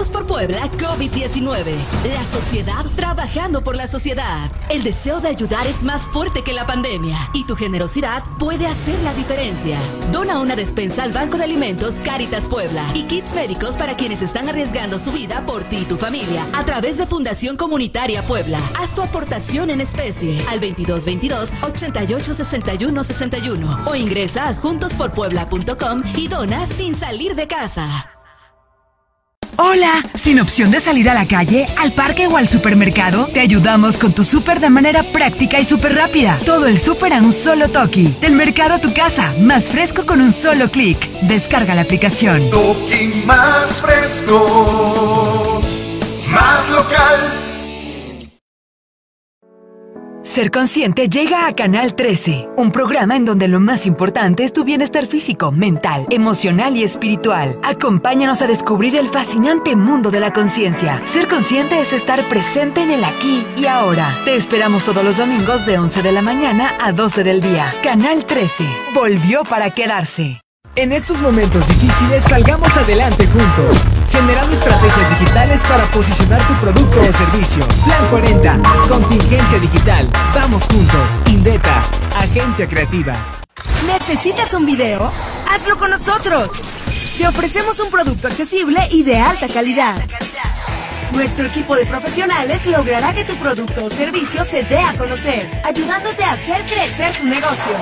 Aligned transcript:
Juntos 0.00 0.16
por 0.16 0.26
Puebla 0.26 0.70
COVID-19. 0.78 1.74
La 2.14 2.24
sociedad 2.24 2.86
trabajando 2.96 3.62
por 3.62 3.76
la 3.76 3.86
sociedad. 3.86 4.50
El 4.70 4.82
deseo 4.82 5.20
de 5.20 5.28
ayudar 5.28 5.66
es 5.66 5.84
más 5.84 6.06
fuerte 6.06 6.42
que 6.42 6.54
la 6.54 6.64
pandemia 6.64 7.18
y 7.34 7.44
tu 7.44 7.54
generosidad 7.54 8.22
puede 8.38 8.66
hacer 8.66 8.98
la 9.02 9.12
diferencia. 9.12 9.76
Dona 10.10 10.40
una 10.40 10.56
despensa 10.56 11.02
al 11.02 11.12
Banco 11.12 11.36
de 11.36 11.44
Alimentos 11.44 12.00
Caritas 12.00 12.48
Puebla 12.48 12.82
y 12.94 13.02
kits 13.02 13.34
médicos 13.34 13.76
para 13.76 13.94
quienes 13.94 14.22
están 14.22 14.48
arriesgando 14.48 14.98
su 14.98 15.12
vida 15.12 15.44
por 15.44 15.64
ti 15.64 15.80
y 15.82 15.84
tu 15.84 15.98
familia 15.98 16.46
a 16.54 16.64
través 16.64 16.96
de 16.96 17.06
Fundación 17.06 17.58
Comunitaria 17.58 18.24
Puebla. 18.24 18.58
Haz 18.80 18.94
tu 18.94 19.02
aportación 19.02 19.68
en 19.68 19.82
especie 19.82 20.42
al 20.48 20.60
2222 20.60 21.50
88 21.62 22.32
61 22.32 23.04
61 23.04 23.76
o 23.84 23.94
ingresa 23.94 24.48
a 24.48 24.54
juntosporpuebla.com 24.54 26.00
y 26.16 26.28
dona 26.28 26.66
sin 26.66 26.94
salir 26.94 27.34
de 27.34 27.46
casa. 27.46 28.10
Hola, 29.62 30.02
sin 30.14 30.40
opción 30.40 30.70
de 30.70 30.80
salir 30.80 31.10
a 31.10 31.14
la 31.14 31.28
calle, 31.28 31.68
al 31.76 31.92
parque 31.92 32.26
o 32.26 32.38
al 32.38 32.48
supermercado, 32.48 33.26
te 33.26 33.40
ayudamos 33.40 33.98
con 33.98 34.14
tu 34.14 34.24
súper 34.24 34.58
de 34.58 34.70
manera 34.70 35.02
práctica 35.02 35.60
y 35.60 35.66
súper 35.66 35.96
rápida. 35.96 36.40
Todo 36.46 36.66
el 36.66 36.80
súper 36.80 37.12
a 37.12 37.18
un 37.18 37.30
solo 37.30 37.68
toque. 37.68 38.08
Del 38.22 38.36
mercado 38.36 38.76
a 38.76 38.78
tu 38.80 38.90
casa, 38.94 39.34
más 39.38 39.68
fresco 39.68 40.06
con 40.06 40.22
un 40.22 40.32
solo 40.32 40.70
clic. 40.70 41.06
Descarga 41.20 41.74
la 41.74 41.82
aplicación. 41.82 42.48
Toki 42.48 43.22
más 43.26 43.82
fresco, 43.82 45.60
más 46.26 46.70
local. 46.70 47.49
Ser 50.30 50.52
Consciente 50.52 51.08
llega 51.08 51.48
a 51.48 51.56
Canal 51.56 51.96
13, 51.96 52.50
un 52.56 52.70
programa 52.70 53.16
en 53.16 53.24
donde 53.24 53.48
lo 53.48 53.58
más 53.58 53.84
importante 53.84 54.44
es 54.44 54.52
tu 54.52 54.62
bienestar 54.62 55.08
físico, 55.08 55.50
mental, 55.50 56.06
emocional 56.08 56.76
y 56.76 56.84
espiritual. 56.84 57.58
Acompáñanos 57.64 58.40
a 58.40 58.46
descubrir 58.46 58.94
el 58.94 59.08
fascinante 59.08 59.74
mundo 59.74 60.12
de 60.12 60.20
la 60.20 60.32
conciencia. 60.32 61.02
Ser 61.04 61.26
consciente 61.26 61.80
es 61.80 61.92
estar 61.92 62.28
presente 62.28 62.80
en 62.80 62.92
el 62.92 63.02
aquí 63.02 63.44
y 63.56 63.66
ahora. 63.66 64.16
Te 64.24 64.36
esperamos 64.36 64.84
todos 64.84 65.02
los 65.02 65.16
domingos 65.16 65.66
de 65.66 65.78
11 65.78 66.00
de 66.00 66.12
la 66.12 66.22
mañana 66.22 66.74
a 66.80 66.92
12 66.92 67.24
del 67.24 67.40
día. 67.40 67.74
Canal 67.82 68.24
13, 68.24 68.64
volvió 68.94 69.42
para 69.42 69.70
quedarse. 69.70 70.40
En 70.76 70.92
estos 70.92 71.20
momentos 71.20 71.66
difíciles 71.66 72.22
salgamos 72.22 72.76
adelante 72.76 73.26
juntos, 73.26 73.76
generando 74.12 74.52
estrategias 74.52 75.18
digitales 75.18 75.60
para 75.68 75.84
posicionar 75.90 76.46
tu 76.46 76.54
producto 76.60 77.00
o 77.00 77.12
servicio. 77.12 77.66
Plan 77.84 78.06
40, 78.08 78.60
contingencia 78.88 79.58
digital. 79.58 80.08
Vamos 80.32 80.62
juntos. 80.64 81.18
Indeta, 81.26 81.82
agencia 82.16 82.68
creativa. 82.68 83.16
¿Necesitas 83.84 84.54
un 84.54 84.64
video? 84.64 85.10
Hazlo 85.50 85.76
con 85.76 85.90
nosotros. 85.90 86.50
Te 87.18 87.26
ofrecemos 87.26 87.80
un 87.80 87.90
producto 87.90 88.28
accesible 88.28 88.80
y 88.92 89.02
de 89.02 89.18
alta 89.18 89.48
calidad. 89.48 89.96
Nuestro 91.12 91.46
equipo 91.46 91.74
de 91.74 91.84
profesionales 91.84 92.64
logrará 92.66 93.12
que 93.12 93.24
tu 93.24 93.34
producto 93.36 93.86
o 93.86 93.90
servicio 93.90 94.44
se 94.44 94.62
dé 94.62 94.78
a 94.78 94.96
conocer, 94.96 95.50
ayudándote 95.64 96.22
a 96.22 96.32
hacer 96.32 96.64
crecer 96.64 97.12
tu 97.14 97.26
negocio. 97.26 97.72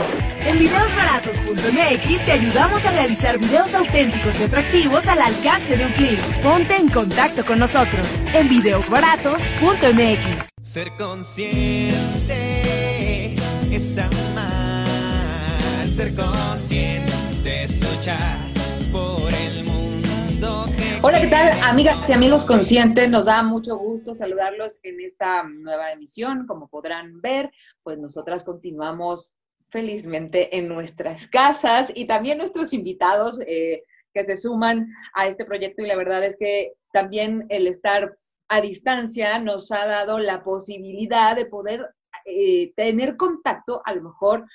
En 0.48 0.58
videosbaratos.mx 0.58 2.24
te 2.24 2.32
ayudamos 2.32 2.84
a 2.86 2.90
realizar 2.92 3.38
videos 3.38 3.74
auténticos 3.74 4.40
y 4.40 4.44
atractivos 4.44 5.06
al 5.06 5.20
alcance 5.20 5.76
de 5.76 5.84
un 5.84 5.92
clic. 5.92 6.18
Ponte 6.42 6.74
en 6.74 6.88
contacto 6.88 7.44
con 7.44 7.58
nosotros 7.58 8.06
en 8.32 8.48
videosbaratos.mx. 8.48 10.48
Ser 10.72 10.88
consciente 10.96 13.34
es 13.74 13.98
amar, 13.98 15.86
ser 15.94 16.16
consciente 16.16 17.64
es 17.64 17.78
luchar 17.78 18.50
por 18.90 19.30
el 19.30 19.64
mundo 19.64 20.64
que 20.74 20.98
Hola, 21.02 21.20
¿qué 21.20 21.28
tal, 21.28 21.62
amigas 21.62 22.08
y 22.08 22.12
amigos 22.12 22.46
conscientes? 22.46 23.10
Nos 23.10 23.26
da 23.26 23.42
mucho 23.42 23.76
gusto 23.76 24.14
saludarlos 24.14 24.78
en 24.82 24.98
esta 25.02 25.42
nueva 25.42 25.92
emisión. 25.92 26.46
Como 26.46 26.68
podrán 26.68 27.20
ver, 27.20 27.50
pues 27.82 27.98
nosotras 27.98 28.44
continuamos 28.44 29.34
felizmente 29.70 30.56
en 30.56 30.68
nuestras 30.68 31.26
casas. 31.28 31.90
Y 31.94 32.06
también 32.06 32.38
nuestros 32.38 32.72
invitados 32.72 33.38
eh, 33.46 33.82
que 34.12 34.24
se 34.24 34.36
suman 34.36 34.88
a 35.14 35.28
este 35.28 35.44
proyecto. 35.44 35.82
Y 35.82 35.86
la 35.86 35.96
verdad 35.96 36.24
es 36.24 36.36
que 36.36 36.72
también 36.92 37.46
el 37.48 37.66
estar 37.66 38.16
a 38.48 38.60
distancia 38.60 39.38
nos 39.38 39.70
ha 39.70 39.86
dado 39.86 40.18
la 40.18 40.42
posibilidad 40.42 41.36
de 41.36 41.46
poder 41.46 41.86
eh, 42.24 42.72
tener 42.76 43.16
contacto 43.16 43.82
a 43.84 43.94
lo 43.94 44.02
mejor 44.02 44.46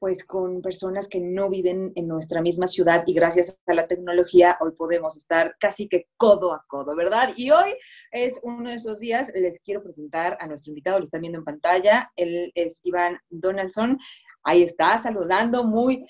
pues 0.00 0.24
con 0.24 0.62
personas 0.62 1.06
que 1.08 1.20
no 1.20 1.50
viven 1.50 1.92
en 1.94 2.08
nuestra 2.08 2.40
misma 2.40 2.66
ciudad. 2.66 3.04
Y 3.06 3.12
gracias 3.12 3.56
a 3.66 3.74
la 3.74 3.86
tecnología 3.86 4.56
hoy 4.60 4.72
podemos 4.72 5.14
estar 5.16 5.54
casi 5.60 5.88
que 5.88 6.06
codo 6.16 6.54
a 6.54 6.64
codo, 6.66 6.96
¿verdad? 6.96 7.34
Y 7.36 7.50
hoy 7.50 7.74
es 8.10 8.40
uno 8.42 8.70
de 8.70 8.76
esos 8.76 8.98
días, 8.98 9.30
les 9.34 9.60
quiero 9.60 9.82
presentar 9.82 10.38
a 10.40 10.46
nuestro 10.46 10.70
invitado, 10.70 10.98
lo 10.98 11.04
están 11.04 11.20
viendo 11.20 11.38
en 11.38 11.44
pantalla, 11.44 12.10
él 12.16 12.50
es 12.54 12.80
Iván 12.82 13.18
Donaldson, 13.28 13.98
ahí 14.44 14.62
está 14.62 15.02
saludando, 15.02 15.64
muy, 15.64 16.06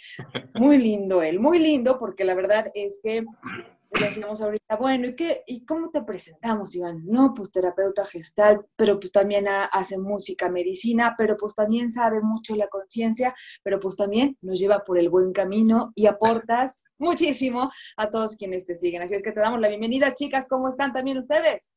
muy 0.55 0.79
lindo 0.79 1.23
él, 1.23 1.41
muy 1.41 1.59
lindo 1.59 1.99
porque 1.99 2.25
la 2.25 2.35
verdad 2.35 2.71
es 2.75 3.01
que 3.03 3.25
decíamos 3.93 4.41
ahorita, 4.41 4.77
bueno, 4.77 5.09
¿y, 5.09 5.17
qué, 5.17 5.43
¿y 5.47 5.65
cómo 5.65 5.91
te 5.91 6.03
presentamos, 6.03 6.75
Iván? 6.75 7.03
No, 7.07 7.35
pues 7.35 7.51
terapeuta 7.51 8.05
gestal, 8.07 8.65
pero 8.77 9.01
pues 9.01 9.11
también 9.13 9.49
ha- 9.49 9.65
hace 9.65 9.99
música, 9.99 10.49
medicina, 10.49 11.15
pero 11.19 11.37
pues 11.37 11.55
también 11.55 11.93
sabe 11.93 12.21
mucho 12.21 12.55
la 12.55 12.69
conciencia, 12.69 13.35
pero 13.65 13.81
pues 13.81 13.97
también 13.97 14.37
nos 14.43 14.59
lleva 14.59 14.85
por 14.85 14.99
el 14.99 15.09
buen 15.09 15.33
camino 15.33 15.93
y 15.97 16.07
aportas 16.07 16.81
muchísimo 16.99 17.71
a 17.97 18.11
todos 18.11 18.37
quienes 18.37 18.65
te 18.65 18.79
siguen. 18.79 19.03
Así 19.03 19.15
es 19.15 19.23
que 19.23 19.33
te 19.33 19.41
damos 19.41 19.61
la 19.61 19.69
bienvenida, 19.69 20.15
chicas, 20.15 20.47
¿cómo 20.49 20.69
están 20.69 20.93
también 20.93 21.19
ustedes? 21.19 21.73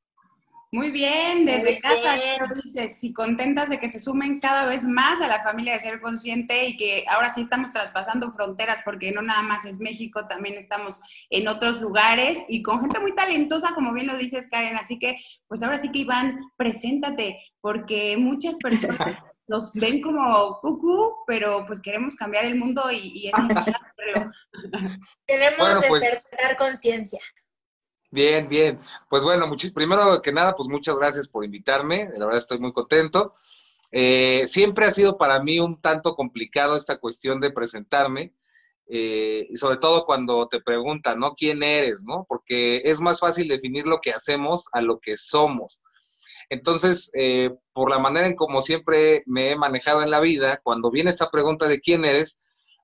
Muy 0.74 0.90
bien, 0.90 1.46
desde 1.46 1.74
Muy 1.74 1.80
casa, 1.82 2.16
bien. 2.16 2.38
dices, 2.64 2.98
y 3.04 3.14
contentas 3.14 3.70
de 3.70 3.80
que 3.80 3.92
se 3.92 4.00
sumen 4.00 4.40
cada 4.40 4.66
vez 4.66 4.84
más 4.84 5.22
a 5.22 5.28
la 5.28 5.44
familia 5.44 5.74
de 5.74 5.82
Ser 5.82 6.02
Consciente 6.02 6.66
y 6.68 6.78
que 6.78 7.06
ahora 7.08 7.32
sí 7.36 7.42
estamos 7.42 7.72
traspasando 7.72 8.32
fronteras 8.32 8.82
porque 8.84 9.12
no 9.12 9.22
nada 9.22 9.44
más 9.44 9.64
es 9.66 9.80
México, 9.80 10.26
también 10.26 10.56
estamos 10.56 11.00
en 11.30 11.48
otros 11.48 11.80
lugares 11.80 12.40
y 12.48 12.64
con 12.64 12.82
gente 12.82 13.00
muy 13.00 13.14
talentosa, 13.14 13.76
como 13.76 13.94
bien 13.94 14.08
lo 14.08 14.18
dices, 14.18 14.48
Karen. 14.50 14.76
Así 14.76 14.98
que, 14.98 15.16
pues 15.48 15.62
ahora 15.62 15.78
sí 15.78 15.92
que 15.92 16.00
Iván, 16.00 16.40
preséntate, 16.58 17.38
porque 17.62 18.18
muchas 18.18 18.58
personas 18.58 18.98
nos 19.48 19.72
ven 19.76 20.02
como 20.02 20.58
cucú, 20.60 21.18
pero 21.28 21.68
pues 21.68 21.82
queremos 21.82 22.16
cambiar 22.16 22.46
el 22.46 22.56
mundo 22.56 22.90
y, 22.92 23.12
y 23.14 23.28
es. 23.28 23.34
Tenemos 25.28 25.60
Bueno, 25.60 25.82
pues- 25.88 26.02
despertar 26.02 26.58
conciencia. 26.58 27.20
Bien, 28.14 28.48
bien. 28.48 28.78
Pues 29.10 29.24
bueno, 29.24 29.48
muchis, 29.48 29.74
primero 29.74 30.22
que 30.22 30.32
nada, 30.32 30.54
pues 30.54 30.70
muchas 30.70 30.96
gracias 30.98 31.28
por 31.28 31.44
invitarme. 31.44 32.10
La 32.16 32.26
verdad 32.26 32.42
estoy 32.42 32.60
muy 32.60 32.72
contento. 32.72 33.34
Eh, 33.92 34.44
siempre 34.46 34.86
ha 34.86 34.92
sido 34.92 35.18
para 35.18 35.42
mí 35.42 35.60
un 35.60 35.82
tanto 35.82 36.14
complicado 36.14 36.76
esta 36.76 37.00
cuestión 37.00 37.40
de 37.40 37.50
presentarme, 37.50 38.34
eh, 38.88 39.48
y 39.50 39.58
sobre 39.58 39.78
todo 39.78 40.06
cuando 40.06 40.48
te 40.48 40.62
preguntan, 40.62 41.20
¿no? 41.20 41.34
¿Quién 41.34 41.64
eres, 41.64 42.04
no? 42.04 42.28
Porque 42.30 42.84
es 42.86 43.00
más 43.00 43.20
fácil 43.20 43.48
definir 43.48 43.88
lo 43.88 44.00
que 44.00 44.12
hacemos 44.12 44.66
a 44.74 44.82
lo 44.82 45.00
que 45.00 45.18
somos. 45.18 45.82
Entonces, 46.50 47.10
eh, 47.16 47.50
por 47.74 47.90
la 47.90 47.98
manera 47.98 48.28
en 48.28 48.36
como 48.36 48.62
siempre 48.62 49.24
me 49.26 49.50
he 49.50 49.56
manejado 49.56 50.04
en 50.04 50.12
la 50.12 50.20
vida, 50.20 50.60
cuando 50.62 50.92
viene 50.92 51.10
esta 51.10 51.32
pregunta 51.32 51.68
de 51.68 51.80
quién 51.80 52.06
eres, 52.06 52.38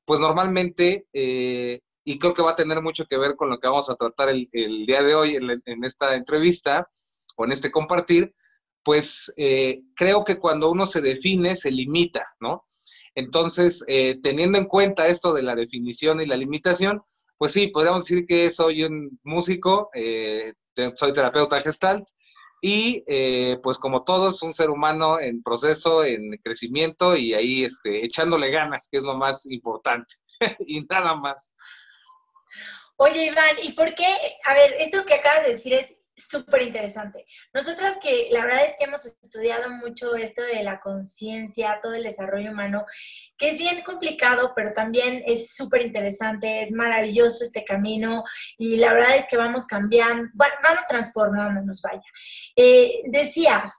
pues 0.06 0.20
normalmente, 0.20 1.06
eh, 1.14 1.82
y 2.10 2.18
creo 2.18 2.34
que 2.34 2.42
va 2.42 2.52
a 2.52 2.56
tener 2.56 2.82
mucho 2.82 3.06
que 3.06 3.20
ver 3.20 3.36
con 3.36 3.52
lo 3.52 3.60
que 3.60 3.68
vamos 3.68 3.88
a 3.88 3.96
tratar 3.96 4.30
el, 4.30 4.50
día 4.88 5.04
de 5.04 5.14
hoy 5.14 5.36
en, 5.36 5.84
esta 5.84 6.16
entrevista 6.16 6.90
o 7.38 7.46
en 7.46 7.52
este 7.52 7.70
compartir, 7.70 8.34
pues 8.84 9.32
eh, 9.38 9.82
creo 9.96 10.24
que 10.24 10.40
cuando 10.40 10.72
uno 10.72 10.88
se 10.88 11.02
define, 11.02 11.56
se 11.56 11.70
limita, 11.70 12.26
¿no? 12.40 12.66
Entonces, 13.14 13.84
eh, 13.88 14.18
teniendo 14.24 14.58
en 14.58 14.66
cuenta 14.66 15.08
esto 15.08 15.34
de 15.34 15.44
la 15.44 15.54
definición 15.54 16.20
y 16.20 16.26
la 16.26 16.36
limitación, 16.36 17.00
pues 17.38 17.52
sí, 17.52 17.68
podríamos 17.68 18.06
decir 18.06 18.26
que 18.26 18.50
soy 18.50 18.86
un 18.86 19.20
músico, 19.24 19.92
eh, 19.94 20.54
soy 20.96 21.14
terapeuta 21.14 21.62
gestalt, 21.62 22.08
y 22.60 23.04
eh, 23.06 23.60
pues 23.62 23.78
como 23.78 24.04
todos, 24.04 24.42
un 24.42 24.54
ser 24.54 24.72
humano 24.72 25.20
en 25.20 25.44
proceso, 25.44 26.04
en 26.04 26.32
crecimiento 26.44 27.16
y 27.16 27.36
ahí 27.36 27.66
este, 27.66 28.04
echándole 28.04 28.50
ganas, 28.50 28.88
que 28.92 28.98
es 28.98 29.04
lo 29.04 29.16
más 29.16 29.46
importante, 29.46 30.16
y 30.66 30.82
nada 30.90 31.16
más. 31.16 31.52
Oye, 33.02 33.28
Iván, 33.28 33.56
¿y 33.64 33.72
por 33.72 33.96
qué? 33.96 34.06
A 34.44 34.54
ver, 34.54 34.76
esto 34.78 35.06
que 35.06 35.14
acabas 35.14 35.46
de 35.46 35.54
decir 35.54 35.74
es 35.74 35.88
súper 36.18 36.64
interesante. 36.64 37.26
Nosotras 37.54 37.98
que 38.02 38.28
la 38.30 38.44
verdad 38.44 38.66
es 38.66 38.76
que 38.78 38.84
hemos 38.84 39.06
estudiado 39.06 39.70
mucho 39.70 40.16
esto 40.16 40.42
de 40.42 40.64
la 40.64 40.82
conciencia, 40.82 41.80
todo 41.82 41.94
el 41.94 42.04
desarrollo 42.04 42.52
humano, 42.52 42.84
que 43.38 43.52
es 43.52 43.58
bien 43.58 43.84
complicado, 43.84 44.52
pero 44.54 44.74
también 44.74 45.24
es 45.26 45.50
súper 45.56 45.84
interesante, 45.84 46.64
es 46.64 46.72
maravilloso 46.72 47.46
este 47.46 47.64
camino 47.64 48.26
y 48.58 48.76
la 48.76 48.92
verdad 48.92 49.16
es 49.16 49.28
que 49.30 49.38
vamos 49.38 49.66
cambiando, 49.66 50.28
bueno, 50.34 50.56
vamos 50.62 50.84
transformándonos, 50.90 51.82
vaya. 51.82 52.04
Eh, 52.58 53.04
decías, 53.06 53.72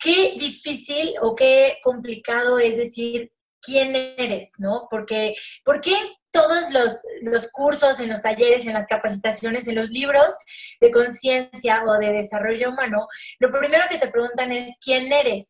qué 0.00 0.34
difícil 0.40 1.14
o 1.22 1.36
qué 1.36 1.78
complicado 1.84 2.58
es 2.58 2.76
decir 2.76 3.30
quién 3.66 3.94
eres, 3.94 4.48
¿no? 4.58 4.86
Porque, 4.88 5.34
¿por 5.64 5.80
qué 5.80 5.94
todos 6.30 6.70
los, 6.70 6.92
los 7.22 7.50
cursos, 7.50 7.98
en 7.98 8.10
los 8.10 8.22
talleres, 8.22 8.64
en 8.66 8.74
las 8.74 8.86
capacitaciones, 8.86 9.66
en 9.66 9.74
los 9.74 9.90
libros 9.90 10.28
de 10.80 10.90
conciencia 10.90 11.82
o 11.84 11.94
de 11.94 12.12
desarrollo 12.12 12.70
humano, 12.70 13.08
lo 13.40 13.50
primero 13.50 13.84
que 13.90 13.98
te 13.98 14.08
preguntan 14.08 14.52
es 14.52 14.76
quién 14.80 15.12
eres? 15.12 15.46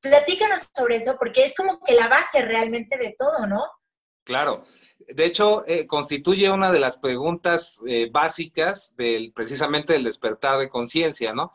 Platícanos 0.00 0.68
sobre 0.76 0.96
eso, 0.96 1.16
porque 1.18 1.46
es 1.46 1.54
como 1.54 1.80
que 1.82 1.94
la 1.94 2.08
base 2.08 2.42
realmente 2.42 2.96
de 2.96 3.16
todo, 3.18 3.46
¿no? 3.46 3.64
Claro. 4.24 4.64
De 4.98 5.24
hecho, 5.24 5.66
eh, 5.66 5.86
constituye 5.86 6.50
una 6.50 6.70
de 6.72 6.80
las 6.80 6.98
preguntas 6.98 7.80
eh, 7.86 8.08
básicas 8.10 8.94
del, 8.96 9.32
precisamente 9.32 9.92
del 9.92 10.04
despertar 10.04 10.58
de 10.58 10.68
conciencia, 10.68 11.32
¿no? 11.32 11.52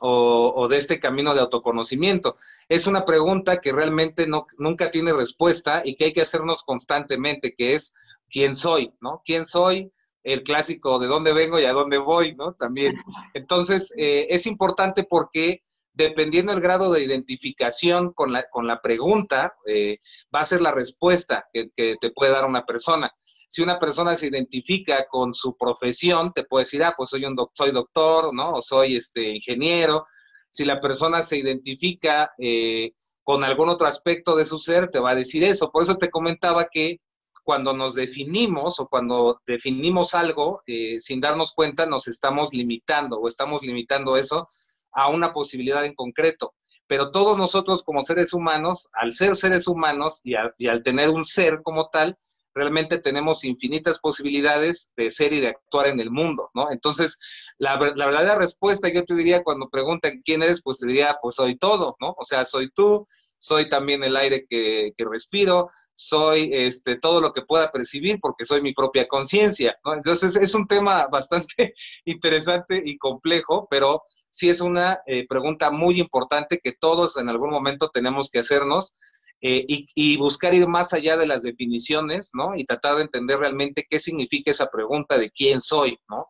O, 0.00 0.52
o, 0.56 0.68
de 0.68 0.78
este 0.78 0.98
camino 0.98 1.34
de 1.34 1.40
autoconocimiento. 1.40 2.36
Es 2.68 2.86
una 2.86 3.04
pregunta 3.04 3.60
que 3.60 3.72
realmente 3.72 4.26
no, 4.26 4.46
nunca 4.58 4.90
tiene 4.90 5.12
respuesta 5.12 5.82
y 5.84 5.96
que 5.96 6.06
hay 6.06 6.12
que 6.12 6.22
hacernos 6.22 6.62
constantemente, 6.62 7.54
que 7.54 7.74
es 7.74 7.94
¿quién 8.30 8.56
soy? 8.56 8.92
¿No? 9.00 9.22
¿Quién 9.24 9.46
soy? 9.46 9.90
El 10.22 10.42
clásico 10.42 10.98
de 10.98 11.06
dónde 11.06 11.32
vengo 11.32 11.60
y 11.60 11.64
a 11.64 11.72
dónde 11.72 11.98
voy, 11.98 12.34
¿no? 12.34 12.54
También. 12.54 12.94
Entonces, 13.34 13.92
eh, 13.96 14.26
es 14.30 14.46
importante 14.46 15.04
porque 15.04 15.62
dependiendo 15.92 16.52
del 16.52 16.60
grado 16.60 16.92
de 16.92 17.04
identificación 17.04 18.12
con 18.12 18.32
la, 18.32 18.44
con 18.50 18.66
la 18.66 18.80
pregunta, 18.80 19.54
eh, 19.66 19.98
va 20.34 20.40
a 20.40 20.46
ser 20.46 20.60
la 20.60 20.72
respuesta 20.72 21.46
que, 21.52 21.70
que, 21.74 21.96
te 22.00 22.10
puede 22.10 22.32
dar 22.32 22.44
una 22.44 22.64
persona. 22.64 23.12
Si 23.48 23.62
una 23.62 23.78
persona 23.78 24.16
se 24.16 24.26
identifica 24.26 25.06
con 25.08 25.32
su 25.32 25.56
profesión, 25.56 26.32
te 26.32 26.44
puede 26.44 26.64
decir, 26.64 26.82
ah, 26.82 26.94
pues 26.96 27.10
soy 27.10 27.24
un 27.24 27.36
doc 27.36 27.52
soy 27.54 27.70
doctor, 27.70 28.34
¿no? 28.34 28.54
O 28.54 28.62
soy 28.62 28.96
este 28.96 29.28
ingeniero. 29.28 30.06
Si 30.54 30.64
la 30.64 30.80
persona 30.80 31.22
se 31.22 31.36
identifica 31.36 32.32
eh, 32.38 32.92
con 33.24 33.42
algún 33.42 33.70
otro 33.70 33.88
aspecto 33.88 34.36
de 34.36 34.46
su 34.46 34.60
ser, 34.60 34.88
te 34.88 35.00
va 35.00 35.10
a 35.10 35.16
decir 35.16 35.42
eso. 35.42 35.72
Por 35.72 35.82
eso 35.82 35.96
te 35.96 36.10
comentaba 36.10 36.68
que 36.70 37.00
cuando 37.42 37.72
nos 37.72 37.96
definimos 37.96 38.78
o 38.78 38.86
cuando 38.86 39.40
definimos 39.48 40.14
algo 40.14 40.62
eh, 40.68 41.00
sin 41.00 41.20
darnos 41.20 41.52
cuenta, 41.54 41.86
nos 41.86 42.06
estamos 42.06 42.54
limitando 42.54 43.18
o 43.18 43.26
estamos 43.26 43.62
limitando 43.62 44.16
eso 44.16 44.46
a 44.92 45.08
una 45.08 45.32
posibilidad 45.32 45.84
en 45.84 45.96
concreto. 45.96 46.54
Pero 46.86 47.10
todos 47.10 47.36
nosotros 47.36 47.82
como 47.82 48.04
seres 48.04 48.32
humanos, 48.32 48.88
al 48.92 49.10
ser 49.10 49.36
seres 49.36 49.66
humanos 49.66 50.20
y, 50.22 50.34
y, 50.58 50.68
al 50.68 50.84
tener 50.84 51.08
un 51.08 51.24
ser 51.24 51.62
como 51.64 51.88
tal, 51.88 52.16
realmente 52.54 52.98
tenemos 52.98 53.44
infinitas 53.44 53.98
posibilidades 53.98 54.92
de 54.96 55.10
ser 55.10 55.32
y 55.32 55.40
de 55.40 55.48
actuar 55.48 55.88
en 55.88 56.00
el 56.00 56.10
mundo, 56.10 56.50
¿no? 56.54 56.70
Entonces, 56.70 57.18
la, 57.58 57.76
la 57.94 58.06
verdadera 58.06 58.36
respuesta 58.36 58.88
yo 58.88 59.04
te 59.04 59.14
diría 59.14 59.42
cuando 59.42 59.68
preguntan 59.68 60.22
quién 60.24 60.42
eres, 60.42 60.62
pues 60.62 60.78
te 60.78 60.86
diría, 60.86 61.18
pues 61.20 61.36
soy 61.36 61.56
todo, 61.56 61.96
¿no? 62.00 62.14
O 62.16 62.24
sea, 62.24 62.44
soy 62.44 62.70
tú, 62.70 63.06
soy 63.38 63.68
también 63.68 64.02
el 64.04 64.16
aire 64.16 64.46
que, 64.48 64.92
que 64.96 65.04
respiro, 65.04 65.68
soy 65.94 66.50
este, 66.52 66.98
todo 66.98 67.20
lo 67.20 67.32
que 67.32 67.42
pueda 67.42 67.70
percibir 67.70 68.18
porque 68.20 68.44
soy 68.44 68.62
mi 68.62 68.72
propia 68.72 69.06
conciencia, 69.06 69.76
¿no? 69.84 69.94
Entonces, 69.94 70.36
es 70.36 70.54
un 70.54 70.66
tema 70.66 71.06
bastante 71.10 71.74
interesante 72.04 72.80
y 72.84 72.98
complejo, 72.98 73.68
pero 73.70 74.02
sí 74.30 74.50
es 74.50 74.60
una 74.60 75.00
eh, 75.06 75.26
pregunta 75.28 75.70
muy 75.70 76.00
importante 76.00 76.60
que 76.62 76.72
todos 76.72 77.16
en 77.16 77.28
algún 77.28 77.50
momento 77.50 77.90
tenemos 77.90 78.30
que 78.30 78.40
hacernos 78.40 78.96
eh, 79.40 79.64
y, 79.68 79.86
y, 79.94 80.16
buscar 80.16 80.54
ir 80.54 80.66
más 80.66 80.92
allá 80.92 81.16
de 81.16 81.26
las 81.26 81.42
definiciones, 81.42 82.30
¿no? 82.32 82.56
Y 82.56 82.64
tratar 82.64 82.96
de 82.96 83.02
entender 83.02 83.38
realmente 83.38 83.86
qué 83.88 84.00
significa 84.00 84.50
esa 84.50 84.70
pregunta 84.70 85.18
de 85.18 85.30
quién 85.30 85.60
soy, 85.60 85.98
¿no? 86.08 86.28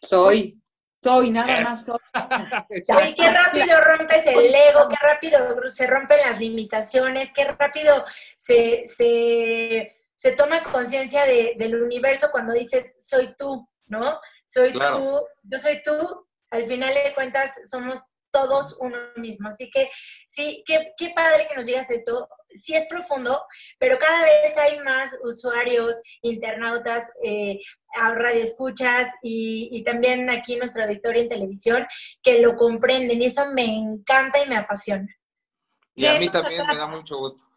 Soy, 0.00 0.60
soy, 1.02 1.30
nada 1.30 1.60
más 1.60 1.84
soy. 1.86 1.98
sí, 2.70 3.14
qué 3.16 3.30
rápido 3.30 3.80
rompes 3.80 4.22
el 4.26 4.54
ego, 4.54 4.88
qué 4.88 4.96
rápido 5.00 5.68
se 5.70 5.86
rompen 5.86 6.18
las 6.18 6.38
limitaciones, 6.38 7.30
qué 7.34 7.44
rápido 7.44 8.04
se, 8.38 8.86
se, 8.96 9.96
se 10.16 10.32
toma 10.32 10.62
conciencia 10.64 11.24
de, 11.24 11.54
del 11.56 11.82
universo 11.82 12.28
cuando 12.30 12.52
dices 12.52 12.94
soy 13.00 13.34
tú, 13.38 13.66
¿no? 13.86 14.20
Soy 14.48 14.72
claro. 14.72 14.98
tú, 14.98 15.26
yo 15.44 15.58
soy 15.58 15.82
tú, 15.82 16.26
al 16.50 16.66
final 16.66 16.92
de 16.92 17.14
cuentas 17.14 17.54
somos 17.70 18.00
todos 18.30 18.76
uno 18.80 18.96
mismo. 19.16 19.48
Así 19.48 19.70
que 19.70 19.90
sí, 20.28 20.62
qué, 20.66 20.92
qué 20.96 21.12
padre 21.14 21.46
que 21.48 21.56
nos 21.56 21.66
digas 21.66 21.90
esto. 21.90 22.28
Sí 22.64 22.74
es 22.74 22.86
profundo, 22.88 23.42
pero 23.78 23.98
cada 23.98 24.22
vez 24.24 24.56
hay 24.56 24.78
más 24.80 25.14
usuarios, 25.22 25.94
internautas, 26.22 27.10
eh, 27.22 27.60
radioescuchas 27.94 29.12
y, 29.22 29.68
y 29.70 29.84
también 29.84 30.28
aquí 30.30 30.56
nuestra 30.56 30.84
auditorio 30.84 31.22
en 31.22 31.28
televisión 31.28 31.86
que 32.22 32.40
lo 32.40 32.56
comprenden 32.56 33.22
y 33.22 33.26
eso 33.26 33.46
me 33.52 33.64
encanta 33.64 34.42
y 34.42 34.48
me 34.48 34.56
apasiona. 34.56 35.08
Y 35.94 36.06
a 36.06 36.18
mí 36.18 36.30
también 36.30 36.66
me 36.66 36.76
da 36.76 36.86
mucho 36.86 37.18
gusto. 37.18 37.49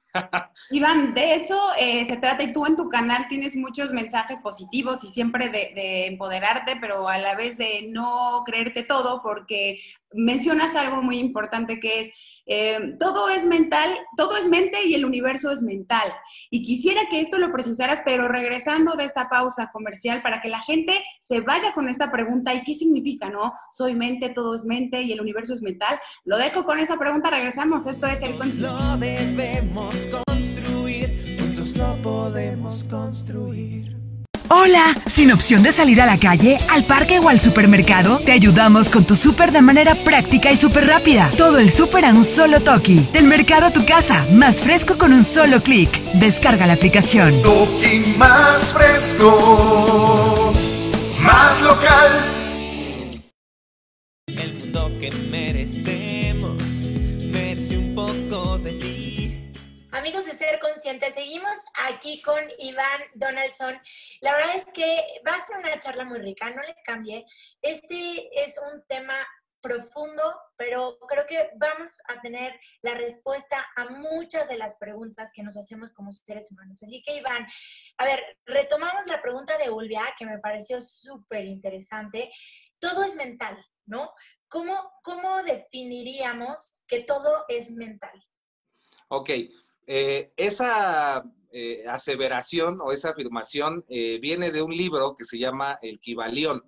Iván, 0.70 1.14
de 1.14 1.36
eso 1.36 1.60
eh, 1.78 2.06
se 2.08 2.18
trata 2.18 2.44
y 2.44 2.54
tú 2.54 2.66
en 2.66 2.76
tu 2.76 2.88
canal 2.90 3.28
tienes 3.28 3.56
muchos 3.56 3.92
mensajes 3.92 4.40
positivos 4.42 5.04
y 5.04 5.12
siempre 5.12 5.50
de, 5.50 5.72
de, 5.74 6.08
empoderarte, 6.08 6.78
pero 6.80 7.08
a 7.08 7.18
la 7.18 7.36
vez 7.36 7.58
de 7.58 7.88
no 7.90 8.44
creerte 8.46 8.84
todo 8.84 9.22
porque 9.24 9.80
mencionas 10.14 10.76
algo 10.76 11.02
muy 11.02 11.18
importante 11.18 11.80
que 11.80 12.02
es 12.02 12.43
eh, 12.46 12.96
todo 13.00 13.30
es 13.30 13.46
mental, 13.46 13.96
todo 14.18 14.38
es 14.38 14.46
mente 14.48 14.86
y 14.86 14.96
el 14.96 15.06
universo 15.06 15.52
es 15.52 15.62
mental. 15.62 16.12
Y 16.50 16.64
quisiera 16.64 17.02
que 17.10 17.22
esto 17.22 17.38
lo 17.38 17.52
precisaras, 17.52 18.02
pero 18.04 18.28
regresando 18.28 18.96
de 18.96 19.06
esta 19.06 19.30
pausa 19.30 19.70
comercial 19.72 20.22
para 20.22 20.42
que 20.42 20.50
la 20.50 20.62
gente 20.62 20.94
se 21.22 21.42
vaya 21.42 21.74
con 21.74 21.88
esta 21.88 22.12
pregunta 22.12 22.54
y 22.54 22.64
qué 22.64 22.76
significa, 22.76 23.30
¿no? 23.30 23.54
Soy 23.72 23.96
mente, 23.96 24.30
todo 24.30 24.56
es 24.56 24.66
mente 24.66 25.02
y 25.02 25.12
el 25.12 25.22
universo 25.22 25.54
es 25.54 25.62
mental. 25.62 26.00
Lo 26.26 26.38
dejo 26.38 26.64
con 26.66 26.80
esa 26.80 26.98
pregunta, 26.98 27.30
regresamos. 27.30 27.86
Esto 27.88 28.08
es 28.08 28.22
el 28.22 28.38
Lo 28.62 28.98
debemos 28.98 29.96
construir, 30.12 31.38
juntos 31.40 31.76
lo 31.78 31.96
podemos 32.02 32.84
construir. 32.86 34.03
Hola, 34.56 34.96
sin 35.08 35.32
opción 35.32 35.64
de 35.64 35.72
salir 35.72 36.00
a 36.00 36.06
la 36.06 36.20
calle, 36.20 36.60
al 36.70 36.84
parque 36.84 37.18
o 37.18 37.28
al 37.28 37.42
supermercado, 37.42 38.20
te 38.20 38.32
ayudamos 38.32 38.88
con 38.88 39.04
tu 39.04 39.16
súper 39.16 39.52
de 39.52 39.64
manera 39.64 39.96
práctica 39.96 40.52
y 40.52 40.58
súper 40.58 40.86
rápida. 40.86 41.32
Todo 41.36 41.58
el 41.58 41.72
súper 41.72 42.06
a 42.06 42.14
un 42.14 42.24
solo 42.24 42.62
toque. 42.62 43.02
Del 43.14 43.26
mercado 43.26 43.66
a 43.66 43.74
tu 43.74 43.84
casa, 43.84 44.28
más 44.32 44.62
fresco 44.62 44.96
con 44.96 45.12
un 45.12 45.24
solo 45.24 45.64
clic. 45.64 45.90
Descarga 46.14 46.68
la 46.68 46.74
aplicación. 46.74 47.42
Toki 47.42 48.14
más 48.16 48.72
fresco, 48.74 50.54
más 51.20 51.60
local. 51.64 52.12
El 54.28 54.54
mundo 54.54 54.92
que 55.00 55.10
merecemos 55.10 56.62
merece 56.62 57.76
un 57.76 57.96
poco 57.96 58.60
de 58.60 58.74
ti. 58.74 59.52
Amigos 59.92 60.26
de 60.26 60.38
Ser 60.38 60.60
Consciente, 60.60 61.12
seguimos 61.16 61.54
aquí 61.84 62.22
con 62.22 62.40
Iván 62.58 63.02
Donaldson. 63.16 63.76
La 64.22 64.36
verdad 64.36 64.58
es 64.58 64.66
que 64.74 65.22
va 65.28 65.36
a 65.36 65.46
ser 65.46 65.58
una 65.58 65.80
charla 65.80 66.06
muy 66.06 66.20
rica, 66.20 66.50
no 66.50 66.62
le 66.62 66.76
cambie. 66.84 67.26
Este 67.62 68.30
es 68.44 68.58
un 68.58 68.84
tema 68.88 69.16
profundo, 69.62 70.24
pero 70.58 70.98
creo 71.08 71.26
que 71.26 71.50
vamos 71.56 71.90
a 72.10 72.22
tener 72.22 72.60
la 72.82 72.96
respuesta 72.96 73.66
a 73.78 73.86
muchas 73.86 74.48
de 74.50 74.58
las 74.58 74.76
preguntas 74.76 75.32
que 75.34 75.42
nos 75.42 75.56
hacemos 75.56 75.92
como 75.94 76.12
seres 76.12 76.52
humanos. 76.52 76.84
Así 76.84 77.02
que, 77.02 77.18
Iván, 77.18 77.48
a 77.98 78.06
ver, 78.06 78.22
retomamos 78.46 79.08
la 79.08 79.22
pregunta 79.22 79.58
de 79.58 79.70
Ulvia, 79.70 80.14
que 80.20 80.26
me 80.26 80.40
pareció 80.40 80.82
súper 80.82 81.46
interesante. 81.46 82.30
Todo 82.80 83.04
es 83.06 83.16
mental, 83.16 83.58
¿no? 83.86 84.12
¿Cómo, 84.50 84.92
¿Cómo 85.02 85.42
definiríamos 85.44 86.70
que 86.86 87.04
todo 87.04 87.46
es 87.48 87.72
mental? 87.72 88.22
Ok, 89.08 89.30
eh, 89.88 90.34
esa 90.36 91.24
eh, 91.56 91.88
aseveración 91.88 92.80
o 92.82 92.92
esa 92.92 93.12
afirmación 93.12 93.86
eh, 93.88 94.18
viene 94.20 94.52
de 94.52 94.64
un 94.64 94.76
libro 94.76 95.16
que 95.16 95.24
se 95.24 95.38
llama 95.38 95.78
El 95.82 96.00
Kibalión. 96.00 96.64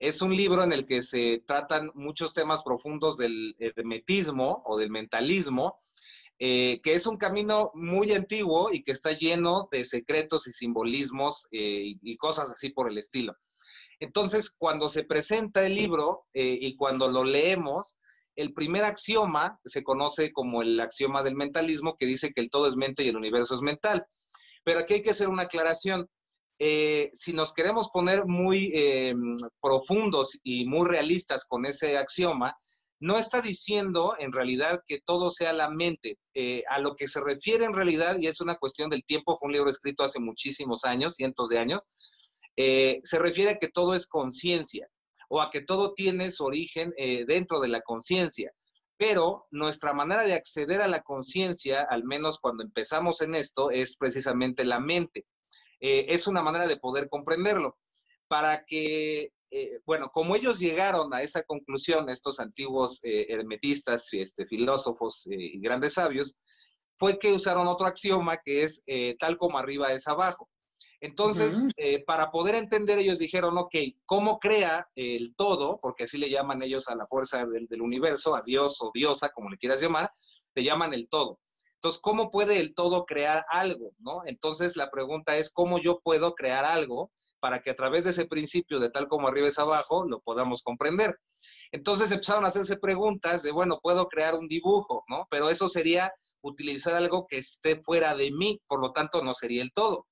Es 0.00 0.20
un 0.22 0.36
libro 0.36 0.64
en 0.64 0.72
el 0.72 0.86
que 0.86 1.02
se 1.02 1.44
tratan 1.46 1.90
muchos 1.94 2.34
temas 2.34 2.62
profundos 2.64 3.16
del 3.16 3.54
hermetismo 3.58 4.62
o 4.66 4.76
del 4.76 4.90
mentalismo, 4.90 5.78
que 6.38 6.80
es 6.84 7.04
un 7.08 7.16
camino 7.16 7.72
muy 7.74 8.12
antiguo 8.12 8.72
y 8.72 8.84
que 8.84 8.92
está 8.92 9.10
lleno 9.10 9.68
de 9.72 9.84
secretos 9.84 10.46
y 10.46 10.52
simbolismos 10.52 11.48
y, 11.50 11.98
y, 12.00 12.16
cosas 12.16 12.52
así 12.52 12.70
por 12.70 12.88
el 12.88 12.96
estilo. 12.96 13.34
Entonces, 13.98 14.50
cuando 14.50 14.88
se 14.88 15.02
presenta 15.02 15.66
el 15.66 15.74
libro 15.74 16.26
y 16.32 16.76
cuando 16.76 17.08
lo 17.08 17.24
leemos, 17.24 17.98
el 18.38 18.54
primer 18.54 18.84
axioma 18.84 19.58
se 19.64 19.82
conoce 19.82 20.30
como 20.30 20.62
el 20.62 20.78
axioma 20.78 21.24
del 21.24 21.34
mentalismo, 21.34 21.96
que 21.96 22.06
dice 22.06 22.32
que 22.32 22.40
el 22.40 22.50
todo 22.50 22.68
es 22.68 22.76
mente 22.76 23.02
y 23.02 23.08
el 23.08 23.16
universo 23.16 23.56
es 23.56 23.62
mental. 23.62 24.06
Pero 24.62 24.78
aquí 24.78 24.94
hay 24.94 25.02
que 25.02 25.10
hacer 25.10 25.26
una 25.28 25.42
aclaración. 25.42 26.08
Eh, 26.60 27.10
si 27.14 27.32
nos 27.32 27.52
queremos 27.52 27.90
poner 27.92 28.26
muy 28.26 28.70
eh, 28.72 29.12
profundos 29.60 30.38
y 30.44 30.66
muy 30.66 30.88
realistas 30.88 31.46
con 31.48 31.66
ese 31.66 31.98
axioma, 31.98 32.54
no 33.00 33.18
está 33.18 33.42
diciendo 33.42 34.14
en 34.16 34.32
realidad 34.32 34.82
que 34.86 35.00
todo 35.04 35.32
sea 35.32 35.52
la 35.52 35.68
mente. 35.68 36.18
Eh, 36.32 36.62
a 36.68 36.78
lo 36.78 36.94
que 36.94 37.08
se 37.08 37.20
refiere 37.20 37.64
en 37.64 37.74
realidad, 37.74 38.18
y 38.20 38.28
es 38.28 38.40
una 38.40 38.56
cuestión 38.56 38.88
del 38.88 39.04
tiempo, 39.04 39.36
fue 39.36 39.48
un 39.48 39.52
libro 39.54 39.70
escrito 39.70 40.04
hace 40.04 40.20
muchísimos 40.20 40.84
años, 40.84 41.16
cientos 41.16 41.48
de 41.48 41.58
años, 41.58 41.88
se 42.56 43.18
refiere 43.18 43.52
a 43.52 43.58
que 43.58 43.68
todo 43.68 43.94
es 43.94 44.06
conciencia 44.08 44.88
o 45.28 45.40
a 45.40 45.50
que 45.50 45.62
todo 45.62 45.94
tiene 45.94 46.30
su 46.32 46.44
origen 46.44 46.92
eh, 46.96 47.24
dentro 47.26 47.60
de 47.60 47.68
la 47.68 47.82
conciencia. 47.82 48.52
pero 49.00 49.46
nuestra 49.52 49.92
manera 49.92 50.24
de 50.24 50.34
acceder 50.34 50.82
a 50.82 50.88
la 50.88 51.02
conciencia, 51.02 51.86
al 51.88 52.02
menos 52.02 52.40
cuando 52.40 52.64
empezamos 52.64 53.20
en 53.20 53.36
esto, 53.36 53.70
es 53.70 53.96
precisamente 53.96 54.64
la 54.64 54.80
mente. 54.80 55.24
Eh, 55.80 56.06
es 56.08 56.26
una 56.26 56.42
manera 56.42 56.66
de 56.66 56.78
poder 56.78 57.08
comprenderlo. 57.08 57.76
Para 58.26 58.64
que, 58.64 59.30
eh, 59.52 59.80
bueno, 59.86 60.10
como 60.12 60.34
ellos 60.34 60.58
llegaron 60.58 61.14
a 61.14 61.22
esa 61.22 61.44
conclusión, 61.44 62.10
estos 62.10 62.40
antiguos 62.40 62.98
hermetistas, 63.04 64.08
este, 64.10 64.46
filósofos 64.46 65.28
y 65.30 65.60
grandes 65.60 65.94
sabios, 65.94 66.36
fue 66.98 67.20
que 67.20 67.32
usaron 67.32 67.68
otro 67.68 67.86
axioma 67.86 68.40
que 68.44 68.64
es 68.64 68.84
tal 69.20 69.38
como 69.38 69.58
arriba 69.58 69.92
es 69.92 70.08
abajo. 70.08 70.48
Entonces, 71.00 71.54
eh, 71.76 72.04
para 72.04 72.30
poder 72.30 72.56
entender, 72.56 72.98
ellos 72.98 73.20
dijeron, 73.20 73.56
ok, 73.56 73.74
¿cómo 74.04 74.40
crea 74.40 74.88
el 74.96 75.34
todo? 75.36 75.78
Porque 75.80 76.04
así 76.04 76.18
le 76.18 76.28
llaman 76.28 76.62
ellos 76.62 76.88
a 76.88 76.96
la 76.96 77.06
fuerza 77.06 77.46
del, 77.46 77.80
universo, 77.80 78.34
a 78.34 78.42
Dios 78.42 78.78
o 78.80 78.90
diosa, 78.92 79.30
como 79.30 79.48
le 79.48 79.58
quieras 79.58 79.80
llamar, 79.80 80.10
le 80.54 80.64
llaman 80.64 80.92
el 80.94 81.08
todo. 81.08 81.38
Entonces, 81.74 82.00
¿cómo 82.02 82.30
puede 82.32 82.58
el 82.58 82.74
todo 82.74 83.04
crear 83.04 83.44
algo? 83.48 83.92
¿no? 83.98 84.22
Entonces, 84.26 84.76
la 84.76 84.90
pregunta 84.90 85.36
es, 85.36 85.50
¿cómo 85.52 85.78
yo 85.78 86.00
puedo 86.00 86.34
crear 86.34 86.64
algo 86.64 87.12
para 87.38 87.60
que 87.60 87.70
a 87.70 87.76
través 87.76 88.02
de 88.02 88.10
ese 88.10 88.26
principio 88.26 88.80
de 88.80 88.90
tal 88.90 89.06
como 89.06 89.28
arriba 89.28 89.46
es 89.46 89.58
abajo, 89.60 90.04
lo 90.04 90.20
podamos 90.20 90.62
comprender? 90.62 91.16
Entonces 91.70 92.10
empezaron 92.10 92.44
a 92.44 92.48
hacerse 92.48 92.76
preguntas 92.76 93.42
de, 93.42 93.52
bueno, 93.52 93.78
puedo 93.80 94.08
crear 94.08 94.34
un 94.34 94.48
dibujo, 94.48 95.04
¿no? 95.08 95.28
Pero 95.30 95.50
eso 95.50 95.68
sería 95.68 96.12
utilizar 96.40 96.94
algo 96.94 97.26
que 97.28 97.38
esté 97.38 97.76
fuera 97.82 98.16
de 98.16 98.30
mí, 98.30 98.60
por 98.66 98.80
lo 98.80 98.92
tanto 98.92 99.22
no 99.22 99.34
sería 99.34 99.62
el 99.62 99.72
todo. 99.72 100.06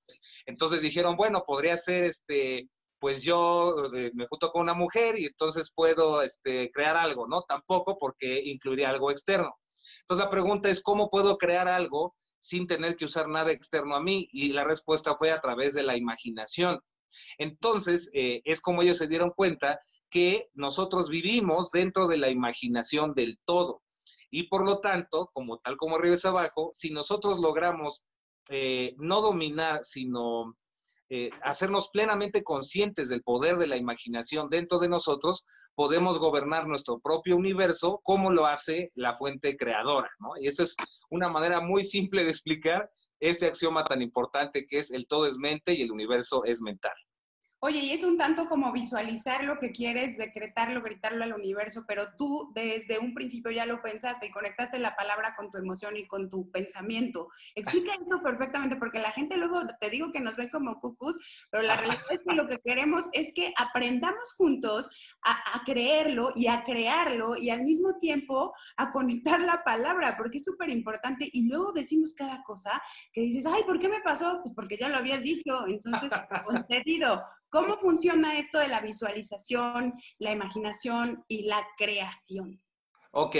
Entonces 0.46 0.82
dijeron, 0.82 1.16
bueno, 1.16 1.44
podría 1.46 1.76
ser 1.76 2.04
este, 2.04 2.68
pues 2.98 3.22
yo 3.22 3.92
eh, 3.94 4.10
me 4.14 4.26
junto 4.26 4.50
con 4.50 4.62
una 4.62 4.74
mujer 4.74 5.18
y 5.18 5.26
entonces 5.26 5.72
puedo 5.74 6.22
este, 6.22 6.70
crear 6.72 6.96
algo, 6.96 7.26
¿no? 7.26 7.42
Tampoco 7.42 7.98
porque 7.98 8.40
incluiría 8.44 8.90
algo 8.90 9.10
externo. 9.10 9.54
Entonces 10.00 10.24
la 10.24 10.30
pregunta 10.30 10.70
es, 10.70 10.82
¿cómo 10.82 11.10
puedo 11.10 11.36
crear 11.36 11.68
algo 11.68 12.14
sin 12.40 12.66
tener 12.66 12.96
que 12.96 13.04
usar 13.04 13.28
nada 13.28 13.50
externo 13.52 13.96
a 13.96 14.00
mí? 14.00 14.28
Y 14.32 14.52
la 14.52 14.64
respuesta 14.64 15.16
fue 15.16 15.32
a 15.32 15.40
través 15.40 15.74
de 15.74 15.82
la 15.82 15.96
imaginación. 15.96 16.80
Entonces, 17.38 18.10
eh, 18.14 18.40
es 18.44 18.60
como 18.60 18.82
ellos 18.82 18.98
se 18.98 19.08
dieron 19.08 19.30
cuenta 19.30 19.80
que 20.10 20.48
nosotros 20.54 21.08
vivimos 21.08 21.70
dentro 21.70 22.06
de 22.06 22.18
la 22.18 22.30
imaginación 22.30 23.14
del 23.14 23.38
todo. 23.44 23.82
Y 24.30 24.44
por 24.44 24.64
lo 24.64 24.80
tanto, 24.80 25.30
como 25.32 25.58
tal 25.58 25.76
como 25.76 25.96
arriba 25.96 26.14
es 26.14 26.24
abajo, 26.24 26.70
si 26.72 26.90
nosotros 26.90 27.38
logramos 27.38 28.04
eh, 28.48 28.94
no 28.98 29.20
dominar, 29.20 29.84
sino 29.84 30.56
eh, 31.08 31.30
hacernos 31.42 31.88
plenamente 31.92 32.42
conscientes 32.42 33.08
del 33.08 33.22
poder 33.22 33.58
de 33.58 33.66
la 33.66 33.76
imaginación 33.76 34.48
dentro 34.50 34.78
de 34.78 34.88
nosotros, 34.88 35.44
podemos 35.74 36.18
gobernar 36.18 36.66
nuestro 36.66 36.98
propio 36.98 37.36
universo 37.36 38.00
como 38.02 38.32
lo 38.32 38.46
hace 38.46 38.90
la 38.94 39.16
fuente 39.16 39.56
creadora, 39.56 40.10
¿no? 40.18 40.30
Y 40.40 40.48
esta 40.48 40.64
es 40.64 40.74
una 41.10 41.28
manera 41.28 41.60
muy 41.60 41.84
simple 41.84 42.24
de 42.24 42.30
explicar 42.30 42.90
este 43.20 43.46
axioma 43.46 43.84
tan 43.84 44.02
importante 44.02 44.66
que 44.66 44.78
es 44.78 44.90
el 44.90 45.06
todo 45.06 45.26
es 45.26 45.36
mente 45.36 45.74
y 45.74 45.82
el 45.82 45.92
universo 45.92 46.44
es 46.44 46.60
mental. 46.60 46.94
Oye, 47.60 47.78
y 47.78 47.92
es 47.92 48.04
un 48.04 48.18
tanto 48.18 48.46
como 48.48 48.70
visualizar 48.70 49.42
lo 49.44 49.58
que 49.58 49.72
quieres, 49.72 50.18
decretarlo, 50.18 50.82
gritarlo 50.82 51.24
al 51.24 51.32
universo, 51.32 51.84
pero 51.88 52.08
tú 52.18 52.52
desde 52.54 52.98
un 52.98 53.14
principio 53.14 53.50
ya 53.50 53.64
lo 53.64 53.80
pensaste 53.80 54.26
y 54.26 54.30
conectaste 54.30 54.78
la 54.78 54.94
palabra 54.94 55.34
con 55.36 55.50
tu 55.50 55.56
emoción 55.56 55.96
y 55.96 56.06
con 56.06 56.28
tu 56.28 56.50
pensamiento. 56.50 57.28
Explica 57.54 57.92
eso 58.06 58.22
perfectamente, 58.22 58.76
porque 58.76 58.98
la 58.98 59.10
gente 59.10 59.38
luego 59.38 59.62
te 59.80 59.88
digo 59.88 60.12
que 60.12 60.20
nos 60.20 60.36
ve 60.36 60.50
como 60.50 60.78
cucus, 60.80 61.16
pero 61.50 61.62
la 61.62 61.76
realidad 61.76 62.02
es 62.10 62.20
que 62.28 62.34
lo 62.34 62.46
que 62.46 62.58
queremos 62.58 63.06
es 63.12 63.32
que 63.34 63.54
aprendamos 63.56 64.34
juntos 64.36 64.86
a, 65.24 65.56
a 65.56 65.64
creerlo 65.64 66.32
y 66.36 66.48
a 66.48 66.62
crearlo 66.62 67.36
y 67.36 67.48
al 67.48 67.62
mismo 67.62 67.98
tiempo 67.98 68.52
a 68.76 68.90
conectar 68.90 69.40
la 69.40 69.64
palabra, 69.64 70.16
porque 70.18 70.38
es 70.38 70.44
súper 70.44 70.68
importante. 70.68 71.28
Y 71.32 71.48
luego 71.48 71.72
decimos 71.72 72.12
cada 72.14 72.42
cosa 72.42 72.82
que 73.14 73.22
dices, 73.22 73.46
ay, 73.46 73.62
¿por 73.64 73.78
qué 73.78 73.88
me 73.88 74.00
pasó? 74.02 74.40
Pues 74.42 74.54
porque 74.54 74.76
ya 74.76 74.90
lo 74.90 74.98
habías 74.98 75.22
dicho, 75.22 75.66
entonces, 75.66 76.10
concedido. 76.46 77.22
¿Cómo 77.50 77.76
funciona 77.78 78.38
esto 78.38 78.58
de 78.58 78.68
la 78.68 78.80
visualización, 78.80 79.94
la 80.18 80.32
imaginación 80.32 81.24
y 81.28 81.42
la 81.42 81.66
creación? 81.76 82.60
Ok, 83.12 83.36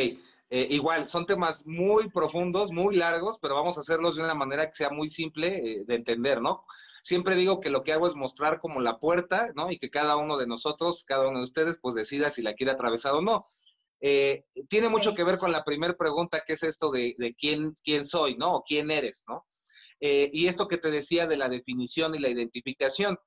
eh, 0.49 0.69
igual, 0.71 1.09
son 1.09 1.27
temas 1.27 1.67
muy 1.67 2.09
profundos, 2.11 2.71
muy 2.71 2.95
largos, 2.95 3.39
pero 3.43 3.57
vamos 3.57 3.77
a 3.77 3.81
hacerlos 3.81 4.15
de 4.15 4.23
una 4.23 4.35
manera 4.35 4.69
que 4.69 4.77
sea 4.77 4.91
muy 4.91 5.09
simple 5.09 5.59
eh, 5.59 5.85
de 5.85 5.95
entender, 5.97 6.41
¿no? 6.41 6.65
Siempre 7.03 7.35
digo 7.35 7.61
que 7.61 7.71
lo 7.71 7.83
que 7.83 7.93
hago 7.93 8.07
es 8.07 8.15
mostrar 8.15 8.61
como 8.61 8.81
la 8.81 8.99
puerta, 8.99 9.49
¿no? 9.57 9.71
Y 9.73 9.79
que 9.79 9.91
cada 9.91 10.17
uno 10.17 10.37
de 10.37 10.47
nosotros, 10.47 11.05
cada 11.07 11.29
uno 11.29 11.39
de 11.39 11.45
ustedes, 11.45 11.79
pues 11.83 11.97
decida 11.97 12.31
si 12.31 12.43
la 12.43 12.55
quiere 12.55 12.73
atravesar 12.73 13.15
o 13.15 13.23
no. 13.23 13.45
Eh, 14.01 14.45
tiene 14.69 14.89
mucho 14.89 15.15
que 15.15 15.25
ver 15.25 15.39
con 15.39 15.51
la 15.51 15.65
primera 15.65 15.97
pregunta, 15.97 16.43
que 16.47 16.53
es 16.53 16.63
esto 16.63 16.93
de, 16.93 17.17
de, 17.19 17.35
quién, 17.35 17.75
quién 17.83 18.05
soy, 18.05 18.37
¿no? 18.37 18.55
O 18.55 18.63
quién 18.63 18.91
eres, 18.91 19.25
¿no? 19.29 19.45
y 19.99 20.47
esto 20.47 20.69
que 20.69 20.77
te 20.77 20.91
decía 20.91 21.27
de 21.27 21.39
la 21.39 21.49
definición 21.49 22.15
y 22.15 22.19
la 22.19 22.29
identificación. 22.29 23.19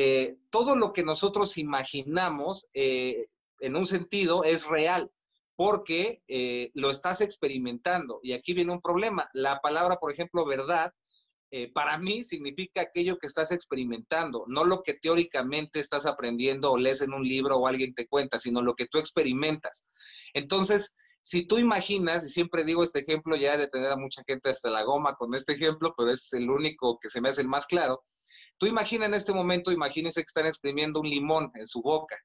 Eh, 0.00 0.36
todo 0.50 0.76
lo 0.76 0.92
que 0.92 1.02
nosotros 1.02 1.58
imaginamos 1.58 2.68
eh, 2.72 3.26
en 3.58 3.74
un 3.74 3.84
sentido 3.88 4.44
es 4.44 4.64
real 4.64 5.10
porque 5.56 6.22
eh, 6.28 6.70
lo 6.74 6.90
estás 6.90 7.20
experimentando. 7.20 8.20
Y 8.22 8.32
aquí 8.32 8.54
viene 8.54 8.70
un 8.70 8.80
problema. 8.80 9.28
La 9.32 9.58
palabra, 9.58 9.96
por 9.96 10.12
ejemplo, 10.12 10.46
verdad, 10.46 10.92
para 11.74 11.98
mí 11.98 12.22
significa 12.22 12.82
aquello 12.82 13.18
que 13.18 13.26
estás 13.26 13.50
experimentando, 13.50 14.44
no 14.48 14.64
lo 14.64 14.82
que 14.82 14.94
teóricamente 14.94 15.80
estás 15.80 16.04
aprendiendo 16.06 16.70
o 16.70 16.78
lees 16.78 17.00
en 17.00 17.14
un 17.14 17.26
libro 17.26 17.56
o 17.56 17.66
alguien 17.66 17.94
te 17.94 18.06
cuenta, 18.06 18.38
sino 18.38 18.62
lo 18.62 18.74
que 18.74 18.86
tú 18.86 18.98
experimentas. 18.98 19.88
Entonces, 20.34 20.94
si 21.22 21.46
tú 21.46 21.58
imaginas, 21.58 22.24
y 22.24 22.28
siempre 22.28 22.64
digo 22.64 22.84
este 22.84 23.00
ejemplo, 23.00 23.34
ya 23.34 23.56
de 23.56 23.66
tener 23.66 23.90
a 23.90 23.96
mucha 23.96 24.22
gente 24.24 24.50
hasta 24.50 24.70
la 24.70 24.84
goma 24.84 25.16
con 25.16 25.34
este 25.34 25.54
ejemplo, 25.54 25.94
pero 25.96 26.12
es 26.12 26.32
el 26.34 26.50
único 26.50 26.98
que 27.00 27.08
se 27.08 27.20
me 27.20 27.30
hace 27.30 27.40
el 27.40 27.48
más 27.48 27.66
claro, 27.66 28.02
Tú 28.58 28.66
imagina 28.66 29.06
en 29.06 29.14
este 29.14 29.32
momento, 29.32 29.70
imagínense 29.70 30.20
que 30.20 30.26
están 30.26 30.46
exprimiendo 30.46 31.00
un 31.00 31.08
limón 31.08 31.50
en 31.54 31.66
su 31.66 31.80
boca. 31.80 32.16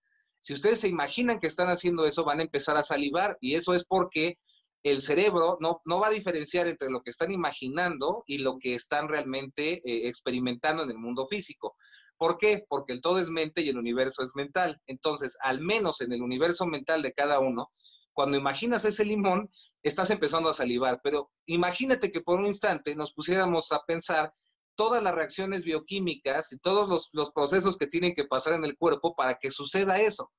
Si 0.42 0.54
ustedes 0.54 0.82
se 0.82 0.88
imaginan 0.88 1.40
que 1.40 1.48
están 1.48 1.70
haciendo 1.70 2.06
eso, 2.06 2.26
van 2.26 2.40
a 2.40 2.44
empezar 2.44 2.76
a 2.76 2.84
salivar 2.84 3.38
y 3.40 3.56
eso 3.56 3.74
es 3.74 3.86
porque 3.86 4.40
el 4.84 5.02
cerebro 5.02 5.58
no, 5.62 5.82
no 5.86 6.00
va 6.00 6.08
a 6.08 6.12
diferenciar 6.12 6.68
entre 6.68 6.90
lo 6.90 7.02
que 7.02 7.12
están 7.12 7.32
imaginando 7.32 8.24
y 8.28 8.40
lo 8.40 8.58
que 8.60 8.76
están 8.76 9.08
realmente 9.08 9.76
eh, 9.76 10.08
experimentando 10.10 10.84
en 10.84 10.92
el 10.92 10.98
mundo 10.98 11.28
físico. 11.28 11.78
¿Por 12.18 12.38
qué? 12.38 12.66
Porque 12.68 12.94
el 12.94 13.02
todo 13.02 13.20
es 13.20 13.30
mente 13.30 13.62
y 13.62 13.70
el 13.70 13.78
universo 13.78 14.24
es 14.24 14.36
mental. 14.36 14.82
Entonces, 14.88 15.38
al 15.42 15.62
menos 15.62 16.02
en 16.02 16.12
el 16.12 16.22
universo 16.22 16.66
mental 16.66 17.02
de 17.02 17.14
cada 17.14 17.40
uno, 17.40 17.70
cuando 18.12 18.38
imaginas 18.38 18.86
ese 18.86 19.06
limón, 19.06 19.50
estás 19.82 20.10
empezando 20.10 20.50
a 20.50 20.54
salivar. 20.54 21.00
Pero 21.04 21.32
imagínate 21.46 22.12
que 22.12 22.22
por 22.22 22.40
un 22.40 22.48
instante 22.48 22.96
nos 22.96 23.14
pusiéramos 23.14 23.72
a 23.72 23.82
pensar 23.86 24.34
todas 24.76 25.04
las 25.04 25.16
reacciones 25.16 25.64
bioquímicas 25.64 26.52
y 26.52 26.60
todos 26.60 27.10
los, 27.12 27.32
procesos 27.32 27.78
que 27.78 27.88
tienen 27.88 28.14
que 28.14 28.26
pasar 28.26 28.54
en 28.54 28.66
el 28.66 28.78
cuerpo 28.78 29.16
para 29.16 29.38
que 29.40 29.52
suceda 29.52 30.00
eso. 30.02 30.30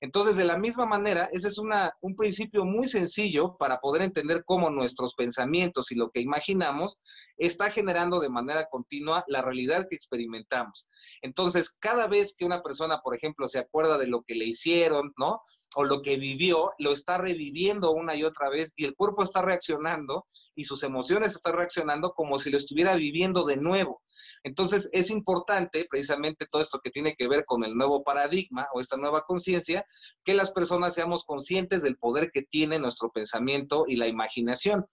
Entonces, 0.00 0.36
de 0.36 0.44
la 0.44 0.58
misma 0.58 0.86
manera, 0.86 1.28
ese 1.32 1.48
es 1.48 1.58
una, 1.58 1.92
un 2.00 2.16
principio 2.16 2.64
muy 2.64 2.88
sencillo 2.88 3.56
para 3.58 3.78
poder 3.80 4.02
entender 4.02 4.44
cómo 4.44 4.70
nuestros 4.70 5.14
pensamientos 5.14 5.90
y 5.92 5.94
lo 5.94 6.10
que 6.10 6.20
imaginamos 6.20 7.00
está 7.36 7.70
generando 7.70 8.20
de 8.20 8.28
manera 8.28 8.68
continua 8.70 9.24
la 9.26 9.42
realidad 9.42 9.86
que 9.88 9.96
experimentamos. 9.96 10.88
Entonces, 11.22 11.70
cada 11.80 12.06
vez 12.06 12.34
que 12.36 12.44
una 12.44 12.62
persona, 12.62 13.00
por 13.00 13.14
ejemplo, 13.14 13.48
se 13.48 13.58
acuerda 13.58 13.98
de 13.98 14.06
lo 14.06 14.22
que 14.22 14.34
le 14.34 14.46
hicieron, 14.46 15.12
¿no? 15.16 15.40
O 15.76 15.84
lo 15.84 16.02
que 16.02 16.16
vivió, 16.16 16.72
lo 16.78 16.92
está 16.92 17.18
reviviendo 17.18 17.92
una 17.92 18.14
y 18.14 18.24
otra 18.24 18.48
vez 18.50 18.72
y 18.76 18.84
el 18.84 18.94
cuerpo 18.94 19.22
está 19.22 19.42
reaccionando 19.42 20.26
y 20.54 20.64
sus 20.64 20.82
emociones 20.82 21.34
están 21.34 21.54
reaccionando 21.54 22.12
como 22.12 22.38
si 22.38 22.50
lo 22.50 22.58
estuviera 22.58 22.94
viviendo 22.94 23.44
de 23.44 23.56
nuevo. 23.56 24.00
Entonces, 24.42 24.88
es 24.92 25.10
importante 25.10 25.86
precisamente 25.88 26.46
todo 26.50 26.62
esto 26.62 26.80
que 26.82 26.90
tiene 26.90 27.14
que 27.14 27.28
ver 27.28 27.44
con 27.44 27.64
el 27.64 27.74
nuevo 27.74 28.02
paradigma 28.02 28.66
o 28.74 28.80
esta 28.80 28.96
nueva 28.96 29.24
conciencia, 29.26 29.84
que 30.24 30.34
las 30.34 30.50
personas 30.50 30.94
seamos 30.94 31.24
conscientes 31.24 31.82
del 31.82 31.96
poder 31.96 32.30
que 32.32 32.42
tiene 32.42 32.78
nuestro 32.78 33.10
pensamiento 33.10 33.84
y 33.86 33.96
la 33.96 34.08
imaginación 34.08 34.84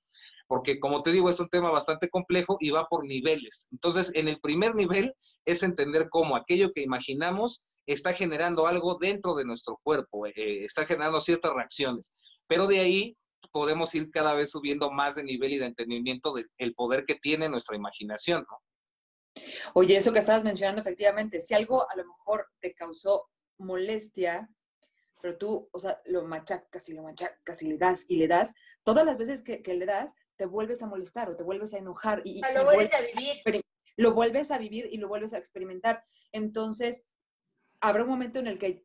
porque 0.51 0.82
como 0.82 1.01
te 1.01 1.13
digo, 1.13 1.30
es 1.30 1.40
un 1.40 1.48
tema 1.48 1.72
bastante 1.72 2.10
complejo 2.10 2.58
y 2.60 2.72
va 2.72 2.86
por 2.90 3.06
niveles. 3.06 3.70
Entonces, 3.72 4.12
en 4.16 4.28
el 4.28 4.38
primer 4.42 4.75
nivel 4.75 5.16
es 5.46 5.63
entender 5.63 6.10
cómo 6.10 6.36
aquello 6.36 6.74
que 6.74 6.82
imaginamos 6.82 7.63
está 7.86 8.12
generando 8.12 8.68
algo 8.68 8.98
dentro 9.00 9.34
de 9.34 9.46
nuestro 9.46 9.80
cuerpo, 9.82 10.28
eh, 10.28 10.66
está 10.66 10.86
generando 10.86 11.22
ciertas 11.22 11.54
reacciones, 11.54 12.12
pero 12.48 12.68
de 12.68 12.82
ahí 12.82 13.18
podemos 13.54 13.96
ir 13.96 14.12
cada 14.12 14.34
vez 14.34 14.51
subiendo 14.51 14.92
más 14.92 15.16
de 15.16 15.24
nivel 15.24 15.54
y 15.54 15.58
de 15.58 15.68
entendimiento 15.68 16.34
del 16.34 16.74
poder 16.74 17.06
que 17.06 17.16
tiene 17.16 17.48
nuestra 17.48 17.78
imaginación, 17.78 18.46
¿no? 18.50 18.58
Oye, 19.74 19.98
eso 19.98 20.12
que 20.12 20.20
estabas 20.20 20.44
mencionando, 20.44 20.82
efectivamente, 20.82 21.42
si 21.42 21.54
algo 21.54 21.90
a 21.90 21.96
lo 21.96 22.06
mejor 22.06 22.48
te 22.60 22.74
causó 22.74 23.30
molestia, 23.58 24.50
pero 25.22 25.38
tú, 25.38 25.70
o 25.72 25.80
sea, 25.80 26.02
lo 26.06 26.24
machacas 26.24 26.88
y 26.90 26.94
lo 26.94 27.04
machacas 27.04 27.62
y 27.62 27.68
le 27.68 27.78
das 27.78 28.04
y 28.08 28.18
le 28.18 28.28
das, 28.28 28.52
todas 28.84 29.06
las 29.06 29.18
veces 29.18 29.42
que, 29.44 29.62
que 29.62 29.76
le 29.76 29.86
das, 29.86 30.12
te 30.36 30.46
vuelves 30.46 30.82
a 30.82 30.88
molestar 30.88 31.30
o 31.30 31.36
te 31.36 31.44
vuelves 31.44 31.74
a 31.74 31.78
enojar. 31.78 32.22
Y, 32.26 32.42
lo 32.56 32.66
vuelves 32.66 32.94
a 32.94 33.02
vivir. 33.02 33.64
Lo 33.98 34.14
vuelves 34.14 34.52
a 34.52 34.58
vivir 34.58 34.88
y 34.92 34.98
lo 34.98 35.08
vuelves 35.08 35.34
a 35.34 35.38
experimentar. 35.38 36.04
Entonces, 36.32 37.04
habrá 37.80 38.04
un 38.04 38.10
momento 38.10 38.40
en 38.40 38.48
el 38.48 38.58
que 38.58 38.68
eh, 38.68 38.84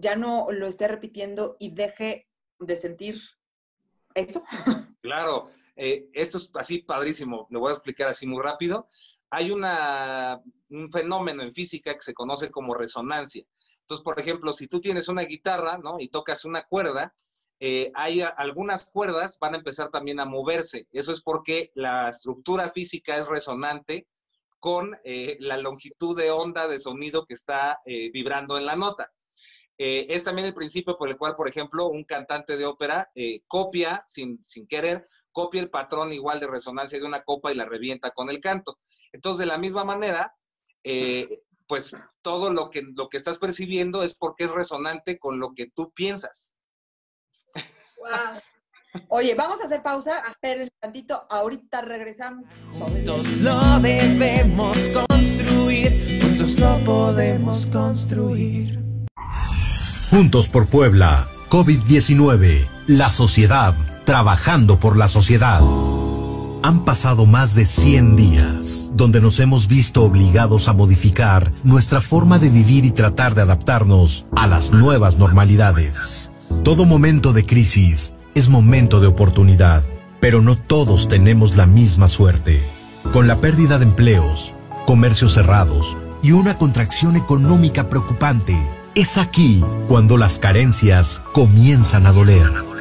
ya 0.00 0.16
no 0.16 0.50
lo 0.50 0.66
esté 0.66 0.88
repitiendo 0.88 1.56
y 1.60 1.74
deje 1.74 2.28
de 2.58 2.76
sentir 2.76 3.20
eso. 4.14 4.42
Claro, 5.00 5.50
eh, 5.74 6.08
esto 6.12 6.38
es 6.38 6.50
así 6.54 6.78
padrísimo, 6.78 7.48
le 7.50 7.58
voy 7.58 7.70
a 7.70 7.74
explicar 7.74 8.08
así 8.08 8.24
muy 8.26 8.40
rápido. 8.40 8.88
Hay 9.34 9.50
una, 9.50 10.42
un 10.68 10.92
fenómeno 10.92 11.42
en 11.42 11.54
física 11.54 11.94
que 11.94 12.02
se 12.02 12.12
conoce 12.12 12.50
como 12.50 12.74
resonancia. 12.74 13.42
Entonces, 13.80 14.04
por 14.04 14.20
ejemplo, 14.20 14.52
si 14.52 14.68
tú 14.68 14.78
tienes 14.78 15.08
una 15.08 15.22
guitarra, 15.22 15.78
¿no? 15.78 15.98
Y 15.98 16.10
tocas 16.10 16.44
una 16.44 16.64
cuerda, 16.64 17.14
eh, 17.58 17.90
hay 17.94 18.20
algunas 18.20 18.90
cuerdas 18.90 19.38
van 19.40 19.54
a 19.54 19.56
empezar 19.56 19.90
también 19.90 20.20
a 20.20 20.26
moverse. 20.26 20.86
Eso 20.92 21.12
es 21.12 21.22
porque 21.22 21.70
la 21.74 22.10
estructura 22.10 22.72
física 22.72 23.16
es 23.16 23.26
resonante 23.26 24.06
con 24.58 24.94
eh, 25.02 25.38
la 25.40 25.56
longitud 25.56 26.14
de 26.14 26.30
onda 26.30 26.68
de 26.68 26.78
sonido 26.78 27.24
que 27.24 27.34
está 27.34 27.80
vibrando 27.86 28.58
en 28.58 28.66
la 28.66 28.76
nota. 28.76 29.10
es 29.78 30.22
también 30.24 30.46
el 30.46 30.54
principio 30.54 30.98
por 30.98 31.08
el 31.08 31.16
cual, 31.16 31.36
por 31.36 31.48
ejemplo, 31.48 31.88
un 31.88 32.04
cantante 32.04 32.58
de 32.58 32.66
ópera 32.66 33.10
copia, 33.48 34.04
sin, 34.06 34.42
sin 34.44 34.68
querer, 34.68 35.06
copia 35.32 35.62
el 35.62 35.70
patrón 35.70 36.12
igual 36.12 36.38
de 36.38 36.46
resonancia 36.46 36.98
de 36.98 37.06
una 37.06 37.24
copa 37.24 37.50
y 37.50 37.56
la 37.56 37.64
revienta 37.64 38.10
con 38.10 38.28
el 38.30 38.40
canto. 38.40 38.78
Entonces, 39.12 39.40
de 39.40 39.46
la 39.46 39.58
misma 39.58 39.84
manera, 39.84 40.34
eh, 40.84 41.42
pues 41.66 41.94
todo 42.22 42.52
lo 42.52 42.70
que, 42.70 42.82
lo 42.82 43.08
que 43.08 43.16
estás 43.16 43.38
percibiendo 43.38 44.02
es 44.02 44.14
porque 44.14 44.44
es 44.44 44.50
resonante 44.50 45.18
con 45.18 45.38
lo 45.38 45.54
que 45.54 45.70
tú 45.74 45.92
piensas. 45.94 46.50
Wow. 47.54 48.40
Oye, 49.08 49.34
vamos 49.34 49.60
a 49.62 49.66
hacer 49.66 49.82
pausa, 49.82 50.22
esperen 50.30 50.64
un 50.64 50.80
tantito, 50.80 51.26
ahorita 51.30 51.80
regresamos. 51.80 52.44
Juntos 52.78 53.26
lo 53.26 53.80
debemos 53.80 54.76
construir, 54.92 56.20
juntos 56.20 56.58
lo 56.58 56.84
podemos 56.84 57.66
construir. 57.66 58.78
Juntos 60.10 60.50
por 60.50 60.68
Puebla, 60.68 61.26
COVID-19, 61.48 62.68
la 62.88 63.08
sociedad 63.08 63.74
trabajando 64.04 64.78
por 64.78 64.98
la 64.98 65.08
sociedad. 65.08 65.60
Han 66.64 66.84
pasado 66.84 67.26
más 67.26 67.56
de 67.56 67.66
100 67.66 68.14
días 68.14 68.92
donde 68.94 69.20
nos 69.20 69.40
hemos 69.40 69.66
visto 69.66 70.04
obligados 70.04 70.68
a 70.68 70.72
modificar 70.72 71.52
nuestra 71.64 72.00
forma 72.00 72.38
de 72.38 72.50
vivir 72.50 72.84
y 72.84 72.92
tratar 72.92 73.34
de 73.34 73.42
adaptarnos 73.42 74.26
a 74.36 74.46
las 74.46 74.70
nuevas 74.70 75.18
normalidades. 75.18 76.30
Todo 76.62 76.84
momento 76.84 77.32
de 77.32 77.44
crisis 77.44 78.14
es 78.36 78.48
momento 78.48 79.00
de 79.00 79.08
oportunidad, 79.08 79.82
pero 80.20 80.40
no 80.40 80.56
todos 80.56 81.08
tenemos 81.08 81.56
la 81.56 81.66
misma 81.66 82.06
suerte. 82.06 82.62
Con 83.12 83.26
la 83.26 83.40
pérdida 83.40 83.78
de 83.80 83.84
empleos, 83.84 84.54
comercios 84.86 85.34
cerrados 85.34 85.96
y 86.22 86.30
una 86.30 86.58
contracción 86.58 87.16
económica 87.16 87.88
preocupante, 87.88 88.56
es 88.94 89.18
aquí 89.18 89.64
cuando 89.88 90.16
las 90.16 90.38
carencias 90.38 91.20
comienzan 91.32 92.06
a 92.06 92.12
doler. 92.12 92.71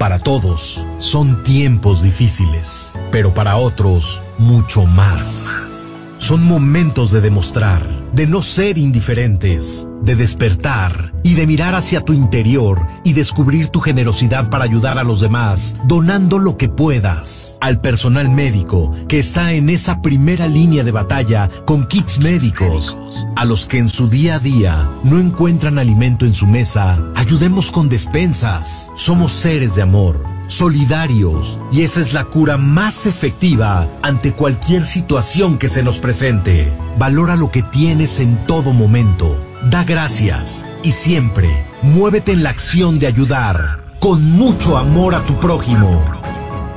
Para 0.00 0.18
todos 0.18 0.86
son 0.96 1.44
tiempos 1.44 2.00
difíciles, 2.00 2.94
pero 3.12 3.34
para 3.34 3.58
otros 3.58 4.22
mucho 4.38 4.86
más. 4.86 6.14
Son 6.16 6.42
momentos 6.42 7.10
de 7.10 7.20
demostrar, 7.20 7.82
de 8.12 8.26
no 8.26 8.42
ser 8.42 8.78
indiferentes, 8.78 9.88
de 10.02 10.16
despertar 10.16 11.12
y 11.22 11.34
de 11.34 11.46
mirar 11.46 11.74
hacia 11.74 12.00
tu 12.00 12.12
interior 12.12 12.86
y 13.04 13.12
descubrir 13.12 13.68
tu 13.68 13.80
generosidad 13.80 14.50
para 14.50 14.64
ayudar 14.64 14.98
a 14.98 15.04
los 15.04 15.20
demás, 15.20 15.74
donando 15.84 16.38
lo 16.38 16.56
que 16.56 16.68
puedas. 16.68 17.58
Al 17.60 17.80
personal 17.80 18.28
médico 18.28 18.94
que 19.08 19.18
está 19.18 19.52
en 19.52 19.70
esa 19.70 20.02
primera 20.02 20.46
línea 20.46 20.84
de 20.84 20.92
batalla 20.92 21.50
con 21.66 21.86
kits 21.86 22.18
médicos. 22.18 22.96
A 23.36 23.44
los 23.44 23.66
que 23.66 23.78
en 23.78 23.88
su 23.88 24.08
día 24.08 24.36
a 24.36 24.38
día 24.38 24.88
no 25.04 25.18
encuentran 25.18 25.78
alimento 25.78 26.24
en 26.26 26.34
su 26.34 26.46
mesa, 26.46 26.98
ayudemos 27.16 27.70
con 27.70 27.88
despensas. 27.88 28.90
Somos 28.94 29.32
seres 29.32 29.74
de 29.74 29.82
amor 29.82 30.29
solidarios, 30.50 31.58
y 31.72 31.82
esa 31.82 32.00
es 32.00 32.12
la 32.12 32.24
cura 32.24 32.56
más 32.56 33.06
efectiva 33.06 33.88
ante 34.02 34.32
cualquier 34.32 34.84
situación 34.84 35.58
que 35.58 35.68
se 35.68 35.82
nos 35.82 35.98
presente. 35.98 36.70
Valora 36.98 37.36
lo 37.36 37.50
que 37.50 37.62
tienes 37.62 38.20
en 38.20 38.36
todo 38.46 38.72
momento 38.72 39.36
Da 39.68 39.84
gracias 39.84 40.64
y 40.82 40.92
siempre 40.92 41.50
muévete 41.82 42.32
en 42.32 42.42
la 42.42 42.48
acción 42.48 42.98
de 42.98 43.06
ayudar 43.06 43.80
con 43.98 44.22
mucho 44.32 44.78
amor 44.78 45.14
a 45.14 45.22
tu 45.22 45.38
prójimo. 45.38 46.02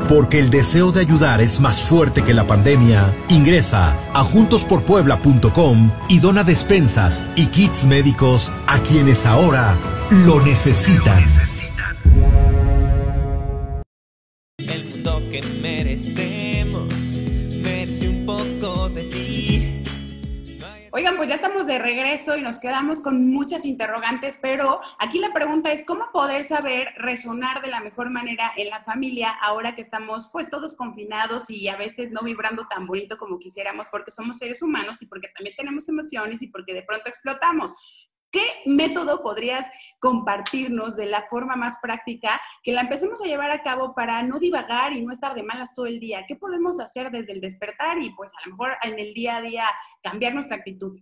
Porque 0.10 0.40
el 0.40 0.50
deseo 0.50 0.92
de 0.92 1.00
ayudar 1.00 1.40
es 1.40 1.62
más 1.62 1.82
fuerte 1.82 2.24
que 2.24 2.34
la 2.34 2.46
pandemia, 2.46 3.06
ingresa 3.30 3.96
a 4.14 4.24
juntosporpuebla.com 4.26 5.92
y 6.10 6.20
dona 6.20 6.44
despensas 6.44 7.24
y 7.38 7.46
kits 7.48 7.86
médicos 7.86 8.52
a 8.68 8.80
quienes 8.80 9.26
ahora 9.26 9.76
lo 10.26 10.42
necesitan. 10.42 11.24
Oigan, 21.04 21.18
pues 21.18 21.28
ya 21.28 21.36
estamos 21.36 21.68
de 21.68 21.80
regreso 21.80 22.38
y 22.38 22.42
nos 22.42 22.62
quedamos 22.62 23.02
con 23.02 23.30
muchas 23.30 23.66
interrogantes, 23.66 24.40
pero 24.42 24.80
aquí 25.00 25.20
la 25.20 25.34
pregunta 25.34 25.70
es 25.74 25.86
cómo 25.86 26.06
poder 26.14 26.48
saber 26.48 26.88
resonar 26.96 27.62
de 27.62 27.68
la 27.68 27.82
mejor 27.82 28.10
manera 28.10 28.54
en 28.56 28.70
la 28.70 28.86
familia 28.86 29.32
ahora 29.42 29.76
que 29.76 29.82
estamos 29.82 30.30
pues 30.32 30.50
todos 30.50 30.78
confinados 30.78 31.50
y 31.50 31.68
a 31.68 31.76
veces 31.76 32.12
no 32.12 32.22
vibrando 32.22 32.66
tan 32.70 32.88
bonito 32.88 33.18
como 33.18 33.38
quisiéramos 33.38 33.86
porque 33.92 34.12
somos 34.12 34.38
seres 34.38 34.62
humanos 34.62 35.02
y 35.02 35.06
porque 35.08 35.28
también 35.36 35.58
tenemos 35.58 35.90
emociones 35.90 36.42
y 36.42 36.48
porque 36.48 36.74
de 36.74 36.84
pronto 36.84 37.10
explotamos. 37.10 37.74
¿Qué 38.34 38.42
método 38.66 39.22
podrías 39.22 39.64
compartirnos 40.00 40.96
de 40.96 41.06
la 41.06 41.28
forma 41.30 41.56
más 41.56 41.78
práctica 41.84 42.42
que 42.64 42.72
la 42.72 42.82
empecemos 42.82 43.22
a 43.22 43.28
llevar 43.28 43.52
a 43.52 43.62
cabo 43.62 43.94
para 43.94 44.24
no 44.24 44.40
divagar 44.40 44.92
y 44.92 45.06
no 45.06 45.14
estar 45.14 45.36
de 45.36 45.44
malas 45.44 45.76
todo 45.76 45.86
el 45.86 46.00
día? 46.00 46.26
¿Qué 46.28 46.36
podemos 46.36 46.80
hacer 46.80 47.12
desde 47.12 47.34
el 47.34 47.42
despertar 47.42 48.00
y 48.00 48.10
pues 48.16 48.32
a 48.32 48.50
lo 48.50 48.56
mejor 48.56 48.72
en 48.82 48.98
el 48.98 49.14
día 49.14 49.38
a 49.38 49.42
día 49.42 49.66
cambiar 50.02 50.34
nuestra 50.34 50.58
actitud? 50.58 51.00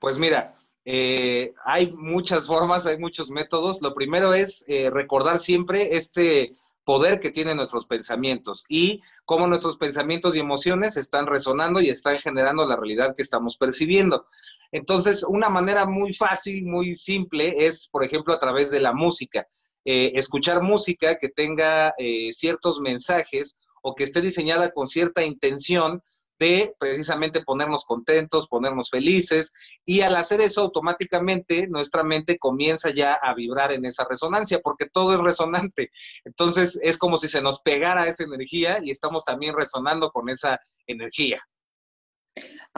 Pues 0.00 0.18
mira, 0.18 0.54
eh, 0.84 1.52
hay 1.64 1.90
muchas 1.90 2.46
formas, 2.46 2.86
hay 2.86 2.98
muchos 2.98 3.28
métodos. 3.28 3.82
Lo 3.82 3.92
primero 3.92 4.32
es 4.32 4.64
eh, 4.68 4.88
recordar 4.88 5.40
siempre 5.40 5.96
este 5.96 6.52
poder 6.84 7.18
que 7.18 7.32
tienen 7.32 7.56
nuestros 7.56 7.86
pensamientos 7.86 8.64
y 8.68 9.02
cómo 9.24 9.48
nuestros 9.48 9.76
pensamientos 9.76 10.36
y 10.36 10.38
emociones 10.38 10.96
están 10.96 11.26
resonando 11.26 11.80
y 11.80 11.90
están 11.90 12.18
generando 12.20 12.64
la 12.64 12.76
realidad 12.76 13.16
que 13.16 13.22
estamos 13.22 13.56
percibiendo. 13.56 14.24
Entonces, 14.72 15.24
una 15.28 15.48
manera 15.48 15.86
muy 15.86 16.14
fácil, 16.14 16.64
muy 16.64 16.94
simple 16.94 17.66
es, 17.66 17.88
por 17.90 18.04
ejemplo, 18.04 18.34
a 18.34 18.38
través 18.38 18.70
de 18.70 18.80
la 18.80 18.92
música. 18.92 19.46
Eh, 19.84 20.12
escuchar 20.18 20.62
música 20.62 21.16
que 21.18 21.28
tenga 21.28 21.94
eh, 21.98 22.32
ciertos 22.32 22.80
mensajes 22.80 23.58
o 23.82 23.94
que 23.94 24.04
esté 24.04 24.20
diseñada 24.20 24.72
con 24.72 24.88
cierta 24.88 25.24
intención 25.24 26.02
de 26.38 26.74
precisamente 26.78 27.42
ponernos 27.42 27.84
contentos, 27.84 28.48
ponernos 28.48 28.90
felices, 28.90 29.52
y 29.84 30.00
al 30.02 30.16
hacer 30.16 30.40
eso 30.40 30.60
automáticamente 30.60 31.66
nuestra 31.66 32.02
mente 32.02 32.38
comienza 32.38 32.90
ya 32.90 33.14
a 33.14 33.34
vibrar 33.34 33.72
en 33.72 33.84
esa 33.84 34.04
resonancia, 34.08 34.60
porque 34.62 34.86
todo 34.92 35.14
es 35.14 35.20
resonante. 35.20 35.90
Entonces 36.24 36.78
es 36.82 36.98
como 36.98 37.16
si 37.16 37.28
se 37.28 37.40
nos 37.40 37.60
pegara 37.60 38.06
esa 38.06 38.24
energía 38.24 38.78
y 38.82 38.90
estamos 38.90 39.24
también 39.24 39.54
resonando 39.56 40.10
con 40.10 40.28
esa 40.28 40.60
energía. 40.86 41.40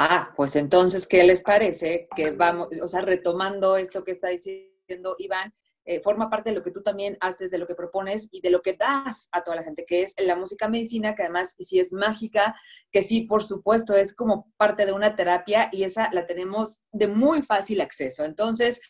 Ah, 0.01 0.33
pues 0.37 0.55
entonces, 0.55 1.09
¿qué 1.09 1.25
les 1.25 1.43
parece? 1.43 2.07
Que 2.15 2.31
vamos, 2.31 2.69
o 2.81 2.87
sea, 2.87 3.01
retomando 3.01 3.77
esto 3.77 4.05
que 4.05 4.13
está 4.13 4.29
diciendo 4.29 5.17
Iván, 5.19 5.53
eh, 5.85 5.99
forma 6.03 6.31
parte 6.31 6.51
de 6.51 6.55
lo 6.55 6.63
que 6.63 6.71
tú 6.71 6.85
también 6.85 7.17
haces, 7.21 7.51
de 7.51 7.59
lo 7.59 7.67
que 7.67 7.75
propones 7.75 8.29
y 8.31 8.41
de 8.41 8.51
lo 8.51 8.63
que 8.63 8.75
das 8.75 9.29
a 9.33 9.43
toda 9.43 9.57
la 9.57 9.65
gente, 9.65 9.85
que 9.85 10.03
es 10.03 10.15
la 10.17 10.37
música 10.37 10.69
medicina, 10.69 11.17
que 11.17 11.25
además 11.25 11.53
sí 11.59 11.81
es 11.81 11.91
mágica, 11.91 12.55
que 12.93 13.03
sí, 13.09 13.23
por 13.23 13.43
supuesto, 13.43 13.97
es 13.97 14.15
como 14.15 14.53
parte 14.57 14.87
de 14.87 14.93
una 14.93 15.17
terapia 15.17 15.69
y 15.73 15.83
esa 15.83 16.11
la 16.13 16.29
tenemos 16.29 16.79
de 16.93 17.09
muy 17.09 17.43
fácil 17.43 17.81
acceso. 17.81 18.25
Entonces, 18.25 18.81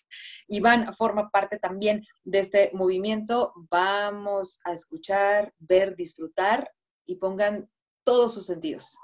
Iván 0.47 0.95
forma 0.95 1.31
parte 1.31 1.59
también 1.59 2.05
de 2.25 2.41
este 2.41 2.71
movimiento. 2.75 3.55
Vamos 3.71 4.61
a 4.63 4.75
escuchar, 4.75 5.55
ver, 5.59 5.97
disfrutar 5.97 6.71
y 7.07 7.15
pongan 7.15 7.67
todos 8.05 8.35
sus 8.35 8.45
sentidos. 8.45 8.95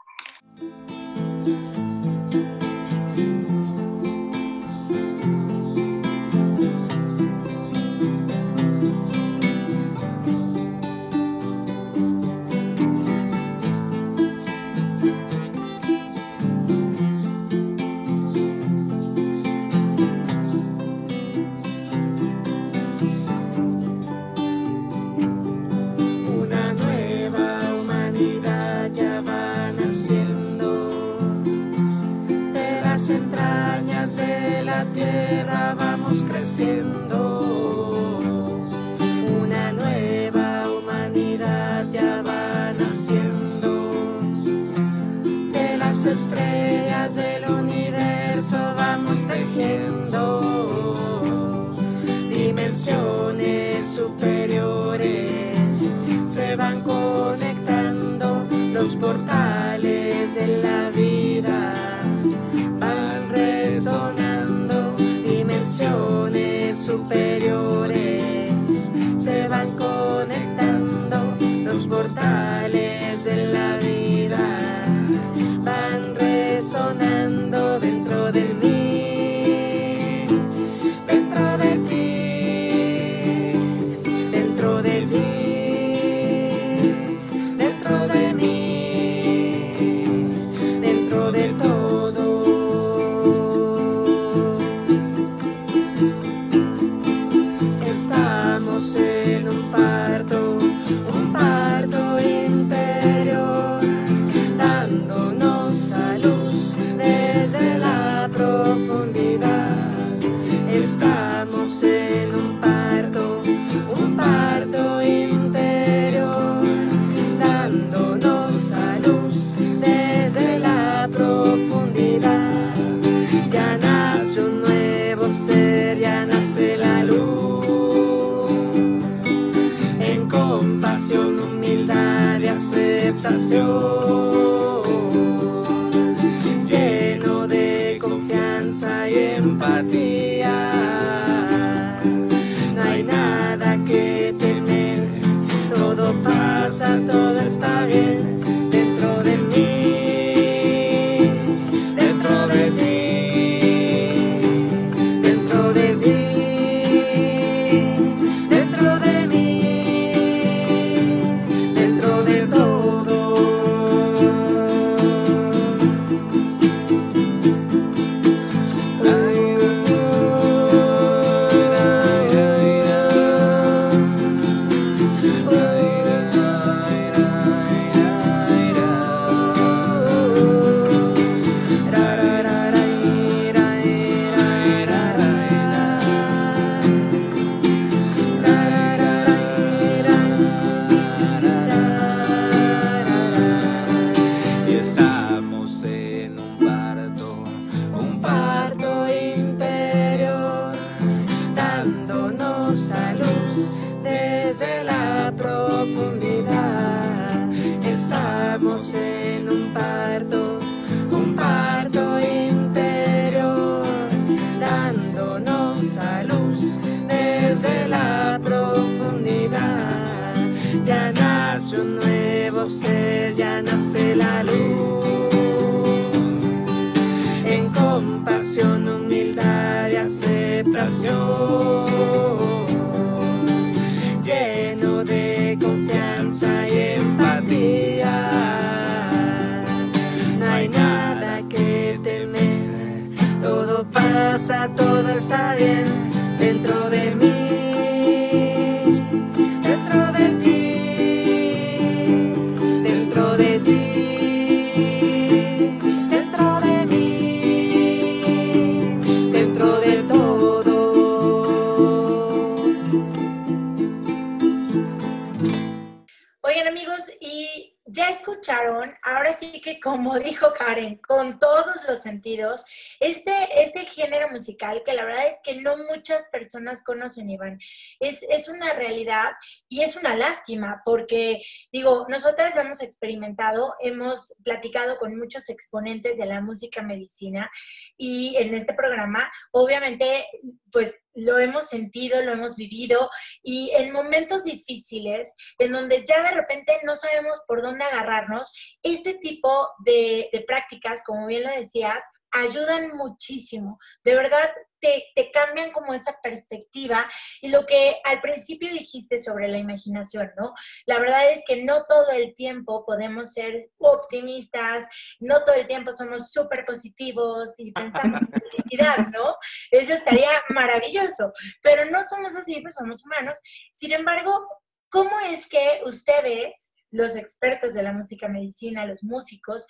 Muchas 275.95 276.25
personas 276.31 276.83
conocen, 276.83 277.31
Iván, 277.31 277.59
es, 278.01 278.19
es 278.29 278.49
una 278.49 278.73
realidad 278.75 279.33
y 279.69 279.83
es 279.83 279.97
una 279.97 280.15
lástima 280.15 280.83
porque, 280.85 281.43
digo, 281.73 282.07
nosotras 282.09 282.55
lo 282.55 282.63
hemos 282.63 282.83
experimentado, 282.83 283.75
hemos 283.81 284.35
platicado 284.45 284.99
con 284.99 285.17
muchos 285.17 285.49
exponentes 285.49 286.17
de 286.17 286.27
la 286.27 286.41
música 286.41 286.83
medicina 286.83 287.51
y 287.97 288.37
en 288.37 288.55
este 288.55 288.75
programa, 288.75 289.31
obviamente, 289.53 290.27
pues 290.73 290.93
lo 291.15 291.39
hemos 291.39 291.69
sentido, 291.69 292.21
lo 292.23 292.33
hemos 292.33 292.57
vivido 292.57 293.09
y 293.43 293.71
en 293.71 293.93
momentos 293.93 294.45
difíciles, 294.45 295.33
en 295.59 295.73
donde 295.73 296.05
ya 296.07 296.23
de 296.23 296.33
repente 296.33 296.73
no 296.83 296.97
sabemos 296.97 297.41
por 297.47 297.63
dónde 297.63 297.85
agarrarnos, 297.85 298.53
este 298.83 299.15
tipo 299.15 299.69
de, 299.85 300.29
de 300.33 300.41
prácticas, 300.41 301.03
como 301.05 301.27
bien 301.29 301.45
lo 301.45 301.51
decías, 301.51 302.03
ayudan 302.35 302.97
muchísimo. 302.97 303.79
De 304.03 304.15
verdad, 304.15 304.51
te, 304.85 305.07
te, 305.15 305.31
cambian 305.31 305.73
como 305.73 305.95
esa 305.95 306.15
perspectiva 306.23 307.11
y 307.41 307.49
lo 307.49 307.65
que 307.65 307.97
al 308.05 308.21
principio 308.21 308.71
dijiste 308.71 309.23
sobre 309.23 309.49
la 309.49 309.57
imaginación, 309.57 310.31
¿no? 310.37 310.53
La 310.85 310.99
verdad 310.99 311.33
es 311.33 311.43
que 311.47 311.65
no 311.65 311.87
todo 311.87 312.11
el 312.11 312.35
tiempo 312.35 312.85
podemos 312.85 313.33
ser 313.33 313.55
optimistas, 313.79 314.87
no 315.21 315.43
todo 315.45 315.55
el 315.55 315.67
tiempo 315.67 315.93
somos 315.93 316.31
súper 316.31 316.67
positivos 316.67 317.55
y 317.57 317.73
pensamos 317.73 318.21
en 318.21 318.41
felicidad, 318.43 319.09
¿no? 319.13 319.35
Eso 319.71 319.95
estaría 319.95 320.43
maravilloso, 320.51 321.33
pero 321.63 321.91
no 321.91 322.03
somos 322.07 322.37
así, 322.37 322.61
pues 322.61 322.75
somos 322.75 323.03
humanos. 323.07 323.39
Sin 323.73 323.93
embargo, 323.93 324.47
¿cómo 324.91 325.19
es 325.21 325.47
que 325.47 325.81
ustedes, 325.87 326.53
los 326.91 327.17
expertos 327.17 327.73
de 327.73 327.83
la 327.83 327.93
música 327.93 328.29
medicina, 328.29 328.87
los 328.87 329.03
músicos, 329.03 329.67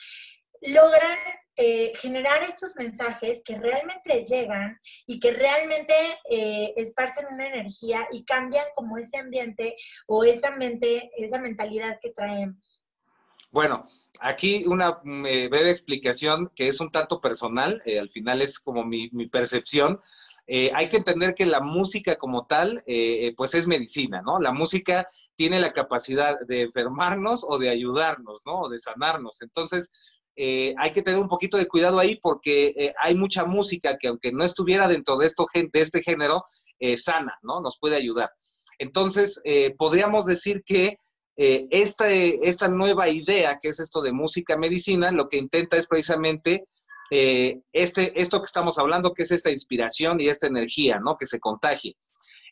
logran 0.64 1.18
eh, 1.57 1.92
generar 2.00 2.42
estos 2.42 2.74
mensajes 2.77 3.40
que 3.44 3.57
realmente 3.59 4.24
llegan 4.24 4.79
y 5.07 5.20
que 5.20 5.33
realmente 5.33 5.94
eh, 6.31 6.72
esparcen 6.77 7.27
una 7.31 7.48
energía 7.48 8.09
y 8.11 8.24
cambian 8.24 8.66
como 8.74 8.98
ese 8.98 9.18
ambiente 9.18 9.77
o 10.07 10.24
esa 10.24 10.50
mente, 10.50 11.11
esa 11.16 11.38
mentalidad 11.38 11.98
que 12.03 12.11
traemos. 12.11 12.85
Bueno, 13.55 13.85
aquí 14.18 14.64
una 14.66 14.98
eh, 15.05 15.46
breve 15.46 15.70
explicación 15.70 16.50
que 16.57 16.66
es 16.66 16.81
un 16.81 16.90
tanto 16.90 17.20
personal, 17.20 17.81
eh, 17.87 18.00
al 18.00 18.09
final 18.09 18.42
es 18.42 18.59
como 18.59 18.85
mi, 18.85 19.11
mi 19.12 19.29
percepción. 19.29 20.00
Eh, 20.48 20.72
hay 20.74 20.88
que 20.88 20.96
entender 20.96 21.37
que 21.37 21.46
la 21.46 21.61
música 21.61 22.16
como 22.16 22.46
tal, 22.46 22.83
pues 23.37 23.55
es 23.55 23.68
medicina, 23.68 24.22
¿no? 24.22 24.40
La 24.40 24.50
música 24.50 25.07
tiene 25.37 25.61
la 25.61 25.72
capacidad 25.72 26.37
de 26.48 26.62
enfermarnos 26.62 27.44
o 27.48 27.57
de 27.59 27.70
ayudarnos, 27.70 28.42
¿no? 28.44 28.62
O 28.62 28.68
de 28.68 28.81
sanarnos. 28.81 29.40
Entonces, 29.40 29.92
eh, 30.37 30.75
hay 30.79 30.92
que 30.92 31.03
tener 31.03 31.20
un 31.20 31.29
poquito 31.29 31.57
de 31.57 31.68
cuidado 31.68 31.99
ahí 31.99 32.16
porque 32.16 32.75
eh, 32.77 32.94
hay 32.99 33.14
mucha 33.14 33.44
música 33.44 33.97
que 33.99 34.09
aunque 34.09 34.33
no 34.33 34.44
estuviera 34.44 34.88
dentro 34.88 35.16
de, 35.16 35.27
esto, 35.27 35.47
de 35.55 35.81
este 35.81 36.03
género, 36.03 36.44
eh, 36.81 36.97
sana, 36.97 37.38
¿no? 37.42 37.61
Nos 37.61 37.79
puede 37.79 37.97
ayudar. 37.97 38.31
Entonces, 38.79 39.40
podríamos 39.79 40.27
decir 40.27 40.64
que 40.66 40.97
esta, 41.37 42.11
esta 42.11 42.66
nueva 42.66 43.09
idea, 43.09 43.61
que 43.62 43.68
es 43.68 43.79
esto 43.79 44.03
de 44.03 44.11
música 44.11 44.57
medicina, 44.57 45.12
lo 45.12 45.29
que 45.29 45.37
intenta 45.37 45.77
es 45.77 45.87
precisamente 45.87 46.64
este, 47.09 48.20
esto 48.20 48.40
que 48.40 48.47
estamos 48.47 48.77
hablando, 48.77 49.14
que 49.14 49.23
es 49.23 49.31
esta 49.31 49.53
inspiración 49.53 50.20
y 50.20 50.29
esta 50.29 50.49
energía, 50.49 50.99
¿no? 50.99 51.16
Que 51.16 51.27
se 51.27 51.38
contagie. 51.38 51.94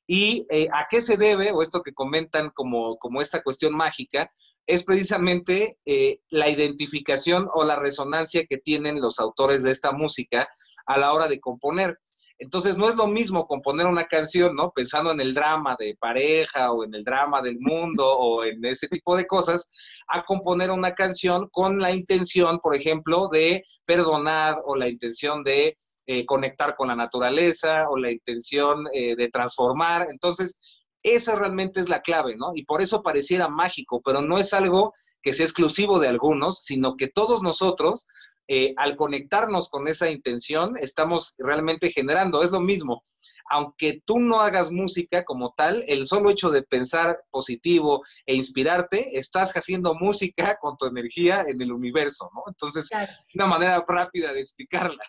¿Y 0.07 0.47
a 0.73 0.87
qué 0.89 1.03
se 1.03 1.17
debe, 1.17 1.51
o 1.51 1.61
esto 1.61 1.83
que 1.83 1.93
comentan 1.93 2.51
como, 2.51 2.97
como 2.99 3.21
esta 3.21 3.43
cuestión 3.43 3.75
mágica? 3.75 4.31
Es 4.67 4.85
precisamente 4.85 5.79
eh, 5.85 6.21
la 6.31 6.49
identificación 6.49 7.49
o 7.53 7.65
la 7.65 7.77
resonancia 7.77 8.47
que 8.49 8.59
tienen 8.59 9.01
los 9.01 9.19
autores 9.19 9.63
de 9.63 9.73
esta 9.73 9.93
música 9.93 10.49
a 10.87 10.99
la 10.99 11.13
hora 11.13 11.29
de 11.29 11.41
componer. 11.41 11.99
Entonces 12.39 12.77
no 12.77 12.89
es 12.89 12.97
lo 12.97 13.07
mismo 13.07 13.47
componer 13.47 13.87
una 13.87 14.07
canción, 14.07 14.57
¿no? 14.57 14.73
Pensando 14.73 15.13
en 15.13 15.21
el 15.21 15.33
drama 15.33 15.77
de 15.79 15.97
pareja 15.99 16.73
o 16.73 16.85
en 16.85 16.93
el 16.95 17.05
drama 17.05 17.41
del 17.41 17.59
mundo 17.61 18.05
o 18.05 18.45
en 18.45 18.65
ese 18.65 18.89
tipo 18.89 19.17
de 19.17 19.27
cosas, 19.27 19.71
a 20.09 20.25
componer 20.25 20.71
una 20.71 20.93
canción 20.95 21.49
con 21.53 21.79
la 21.79 21.93
intención, 21.93 22.59
por 22.59 22.75
ejemplo, 22.75 23.29
de 23.29 23.65
perdonar 23.87 24.57
o 24.65 24.75
la 24.75 24.89
intención 24.89 25.45
de 25.45 25.77
eh, 26.07 26.27
conectar 26.27 26.75
con 26.75 26.89
la 26.89 26.97
naturaleza 26.97 27.89
o 27.89 27.97
la 27.97 28.11
intención 28.11 28.89
eh, 28.93 29.15
de 29.15 29.29
transformar. 29.29 30.09
Entonces, 30.11 30.59
esa 31.03 31.35
realmente 31.35 31.81
es 31.81 31.89
la 31.89 32.03
clave, 32.03 32.37
¿no? 32.37 32.51
Y 32.55 32.65
por 32.65 32.83
eso 32.83 33.03
pareciera 33.03 33.49
mágico, 33.49 34.01
pero 34.05 34.21
no 34.21 34.39
es 34.39 34.53
algo 34.53 34.93
que 35.23 35.33
sea 35.33 35.47
exclusivo 35.47 35.99
de 35.99 36.09
algunos, 36.09 36.65
sino 36.65 36.97
que 36.97 37.09
todos 37.09 37.43
nosotros, 37.43 38.07
eh, 38.49 38.75
al 38.77 38.97
conectarnos 38.97 39.69
con 39.69 39.89
esa 39.89 40.11
intención, 40.11 40.77
estamos 40.77 41.35
realmente 41.39 41.91
generando. 41.91 42.43
Es 42.43 42.51
lo 42.51 42.61
mismo. 42.61 43.03
Aunque 43.51 44.01
tú 44.05 44.19
no 44.19 44.41
hagas 44.41 44.71
música 44.71 45.25
como 45.25 45.53
tal, 45.57 45.85
el 45.87 46.07
solo 46.07 46.31
hecho 46.31 46.51
de 46.51 46.63
pensar 46.63 47.19
positivo 47.31 48.03
e 48.25 48.35
inspirarte, 48.35 49.19
estás 49.19 49.53
haciendo 49.53 49.95
música 49.95 50.57
con 50.61 50.77
tu 50.77 50.87
energía 50.87 51.43
en 51.47 51.61
el 51.61 51.73
universo, 51.73 52.31
¿no? 52.35 52.43
Entonces, 52.47 52.89
una 53.35 53.47
manera 53.47 53.85
rápida 53.87 54.33
de 54.33 54.41
explicarla. 54.41 55.03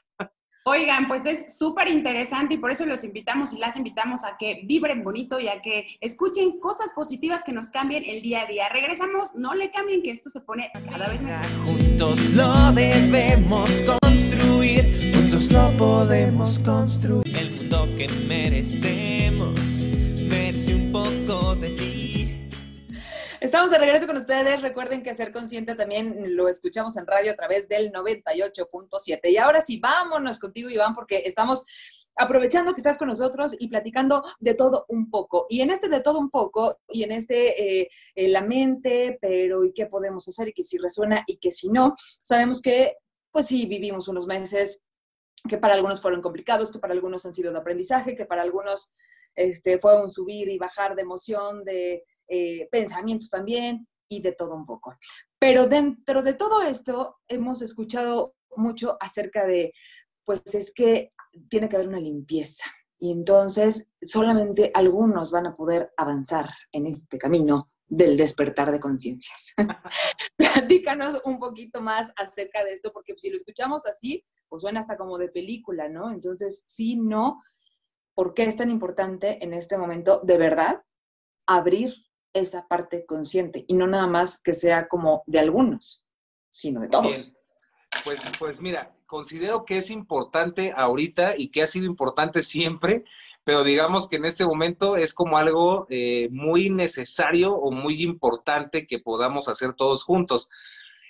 Oigan, 0.66 1.10
pues 1.10 1.26
es 1.26 1.58
súper 1.58 1.90
interesante 1.90 2.54
y 2.54 2.58
por 2.58 2.72
eso 2.72 2.86
los 2.86 3.04
invitamos 3.04 3.52
y 3.52 3.58
las 3.58 3.76
invitamos 3.76 4.24
a 4.24 4.38
que 4.38 4.62
vibren 4.64 5.04
bonito 5.04 5.38
y 5.38 5.50
a 5.50 5.62
que 5.62 5.86
escuchen 6.00 6.58
cosas 6.62 6.88
positivas 6.96 7.44
que 7.46 7.52
nos 7.52 7.68
cambien 7.68 8.04
el 8.06 8.22
día 8.22 8.44
a 8.44 8.46
día. 8.46 8.70
Regresamos, 8.70 9.36
no 9.36 9.54
le 9.56 9.72
cambien 9.72 10.02
que 10.02 10.12
esto 10.12 10.30
se 10.30 10.40
pone 10.40 10.72
cada 10.90 11.10
vez 11.10 11.22
mejor. 11.22 11.46
Juntos 11.66 12.18
lo 12.30 12.72
debemos 12.72 13.70
construir, 14.02 15.14
juntos 15.14 15.52
lo 15.52 15.78
podemos 15.78 16.58
construir. 16.60 17.38
El 17.38 17.52
mundo 17.58 17.86
que 17.98 18.08
merecemos 18.08 19.60
merece 20.30 20.76
un 20.76 20.94
poco 20.94 21.56
de 21.56 21.70
ti. 21.72 22.03
Estamos 23.44 23.72
de 23.72 23.78
regreso 23.78 24.08
con 24.08 24.16
ustedes. 24.16 24.62
Recuerden 24.62 25.04
que 25.04 25.14
Ser 25.18 25.34
Consciente 25.34 25.76
también 25.76 26.34
lo 26.38 26.48
escuchamos 26.48 26.96
en 26.96 27.06
radio 27.06 27.34
a 27.34 27.36
través 27.36 27.68
del 27.68 27.92
98.7. 27.92 29.20
Y 29.30 29.36
ahora 29.36 29.66
sí, 29.66 29.82
vámonos 29.82 30.40
contigo, 30.40 30.70
Iván, 30.70 30.96
porque 30.96 31.24
estamos 31.26 31.66
aprovechando 32.16 32.74
que 32.74 32.80
estás 32.80 32.98
con 32.98 33.10
nosotros 33.10 33.54
y 33.60 33.68
platicando 33.68 34.24
de 34.40 34.54
todo 34.54 34.86
un 34.88 35.10
poco. 35.10 35.46
Y 35.50 35.60
en 35.60 35.72
este 35.72 35.90
de 35.90 36.00
todo 36.00 36.20
un 36.20 36.30
poco, 36.30 36.80
y 36.88 37.04
en 37.04 37.12
este 37.12 37.82
eh, 37.82 37.90
eh, 38.16 38.30
la 38.30 38.44
mente, 38.44 39.18
pero 39.20 39.66
y 39.66 39.74
qué 39.74 39.88
podemos 39.88 40.26
hacer, 40.26 40.48
y 40.48 40.54
que 40.54 40.64
si 40.64 40.78
resuena 40.78 41.26
y 41.28 41.36
que 41.36 41.52
si 41.52 41.68
no, 41.68 41.98
sabemos 42.22 42.62
que, 42.62 42.96
pues 43.30 43.48
sí, 43.48 43.66
vivimos 43.66 44.08
unos 44.08 44.26
meses 44.26 44.80
que 45.50 45.58
para 45.58 45.74
algunos 45.74 46.02
fueron 46.02 46.22
complicados, 46.22 46.72
que 46.72 46.80
para 46.80 46.94
algunos 46.94 47.26
han 47.26 47.34
sido 47.34 47.52
de 47.52 47.60
aprendizaje, 47.60 48.16
que 48.16 48.26
para 48.26 48.42
algunos 48.42 48.94
este, 49.36 49.80
fue 49.80 50.02
un 50.02 50.12
subir 50.12 50.48
y 50.48 50.58
bajar 50.58 50.96
de 50.96 51.02
emoción, 51.02 51.66
de 51.66 52.06
eh, 52.28 52.68
pensamientos 52.72 53.30
también 53.30 53.88
y 54.10 54.22
de 54.22 54.34
todo 54.34 54.56
un 54.56 54.66
poco. 54.66 54.96
Pero 55.40 55.68
dentro 55.68 56.22
de 56.22 56.34
todo 56.34 56.62
esto 56.62 57.18
hemos 57.28 57.62
escuchado 57.62 58.36
mucho 58.56 58.98
acerca 59.00 59.46
de, 59.46 59.74
pues 60.24 60.42
es 60.54 60.72
que 60.74 61.12
tiene 61.50 61.70
que 61.70 61.76
haber 61.76 61.88
una 61.88 62.00
limpieza. 62.00 62.64
Y 63.00 63.12
entonces 63.12 63.86
solamente 64.02 64.72
algunos 64.74 65.32
van 65.32 65.48
a 65.48 65.56
poder 65.56 65.92
avanzar 65.98 66.50
en 66.72 66.88
este 66.88 67.18
camino 67.18 67.70
del 67.88 68.18
despertar 68.18 68.72
de 68.72 68.80
conciencias. 68.80 69.40
Platícanos 70.38 71.22
un 71.26 71.40
poquito 71.40 71.82
más 71.82 72.12
acerca 72.16 72.64
de 72.64 72.74
esto, 72.74 72.92
porque 72.94 73.16
si 73.18 73.30
lo 73.30 73.38
escuchamos 73.38 73.86
así, 73.86 74.24
pues 74.48 74.62
suena 74.62 74.82
hasta 74.82 74.98
como 74.98 75.18
de 75.18 75.30
película, 75.30 75.90
¿no? 75.90 76.12
Entonces, 76.12 76.64
sí, 76.66 76.96
no, 76.96 77.42
¿por 78.16 78.34
qué 78.34 78.44
es 78.44 78.56
tan 78.56 78.70
importante 78.70 79.44
en 79.44 79.54
este 79.54 79.78
momento 79.78 80.22
de 80.24 80.38
verdad 80.38 80.82
abrir 81.46 81.94
esa 82.34 82.68
parte 82.68 83.06
consciente 83.06 83.64
y 83.68 83.74
no 83.76 83.88
nada 83.88 84.08
más 84.08 84.40
que 84.44 84.54
sea 84.54 84.88
como 84.88 85.24
de 85.28 85.40
algunos, 85.40 86.04
sino 86.50 86.82
de 86.82 86.90
todos. 86.90 87.34
Pues, 88.04 88.20
pues 88.40 88.60
mira, 88.60 88.92
considero 89.06 89.66
que 89.66 89.78
es 89.78 89.90
importante 89.90 90.74
ahorita 90.76 91.38
y 91.38 91.52
que 91.52 91.62
ha 91.62 91.68
sido 91.68 91.86
importante 91.86 92.42
siempre, 92.42 93.04
pero 93.44 93.64
digamos 93.64 94.08
que 94.08 94.16
en 94.16 94.26
este 94.26 94.46
momento 94.46 94.98
es 94.98 95.14
como 95.14 95.38
algo 95.38 95.86
eh, 95.90 96.30
muy 96.32 96.70
necesario 96.70 97.54
o 97.54 97.72
muy 97.72 98.02
importante 98.02 98.88
que 98.88 99.00
podamos 99.00 99.48
hacer 99.48 99.74
todos 99.74 100.04
juntos. 100.04 100.48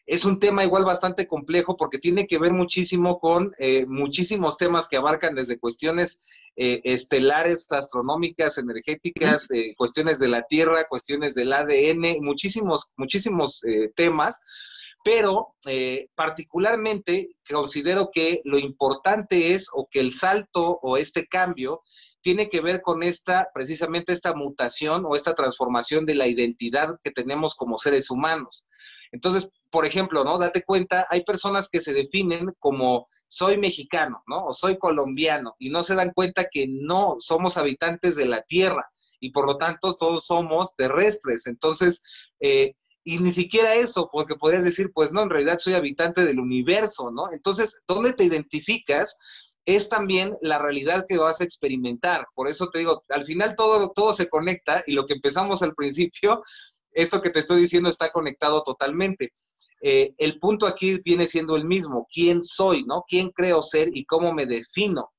Es 0.05 0.25
un 0.25 0.39
tema 0.39 0.65
igual 0.65 0.83
bastante 0.83 1.27
complejo 1.27 1.77
porque 1.77 1.99
tiene 1.99 2.27
que 2.27 2.39
ver 2.39 2.51
muchísimo 2.51 3.19
con 3.19 3.53
eh, 3.57 3.85
muchísimos 3.85 4.57
temas 4.57 4.87
que 4.89 4.97
abarcan 4.97 5.35
desde 5.35 5.59
cuestiones 5.59 6.19
eh, 6.55 6.81
estelares, 6.83 7.65
astronómicas, 7.69 8.57
energéticas, 8.57 9.47
cuestiones 9.77 10.19
de 10.19 10.27
la 10.27 10.43
Tierra, 10.43 10.87
cuestiones 10.87 11.33
del 11.35 11.53
ADN, 11.53 12.21
muchísimos, 12.21 12.93
muchísimos 12.97 13.61
temas 13.95 14.39
pero 15.05 15.55
particularmente 16.15 17.35
considero 17.49 18.09
que 18.09 18.39
lo 18.45 18.57
importante 18.57 19.53
es 19.53 19.67
o 19.73 19.89
que 19.91 19.99
el 19.99 20.13
salto 20.13 20.79
o 20.81 20.95
este 20.95 21.27
cambio 21.27 21.81
tiene 22.23 22.49
que 22.49 22.61
ver 22.61 22.81
con 22.81 23.03
esta, 23.03 23.49
precisamente 23.53 24.13
esta 24.13 24.33
mutación 24.33 25.03
o 25.05 25.15
esta 25.15 25.35
transformación 25.35 26.05
de 26.05 26.15
la 26.15 26.27
identidad 26.27 26.97
que 27.03 27.11
tenemos 27.11 27.53
como 27.53 27.77
seres 27.77 28.09
humanos. 28.09 28.65
Entonces, 29.13 29.53
por 29.69 29.85
ejemplo, 29.85 30.23
¿no? 30.23 30.37
Date 30.37 30.63
cuenta, 30.63 31.07
hay 31.09 31.23
personas 31.23 31.69
que 31.71 31.79
se 31.79 31.93
definen 31.93 32.51
como 32.59 33.07
soy 33.27 33.57
mexicano, 33.57 34.23
¿no? 34.27 34.47
O 34.47 34.53
soy 34.53 34.77
colombiano 34.77 35.55
y 35.59 35.69
no 35.69 35.83
se 35.83 35.95
dan 35.95 36.11
cuenta 36.13 36.49
que 36.51 36.67
no 36.67 37.15
somos 37.19 37.57
habitantes 37.57 38.15
de 38.15 38.25
la 38.25 38.41
tierra 38.41 38.85
y 39.19 39.31
por 39.31 39.45
lo 39.45 39.57
tanto 39.57 39.95
todos 39.95 40.25
somos 40.25 40.75
terrestres. 40.75 41.47
Entonces, 41.47 42.01
eh, 42.39 42.73
y 43.05 43.19
ni 43.19 43.31
siquiera 43.31 43.75
eso, 43.75 44.09
porque 44.11 44.35
podrías 44.35 44.63
decir, 44.63 44.91
pues 44.93 45.11
no, 45.11 45.21
en 45.21 45.29
realidad 45.29 45.59
soy 45.59 45.75
habitante 45.75 46.25
del 46.25 46.39
universo, 46.39 47.11
¿no? 47.11 47.31
Entonces, 47.31 47.81
¿dónde 47.87 48.13
te 48.13 48.23
identificas? 48.23 49.15
es 49.65 49.87
también 49.87 50.35
la 50.41 50.59
realidad 50.59 51.05
que 51.07 51.17
vas 51.17 51.39
a 51.39 51.45
experimentar. 51.45 52.27
Por 52.35 52.49
eso 52.49 52.69
te 52.69 52.79
digo, 52.79 53.03
al 53.09 53.25
final 53.25 53.55
todo, 53.55 53.91
todo 53.95 54.13
se 54.13 54.27
conecta 54.27 54.83
y 54.85 54.93
lo 54.93 55.05
que 55.05 55.13
empezamos 55.13 55.61
al 55.61 55.73
principio, 55.73 56.43
esto 56.93 57.21
que 57.21 57.29
te 57.29 57.39
estoy 57.39 57.61
diciendo 57.61 57.89
está 57.89 58.11
conectado 58.11 58.63
totalmente. 58.63 59.33
Eh, 59.81 60.13
el 60.17 60.39
punto 60.39 60.65
aquí 60.65 61.01
viene 61.03 61.27
siendo 61.27 61.55
el 61.55 61.65
mismo, 61.65 62.07
quién 62.11 62.43
soy, 62.43 62.83
¿no? 62.85 63.03
¿Quién 63.07 63.31
creo 63.31 63.61
ser 63.61 63.89
y 63.93 64.05
cómo 64.05 64.33
me 64.33 64.45
defino? 64.45 65.11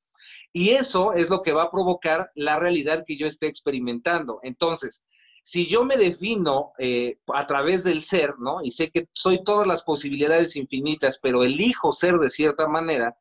Y 0.53 0.71
eso 0.71 1.13
es 1.13 1.29
lo 1.29 1.43
que 1.43 1.53
va 1.53 1.65
a 1.65 1.71
provocar 1.71 2.31
la 2.35 2.59
realidad 2.59 3.05
que 3.07 3.19
yo 3.19 3.27
esté 3.27 3.47
experimentando. 3.49 4.39
Entonces, 4.43 5.05
si 5.43 5.67
yo 5.67 5.85
me 5.85 5.97
defino 5.99 6.73
eh, 6.79 7.19
a 7.35 7.47
través 7.47 7.85
del 7.85 8.03
ser, 8.03 8.39
¿no? 8.39 8.63
Y 8.63 8.71
sé 8.71 8.91
que 8.91 9.09
soy 9.13 9.45
todas 9.45 9.67
las 9.67 9.83
posibilidades 9.83 10.57
infinitas, 10.57 11.19
pero 11.23 11.45
elijo 11.45 11.93
ser 11.93 12.19
de 12.19 12.31
cierta 12.31 12.67
manera, 12.67 13.15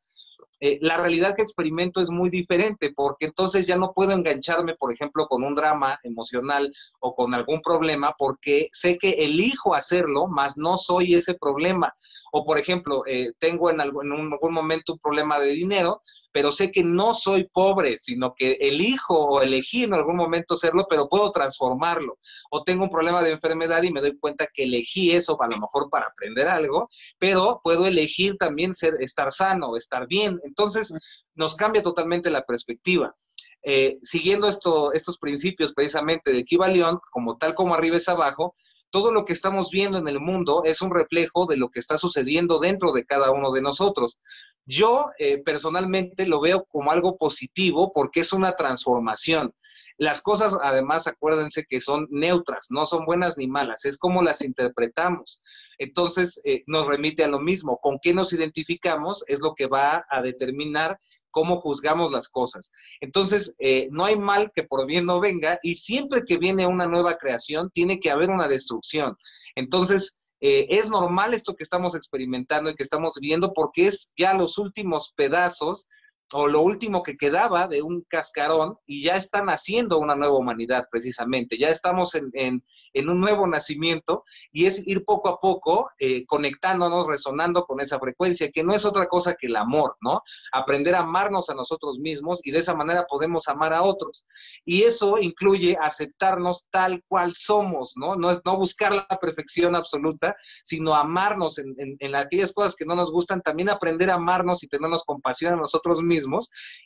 eh, 0.60 0.78
la 0.82 0.98
realidad 0.98 1.36
que 1.36 1.42
experimento 1.42 2.02
es 2.02 2.10
muy 2.10 2.30
diferente, 2.30 2.94
porque 2.96 3.26
entonces 3.26 3.68
ya 3.68 3.76
no 3.76 3.94
puedo 3.94 4.12
engancharme, 4.12 4.76
por 4.76 4.94
ejemplo, 4.94 5.28
con 5.28 5.44
un 5.44 5.56
drama 5.56 6.00
emocional 6.04 6.74
o 7.00 7.16
con 7.16 7.34
algún 7.34 7.62
problema, 7.62 8.16
porque 8.18 8.70
sé 8.72 8.98
que 8.98 9.12
elijo 9.26 9.76
hacerlo, 9.76 10.28
más 10.28 10.58
no 10.58 10.78
soy 10.78 11.16
ese 11.16 11.34
problema. 11.34 11.94
O, 12.36 12.44
por 12.44 12.58
ejemplo, 12.58 13.04
eh, 13.06 13.34
tengo 13.38 13.70
en, 13.70 13.80
algún, 13.80 14.12
en 14.12 14.34
algún 14.34 14.54
momento 14.54 14.94
un 14.94 15.00
problema 15.00 15.40
de 15.40 15.52
dinero, 15.52 16.02
pero 16.32 16.52
sé 16.52 16.72
que 16.72 16.84
no 16.84 17.14
soy 17.14 17.44
pobre, 17.44 18.00
sino 18.00 18.34
que 18.34 18.54
elijo 18.54 19.16
o 19.16 19.42
elegí 19.44 19.84
en 19.84 19.94
algún 19.94 20.16
momento 20.16 20.58
serlo, 20.58 20.88
pero 20.90 21.08
puedo 21.08 21.30
transformarlo. 21.30 22.18
O 22.50 22.64
tengo 22.64 22.86
un 22.86 22.90
problema 22.90 23.22
de 23.22 23.34
enfermedad 23.34 23.84
y 23.84 23.92
me 23.92 24.02
doy 24.02 24.18
cuenta 24.18 24.48
que 24.52 24.64
elegí 24.64 25.12
eso 25.12 25.40
a 25.40 25.48
lo 25.48 25.60
mejor 25.60 25.92
para 25.92 26.08
aprender 26.08 26.48
algo, 26.48 26.90
pero 27.20 27.62
puedo 27.64 27.86
elegir 27.86 28.36
también 28.38 28.74
ser, 28.74 28.96
estar 29.00 29.32
sano, 29.32 29.78
estar 29.78 30.08
bien. 30.08 30.40
Entonces, 30.44 30.92
nos 31.36 31.56
cambia 31.56 31.84
totalmente 31.84 32.32
la 32.32 32.42
perspectiva. 32.42 33.14
Eh, 33.62 34.00
siguiendo 34.02 34.48
esto, 34.48 34.92
estos 34.92 35.20
principios 35.20 35.72
precisamente 35.76 36.34
de 36.34 36.46
Kibalión, 36.46 37.00
como 37.12 37.38
tal 37.38 37.54
como 37.54 37.76
arriba 37.76 37.98
es 37.98 38.10
abajo, 38.10 38.56
todo 38.94 39.12
lo 39.12 39.26
que 39.26 39.34
estamos 39.34 39.72
viendo 39.72 39.98
en 39.98 40.08
el 40.08 40.20
mundo 40.20 40.62
es 40.66 40.84
un 40.84 40.94
reflejo 40.94 41.48
de 41.48 41.58
lo 41.58 41.70
que 41.70 41.80
está 41.80 41.98
sucediendo 41.98 42.60
dentro 42.60 42.92
de 42.92 43.06
cada 43.06 43.32
uno 43.32 43.52
de 43.52 43.60
nosotros. 43.60 44.22
Yo 44.68 45.08
eh, 45.18 45.40
personalmente 45.44 46.28
lo 46.28 46.40
veo 46.40 46.66
como 46.66 46.92
algo 46.92 47.18
positivo 47.18 47.92
porque 47.92 48.20
es 48.20 48.34
una 48.34 48.56
transformación. 48.56 49.56
Las 49.98 50.22
cosas, 50.22 50.54
además, 50.62 51.08
acuérdense 51.08 51.66
que 51.68 51.82
son 51.82 52.08
neutras, 52.12 52.68
no 52.70 52.86
son 52.86 53.06
buenas 53.06 53.36
ni 53.36 53.48
malas, 53.48 53.84
es 53.84 53.98
como 53.98 54.22
las 54.22 54.42
interpretamos. 54.42 55.42
Entonces, 55.80 56.40
eh, 56.46 56.64
nos 56.68 56.86
remite 56.86 57.24
a 57.24 57.30
lo 57.30 57.40
mismo, 57.40 57.80
con 57.82 57.98
qué 58.00 58.14
nos 58.14 58.32
identificamos 58.32 59.24
es 59.28 59.40
lo 59.40 59.56
que 59.56 59.66
va 59.66 60.06
a 60.08 60.22
determinar 60.22 61.00
cómo 61.34 61.58
juzgamos 61.58 62.12
las 62.12 62.30
cosas. 62.30 62.72
Entonces, 63.02 63.56
eh, 63.60 63.90
no 63.92 64.06
hay 64.06 64.16
mal 64.16 64.52
que 64.56 64.64
por 64.64 64.86
bien 64.86 65.06
no 65.06 65.20
venga 65.20 65.60
y 65.64 65.76
siempre 65.76 66.22
que 66.26 66.38
viene 66.38 66.66
una 66.68 66.86
nueva 66.86 67.18
creación, 67.18 67.72
tiene 67.72 68.00
que 68.00 68.12
haber 68.12 68.30
una 68.30 68.48
destrucción. 68.48 69.18
Entonces, 69.56 70.20
eh, 70.40 70.68
es 70.70 70.88
normal 70.90 71.34
esto 71.34 71.56
que 71.56 71.64
estamos 71.64 71.96
experimentando 71.96 72.70
y 72.70 72.76
que 72.76 72.84
estamos 72.84 73.14
viendo 73.20 73.52
porque 73.52 73.88
es 73.88 74.14
ya 74.16 74.34
los 74.34 74.58
últimos 74.58 75.12
pedazos 75.16 75.88
o 76.34 76.48
lo 76.48 76.62
último 76.62 77.04
que 77.04 77.16
quedaba 77.16 77.68
de 77.68 77.82
un 77.82 78.02
cascarón 78.08 78.78
y 78.86 79.04
ya 79.04 79.18
están 79.18 79.48
haciendo 79.50 80.00
una 80.00 80.16
nueva 80.16 80.38
humanidad 80.38 80.86
precisamente, 80.92 81.58
ya 81.58 81.70
estamos 81.70 82.16
en, 82.16 82.32
en, 82.34 83.10
un 83.10 83.20
nuevo 83.20 83.46
nacimiento 83.48 84.24
y 84.52 84.66
es 84.66 84.86
ir 84.88 85.04
poco 85.06 85.30
a 85.30 85.40
poco 85.40 85.90
eh, 86.00 86.26
conectándonos, 86.26 87.08
resonando 87.08 87.66
con 87.66 87.82
esa 87.82 88.00
frecuencia, 88.00 88.52
que 88.52 88.64
no 88.64 88.74
es 88.74 88.86
otra 88.86 89.08
cosa 89.08 89.36
que 89.36 89.48
el 89.48 89.56
amor, 89.56 89.96
¿no? 90.02 90.22
Aprender 90.52 90.96
a 90.96 91.00
amarnos 91.00 91.50
a 91.50 91.54
nosotros 91.54 92.00
mismos 92.00 92.40
y 92.44 92.52
de 92.52 92.60
esa 92.60 92.74
manera 92.74 93.06
podemos 93.08 93.48
amar 93.48 93.74
a 93.74 93.84
otros. 93.84 94.26
Y 94.66 94.84
eso 94.84 95.20
incluye 95.20 95.78
aceptarnos 95.80 96.68
tal 96.72 97.04
cual 97.08 97.34
somos, 97.36 97.94
¿no? 97.96 98.16
No 98.16 98.32
es 98.32 98.42
no 98.46 98.58
buscar 98.58 98.94
la 98.94 99.20
perfección 99.20 99.76
absoluta, 99.76 100.36
sino 100.64 100.96
amarnos 100.96 101.58
en, 101.58 101.76
en, 101.78 101.98
en 102.00 102.16
aquellas 102.16 102.54
cosas 102.54 102.76
que 102.76 102.86
no 102.86 102.96
nos 102.96 103.12
gustan, 103.12 103.42
también 103.42 103.70
aprender 103.70 104.10
a 104.10 104.16
amarnos 104.16 104.64
y 104.64 104.68
tenernos 104.68 105.04
compasión 105.04 105.54
a 105.54 105.58
nosotros 105.58 106.02
mismos 106.02 106.23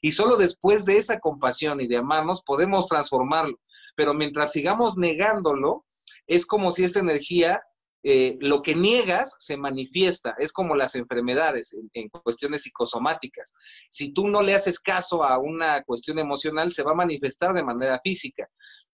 y 0.02 0.12
solo 0.12 0.38
después 0.38 0.86
de 0.86 0.98
esa 0.98 1.20
compasión 1.20 1.82
y 1.82 1.88
de 1.88 1.98
amarnos 1.98 2.44
podemos 2.46 2.88
transformarlo. 2.88 3.60
Pero 3.96 4.14
mientras 4.14 4.52
sigamos 4.52 4.98
negándolo, 4.98 5.86
es 6.28 6.46
como 6.46 6.72
si 6.72 6.84
esta 6.84 7.00
energía, 7.00 7.62
eh, 8.04 8.38
lo 8.42 8.62
que 8.62 8.76
niegas 8.76 9.36
se 9.40 9.58
manifiesta, 9.58 10.36
es 10.38 10.52
como 10.52 10.76
las 10.76 10.96
enfermedades 10.96 11.74
en, 11.74 11.90
en, 11.94 12.08
cuestiones 12.10 12.62
psicosomáticas. 12.64 13.54
Si 13.90 14.14
tú 14.14 14.28
no 14.28 14.42
le 14.42 14.56
haces 14.56 14.80
caso 14.80 15.24
a 15.24 15.40
una 15.40 15.84
cuestión 15.84 16.20
emocional, 16.20 16.72
se 16.72 16.84
va 16.84 16.92
a 16.92 16.96
manifestar 16.96 17.54
de 17.54 17.64
manera 17.64 18.00
física. 18.04 18.48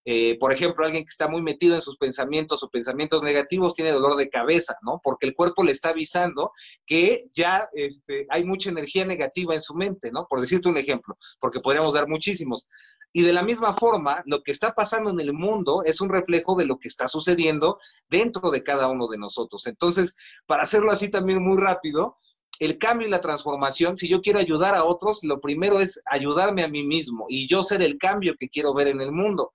Eh, 0.05 0.37
por 0.37 0.51
ejemplo, 0.51 0.83
alguien 0.83 1.03
que 1.03 1.09
está 1.11 1.27
muy 1.27 1.41
metido 1.41 1.75
en 1.75 1.81
sus 1.81 1.97
pensamientos 1.97 2.61
o 2.61 2.69
pensamientos 2.69 3.23
negativos 3.23 3.73
tiene 3.73 3.91
dolor 3.91 4.17
de 4.17 4.29
cabeza, 4.29 4.75
¿no? 4.81 4.99
Porque 5.01 5.25
el 5.25 5.33
cuerpo 5.33 5.63
le 5.63 5.71
está 5.71 5.89
avisando 5.89 6.51
que 6.85 7.25
ya 7.33 7.69
este, 7.73 8.25
hay 8.29 8.43
mucha 8.43 8.69
energía 8.69 9.05
negativa 9.05 9.53
en 9.53 9.61
su 9.61 9.75
mente, 9.75 10.11
¿no? 10.11 10.25
Por 10.27 10.41
decirte 10.41 10.67
un 10.67 10.77
ejemplo, 10.77 11.17
porque 11.39 11.61
podríamos 11.61 11.93
dar 11.93 12.07
muchísimos. 12.07 12.67
Y 13.13 13.21
de 13.21 13.31
la 13.31 13.43
misma 13.43 13.75
forma, 13.75 14.23
lo 14.25 14.41
que 14.41 14.51
está 14.51 14.73
pasando 14.73 15.11
en 15.11 15.19
el 15.19 15.33
mundo 15.33 15.83
es 15.85 16.01
un 16.01 16.09
reflejo 16.09 16.55
de 16.55 16.65
lo 16.65 16.79
que 16.79 16.87
está 16.87 17.07
sucediendo 17.07 17.77
dentro 18.09 18.49
de 18.49 18.63
cada 18.63 18.87
uno 18.89 19.07
de 19.07 19.19
nosotros. 19.19 19.67
Entonces, 19.67 20.15
para 20.47 20.63
hacerlo 20.63 20.91
así 20.91 21.09
también 21.11 21.41
muy 21.41 21.61
rápido, 21.61 22.17
el 22.59 22.77
cambio 22.77 23.07
y 23.07 23.11
la 23.11 23.21
transformación, 23.21 23.97
si 23.97 24.09
yo 24.09 24.21
quiero 24.21 24.39
ayudar 24.39 24.75
a 24.75 24.83
otros, 24.83 25.19
lo 25.23 25.39
primero 25.39 25.79
es 25.79 26.01
ayudarme 26.05 26.63
a 26.63 26.67
mí 26.67 26.83
mismo 26.83 27.25
y 27.29 27.47
yo 27.47 27.63
ser 27.63 27.81
el 27.81 27.97
cambio 27.97 28.35
que 28.37 28.49
quiero 28.49 28.73
ver 28.73 28.87
en 28.87 29.01
el 29.01 29.11
mundo 29.11 29.51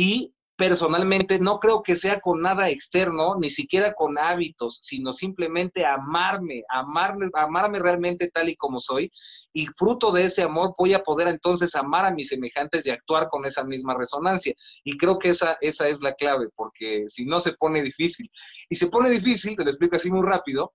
y 0.00 0.32
personalmente 0.56 1.40
no 1.40 1.58
creo 1.58 1.82
que 1.82 1.96
sea 1.96 2.20
con 2.20 2.40
nada 2.40 2.70
externo, 2.70 3.34
ni 3.34 3.50
siquiera 3.50 3.94
con 3.94 4.16
hábitos, 4.16 4.78
sino 4.80 5.12
simplemente 5.12 5.84
amarme, 5.84 6.62
amarme, 6.68 7.26
amarme 7.34 7.80
realmente 7.80 8.30
tal 8.30 8.48
y 8.48 8.54
como 8.54 8.78
soy, 8.78 9.10
y 9.52 9.66
fruto 9.76 10.12
de 10.12 10.26
ese 10.26 10.42
amor 10.42 10.72
voy 10.78 10.94
a 10.94 11.02
poder 11.02 11.26
entonces 11.26 11.74
amar 11.74 12.04
a 12.04 12.12
mis 12.12 12.28
semejantes 12.28 12.86
y 12.86 12.90
actuar 12.90 13.26
con 13.28 13.44
esa 13.44 13.64
misma 13.64 13.96
resonancia. 13.98 14.54
Y 14.84 14.96
creo 14.96 15.18
que 15.18 15.30
esa, 15.30 15.58
esa 15.60 15.88
es 15.88 16.00
la 16.00 16.14
clave, 16.14 16.46
porque 16.54 17.06
si 17.08 17.24
no 17.24 17.40
se 17.40 17.54
pone 17.54 17.82
difícil. 17.82 18.30
Y 18.70 18.76
se 18.76 18.86
pone 18.86 19.10
difícil, 19.10 19.56
te 19.56 19.64
lo 19.64 19.70
explico 19.70 19.96
así 19.96 20.12
muy 20.12 20.24
rápido, 20.24 20.74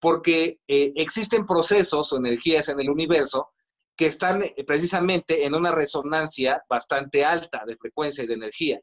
porque 0.00 0.56
eh, 0.66 0.92
existen 0.96 1.44
procesos 1.44 2.10
o 2.10 2.16
energías 2.16 2.70
en 2.70 2.80
el 2.80 2.88
universo 2.88 3.50
que 3.96 4.06
están 4.06 4.42
eh, 4.42 4.54
precisamente 4.66 5.44
en 5.44 5.54
una 5.54 5.72
resonancia 5.72 6.62
bastante 6.68 7.24
alta 7.24 7.64
de 7.66 7.76
frecuencia 7.76 8.24
y 8.24 8.26
de 8.26 8.34
energía. 8.34 8.80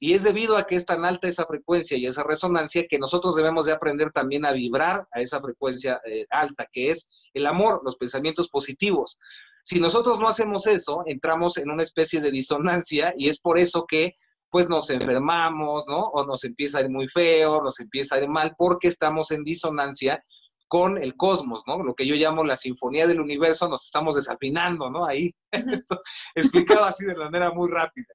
Y 0.00 0.14
es 0.14 0.24
debido 0.24 0.56
a 0.56 0.66
que 0.66 0.76
es 0.76 0.84
tan 0.84 1.04
alta 1.04 1.28
esa 1.28 1.46
frecuencia 1.46 1.96
y 1.96 2.06
esa 2.06 2.24
resonancia 2.24 2.86
que 2.88 2.98
nosotros 2.98 3.36
debemos 3.36 3.66
de 3.66 3.72
aprender 3.72 4.10
también 4.10 4.44
a 4.44 4.52
vibrar 4.52 5.06
a 5.12 5.20
esa 5.20 5.40
frecuencia 5.40 6.00
eh, 6.04 6.26
alta, 6.30 6.66
que 6.72 6.90
es 6.90 7.08
el 7.32 7.46
amor, 7.46 7.80
los 7.84 7.96
pensamientos 7.96 8.48
positivos. 8.48 9.18
Si 9.62 9.80
nosotros 9.80 10.18
no 10.18 10.28
hacemos 10.28 10.66
eso, 10.66 11.04
entramos 11.06 11.56
en 11.56 11.70
una 11.70 11.84
especie 11.84 12.20
de 12.20 12.30
disonancia 12.30 13.14
y 13.16 13.28
es 13.28 13.38
por 13.40 13.58
eso 13.58 13.86
que 13.86 14.16
pues 14.50 14.68
nos 14.68 14.88
enfermamos, 14.90 15.86
¿no? 15.88 15.98
O 15.98 16.24
nos 16.24 16.44
empieza 16.44 16.78
a 16.78 16.82
ir 16.82 16.90
muy 16.90 17.08
feo, 17.08 17.60
nos 17.60 17.80
empieza 17.80 18.14
a 18.14 18.20
ir 18.20 18.28
mal 18.28 18.54
porque 18.56 18.88
estamos 18.88 19.30
en 19.32 19.42
disonancia 19.42 20.22
con 20.68 20.98
el 20.98 21.16
cosmos, 21.16 21.64
¿no? 21.66 21.82
Lo 21.82 21.94
que 21.94 22.06
yo 22.06 22.14
llamo 22.14 22.44
la 22.44 22.56
sinfonía 22.56 23.06
del 23.06 23.20
universo, 23.20 23.68
nos 23.68 23.84
estamos 23.84 24.16
desafinando, 24.16 24.90
¿no? 24.90 25.06
Ahí, 25.06 25.34
explicado 26.34 26.84
así 26.84 27.04
de 27.04 27.14
manera 27.14 27.50
muy 27.50 27.70
rápida. 27.70 28.06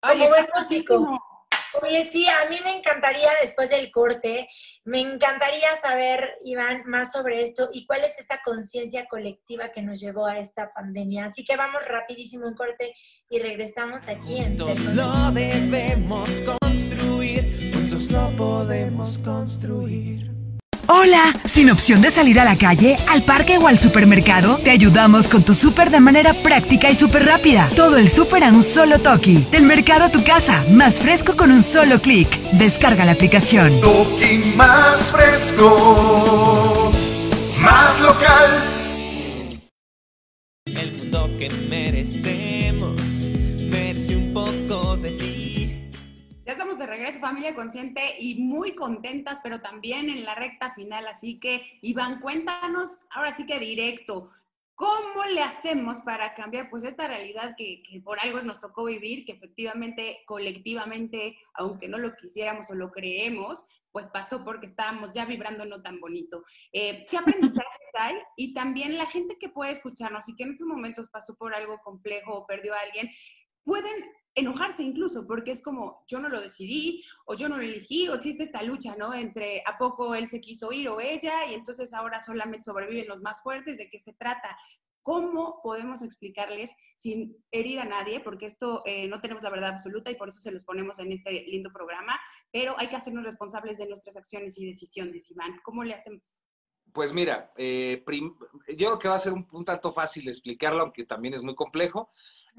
Como 0.00 0.28
buen 0.28 0.46
músico. 0.54 1.18
Oye, 1.82 2.08
sí, 2.10 2.26
a 2.26 2.48
mí 2.48 2.58
me 2.64 2.78
encantaría, 2.78 3.30
después 3.42 3.68
del 3.68 3.90
corte, 3.90 4.48
me 4.84 5.00
encantaría 5.00 5.78
saber, 5.82 6.38
Iván, 6.44 6.84
más 6.86 7.12
sobre 7.12 7.44
esto 7.44 7.68
y 7.72 7.84
cuál 7.86 8.04
es 8.04 8.18
esa 8.18 8.40
conciencia 8.44 9.06
colectiva 9.08 9.70
que 9.72 9.82
nos 9.82 10.00
llevó 10.00 10.26
a 10.26 10.38
esta 10.38 10.72
pandemia. 10.72 11.26
Así 11.26 11.44
que 11.44 11.56
vamos 11.56 11.86
rapidísimo 11.86 12.46
un 12.46 12.54
corte 12.54 12.94
y 13.28 13.38
regresamos 13.40 14.06
aquí 14.08 14.38
en... 14.38 14.58
Juntos 14.58 14.78
lo 14.94 15.32
debemos 15.32 16.30
construir, 16.46 17.72
juntos 17.74 18.10
lo 18.10 18.30
podemos 18.36 19.18
construir. 19.18 20.35
Hola, 20.88 21.32
sin 21.44 21.68
opción 21.70 22.00
de 22.00 22.12
salir 22.12 22.38
a 22.38 22.44
la 22.44 22.56
calle, 22.56 22.96
al 23.08 23.22
parque 23.22 23.58
o 23.58 23.66
al 23.66 23.76
supermercado, 23.76 24.58
te 24.58 24.70
ayudamos 24.70 25.26
con 25.26 25.42
tu 25.42 25.52
súper 25.52 25.90
de 25.90 25.98
manera 25.98 26.32
práctica 26.32 26.88
y 26.88 26.94
súper 26.94 27.24
rápida. 27.24 27.68
Todo 27.74 27.96
el 27.96 28.08
súper 28.08 28.44
a 28.44 28.50
un 28.50 28.62
solo 28.62 29.00
toque. 29.00 29.40
Del 29.50 29.64
mercado 29.64 30.04
a 30.04 30.12
tu 30.12 30.22
casa, 30.22 30.64
más 30.70 31.00
fresco 31.00 31.34
con 31.36 31.50
un 31.50 31.64
solo 31.64 32.00
clic. 32.00 32.28
Descarga 32.52 33.04
la 33.04 33.12
aplicación. 33.12 33.80
Toki 33.80 34.52
más 34.54 35.10
fresco, 35.10 36.92
más 37.58 38.00
local. 38.00 38.62
El 40.66 40.92
mundo 40.98 41.30
que 41.36 41.48
merecemos 41.48 41.85
de 46.86 46.92
regreso, 46.92 47.20
familia 47.20 47.54
consciente, 47.54 48.16
y 48.18 48.36
muy 48.36 48.74
contentas, 48.74 49.40
pero 49.42 49.60
también 49.60 50.08
en 50.08 50.24
la 50.24 50.34
recta 50.34 50.72
final. 50.74 51.06
Así 51.08 51.38
que, 51.40 51.62
Iván, 51.82 52.20
cuéntanos 52.20 52.90
ahora 53.10 53.36
sí 53.36 53.44
que 53.44 53.58
directo, 53.58 54.30
¿cómo 54.74 55.24
le 55.32 55.42
hacemos 55.42 56.00
para 56.02 56.34
cambiar 56.34 56.70
pues 56.70 56.84
esta 56.84 57.08
realidad 57.08 57.54
que, 57.56 57.82
que 57.82 58.00
por 58.00 58.20
algo 58.20 58.40
nos 58.42 58.60
tocó 58.60 58.84
vivir, 58.84 59.24
que 59.24 59.32
efectivamente, 59.32 60.18
colectivamente, 60.26 61.36
aunque 61.54 61.88
no 61.88 61.98
lo 61.98 62.14
quisiéramos 62.14 62.70
o 62.70 62.74
lo 62.74 62.92
creemos, 62.92 63.64
pues 63.90 64.10
pasó 64.10 64.44
porque 64.44 64.66
estábamos 64.66 65.14
ya 65.14 65.24
vibrando 65.24 65.64
no 65.64 65.80
tan 65.82 65.98
bonito. 66.00 66.44
Eh, 66.72 67.06
¿Qué 67.10 67.16
aprendizajes 67.62 67.90
hay? 67.94 68.14
Y 68.36 68.54
también 68.54 68.98
la 68.98 69.06
gente 69.06 69.38
que 69.40 69.48
puede 69.48 69.72
escucharnos 69.72 70.28
y 70.28 70.36
que 70.36 70.44
en 70.44 70.52
estos 70.52 70.66
momentos 70.66 71.08
pasó 71.08 71.34
por 71.34 71.54
algo 71.54 71.78
complejo 71.82 72.34
o 72.34 72.46
perdió 72.46 72.74
a 72.74 72.80
alguien, 72.80 73.10
pueden 73.64 73.94
enojarse 74.36 74.82
incluso, 74.82 75.26
porque 75.26 75.52
es 75.52 75.62
como, 75.62 75.96
yo 76.06 76.20
no 76.20 76.28
lo 76.28 76.40
decidí, 76.40 77.02
o 77.24 77.34
yo 77.34 77.48
no 77.48 77.56
lo 77.56 77.62
elegí, 77.62 78.06
o 78.08 78.14
existe 78.14 78.44
esta 78.44 78.62
lucha, 78.62 78.94
¿no? 78.94 79.14
Entre 79.14 79.62
a 79.66 79.78
poco 79.78 80.14
él 80.14 80.28
se 80.28 80.42
quiso 80.42 80.70
ir 80.72 80.88
o 80.90 81.00
ella, 81.00 81.46
y 81.50 81.54
entonces 81.54 81.92
ahora 81.94 82.20
solamente 82.20 82.64
sobreviven 82.64 83.08
los 83.08 83.22
más 83.22 83.42
fuertes, 83.42 83.78
¿de 83.78 83.88
qué 83.88 83.98
se 83.98 84.12
trata? 84.12 84.56
¿Cómo 85.00 85.60
podemos 85.62 86.02
explicarles 86.02 86.70
sin 86.98 87.34
herir 87.50 87.80
a 87.80 87.86
nadie? 87.86 88.20
Porque 88.20 88.44
esto 88.44 88.82
eh, 88.84 89.08
no 89.08 89.20
tenemos 89.20 89.42
la 89.42 89.50
verdad 89.50 89.70
absoluta 89.70 90.10
y 90.10 90.16
por 90.16 90.28
eso 90.28 90.40
se 90.40 90.52
los 90.52 90.64
ponemos 90.64 90.98
en 90.98 91.12
este 91.12 91.44
lindo 91.46 91.72
programa, 91.72 92.20
pero 92.52 92.78
hay 92.78 92.88
que 92.88 92.96
hacernos 92.96 93.24
responsables 93.24 93.78
de 93.78 93.86
nuestras 93.86 94.16
acciones 94.16 94.58
y 94.58 94.66
decisiones, 94.66 95.30
Iván. 95.30 95.60
¿Cómo 95.64 95.82
le 95.82 95.94
hacemos? 95.94 96.42
Pues 96.92 97.12
mira, 97.12 97.52
eh, 97.56 98.04
yo 98.76 98.88
creo 98.88 98.98
que 98.98 99.08
va 99.08 99.16
a 99.16 99.20
ser 99.20 99.32
un, 99.32 99.46
un 99.52 99.64
tanto 99.64 99.92
fácil 99.92 100.28
explicarlo, 100.28 100.82
aunque 100.82 101.06
también 101.06 101.34
es 101.34 101.42
muy 101.42 101.54
complejo. 101.54 102.10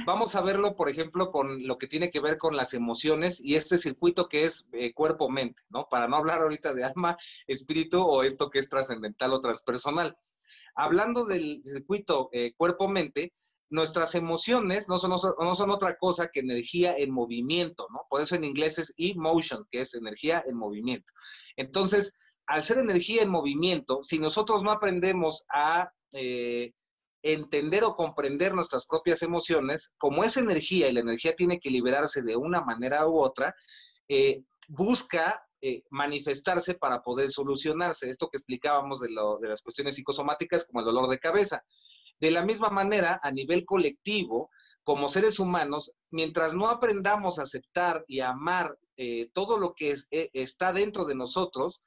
Vamos 0.05 0.35
a 0.35 0.41
verlo, 0.41 0.75
por 0.75 0.89
ejemplo, 0.89 1.31
con 1.31 1.65
lo 1.65 1.77
que 1.77 1.87
tiene 1.87 2.09
que 2.09 2.19
ver 2.19 2.37
con 2.37 2.55
las 2.55 2.73
emociones 2.73 3.39
y 3.41 3.55
este 3.55 3.77
circuito 3.77 4.29
que 4.29 4.45
es 4.45 4.69
eh, 4.73 4.93
cuerpo-mente, 4.93 5.61
¿no? 5.69 5.87
Para 5.89 6.07
no 6.07 6.17
hablar 6.17 6.41
ahorita 6.41 6.73
de 6.73 6.83
alma, 6.83 7.17
espíritu 7.47 8.01
o 8.01 8.23
esto 8.23 8.49
que 8.49 8.59
es 8.59 8.69
trascendental 8.69 9.33
o 9.33 9.41
transpersonal. 9.41 10.15
Hablando 10.75 11.25
del 11.25 11.61
circuito 11.63 12.29
eh, 12.31 12.53
cuerpo-mente, 12.55 13.33
nuestras 13.69 14.15
emociones 14.15 14.87
no 14.87 14.97
son, 14.99 15.11
no 15.11 15.55
son 15.55 15.71
otra 15.71 15.97
cosa 15.97 16.29
que 16.31 16.39
energía 16.41 16.95
en 16.95 17.11
movimiento, 17.11 17.87
¿no? 17.91 18.01
Por 18.09 18.21
eso 18.21 18.35
en 18.35 18.43
inglés 18.43 18.77
es 18.77 18.93
emotion, 18.97 19.67
que 19.71 19.81
es 19.81 19.93
energía 19.95 20.43
en 20.47 20.55
movimiento. 20.55 21.11
Entonces, 21.55 22.15
al 22.45 22.63
ser 22.63 22.77
energía 22.77 23.23
en 23.23 23.29
movimiento, 23.29 24.03
si 24.03 24.19
nosotros 24.19 24.61
no 24.63 24.71
aprendemos 24.71 25.45
a 25.53 25.91
eh, 26.13 26.73
entender 27.33 27.83
o 27.83 27.95
comprender 27.95 28.53
nuestras 28.53 28.85
propias 28.85 29.21
emociones, 29.21 29.93
como 29.97 30.23
es 30.23 30.37
energía 30.37 30.89
y 30.89 30.93
la 30.93 31.01
energía 31.01 31.35
tiene 31.35 31.59
que 31.59 31.69
liberarse 31.69 32.21
de 32.21 32.35
una 32.35 32.61
manera 32.61 33.07
u 33.07 33.19
otra, 33.19 33.55
eh, 34.07 34.43
busca 34.67 35.43
eh, 35.61 35.83
manifestarse 35.89 36.75
para 36.75 37.01
poder 37.01 37.29
solucionarse. 37.31 38.09
Esto 38.09 38.29
que 38.29 38.37
explicábamos 38.37 38.99
de, 39.01 39.09
de 39.09 39.47
las 39.47 39.61
cuestiones 39.61 39.95
psicosomáticas 39.95 40.65
como 40.65 40.79
el 40.79 40.85
dolor 40.85 41.09
de 41.09 41.19
cabeza. 41.19 41.63
De 42.19 42.31
la 42.31 42.43
misma 42.43 42.69
manera, 42.69 43.19
a 43.21 43.31
nivel 43.31 43.65
colectivo, 43.65 44.49
como 44.83 45.07
seres 45.07 45.39
humanos, 45.39 45.91
mientras 46.11 46.53
no 46.53 46.69
aprendamos 46.69 47.39
a 47.39 47.43
aceptar 47.43 48.05
y 48.07 48.21
a 48.21 48.29
amar 48.29 48.77
eh, 48.95 49.29
todo 49.33 49.57
lo 49.57 49.73
que 49.73 49.91
es, 49.91 50.07
está 50.11 50.71
dentro 50.71 51.05
de 51.05 51.15
nosotros, 51.15 51.81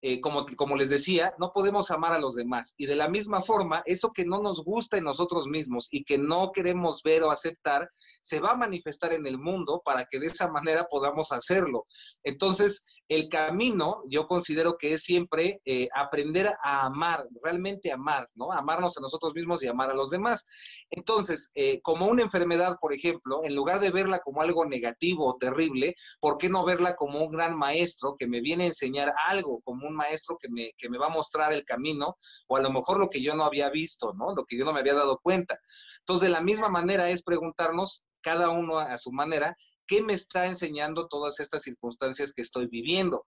eh, 0.00 0.20
como, 0.20 0.46
como 0.56 0.76
les 0.76 0.90
decía, 0.90 1.34
no 1.38 1.50
podemos 1.50 1.90
amar 1.90 2.12
a 2.12 2.20
los 2.20 2.36
demás. 2.36 2.74
Y 2.76 2.86
de 2.86 2.96
la 2.96 3.08
misma 3.08 3.42
forma, 3.42 3.82
eso 3.84 4.12
que 4.12 4.24
no 4.24 4.40
nos 4.40 4.64
gusta 4.64 4.96
en 4.96 5.04
nosotros 5.04 5.46
mismos 5.46 5.88
y 5.90 6.04
que 6.04 6.18
no 6.18 6.52
queremos 6.52 7.02
ver 7.02 7.24
o 7.24 7.30
aceptar, 7.30 7.88
se 8.22 8.40
va 8.40 8.52
a 8.52 8.56
manifestar 8.56 9.12
en 9.12 9.26
el 9.26 9.38
mundo 9.38 9.82
para 9.84 10.06
que 10.06 10.18
de 10.20 10.26
esa 10.26 10.48
manera 10.48 10.86
podamos 10.88 11.32
hacerlo. 11.32 11.86
Entonces, 12.22 12.84
el 13.08 13.28
camino 13.28 14.02
yo 14.08 14.26
considero 14.26 14.76
que 14.76 14.92
es 14.92 15.02
siempre 15.02 15.60
eh, 15.64 15.88
aprender 15.94 16.48
a 16.62 16.86
amar, 16.86 17.24
realmente 17.42 17.90
amar, 17.90 18.26
¿no? 18.34 18.52
Amarnos 18.52 18.96
a 18.98 19.00
nosotros 19.00 19.34
mismos 19.34 19.62
y 19.62 19.68
amar 19.68 19.90
a 19.90 19.94
los 19.94 20.10
demás. 20.10 20.44
Entonces, 20.90 21.50
eh, 21.54 21.80
como 21.82 22.06
una 22.06 22.22
enfermedad, 22.22 22.76
por 22.80 22.92
ejemplo, 22.92 23.44
en 23.44 23.54
lugar 23.54 23.80
de 23.80 23.90
verla 23.90 24.20
como 24.20 24.42
algo 24.42 24.66
negativo 24.66 25.26
o 25.26 25.36
terrible, 25.38 25.94
¿por 26.20 26.36
qué 26.36 26.50
no 26.50 26.66
verla 26.66 26.96
como 26.96 27.24
un 27.24 27.30
gran 27.30 27.56
maestro 27.56 28.14
que 28.18 28.26
me 28.26 28.40
viene 28.40 28.64
a 28.64 28.68
enseñar 28.68 29.12
algo, 29.26 29.60
como 29.64 29.86
un 29.86 29.96
maestro 29.96 30.36
que 30.38 30.48
me, 30.50 30.72
que 30.76 30.90
me 30.90 30.98
va 30.98 31.06
a 31.06 31.10
mostrar 31.10 31.52
el 31.54 31.64
camino, 31.64 32.16
o 32.46 32.56
a 32.56 32.60
lo 32.60 32.70
mejor 32.70 32.98
lo 32.98 33.08
que 33.08 33.22
yo 33.22 33.34
no 33.34 33.44
había 33.44 33.70
visto, 33.70 34.12
¿no? 34.12 34.34
Lo 34.34 34.44
que 34.44 34.58
yo 34.58 34.66
no 34.66 34.72
me 34.74 34.80
había 34.80 34.94
dado 34.94 35.18
cuenta. 35.22 35.58
Entonces, 36.00 36.28
de 36.28 36.32
la 36.32 36.42
misma 36.42 36.68
manera 36.68 37.10
es 37.10 37.22
preguntarnos, 37.22 38.04
cada 38.20 38.50
uno 38.50 38.78
a 38.78 38.98
su 38.98 39.12
manera, 39.12 39.56
¿qué 39.88 40.02
me 40.02 40.12
está 40.12 40.46
enseñando 40.46 41.08
todas 41.08 41.40
estas 41.40 41.62
circunstancias 41.62 42.32
que 42.32 42.42
estoy 42.42 42.66
viviendo? 42.66 43.24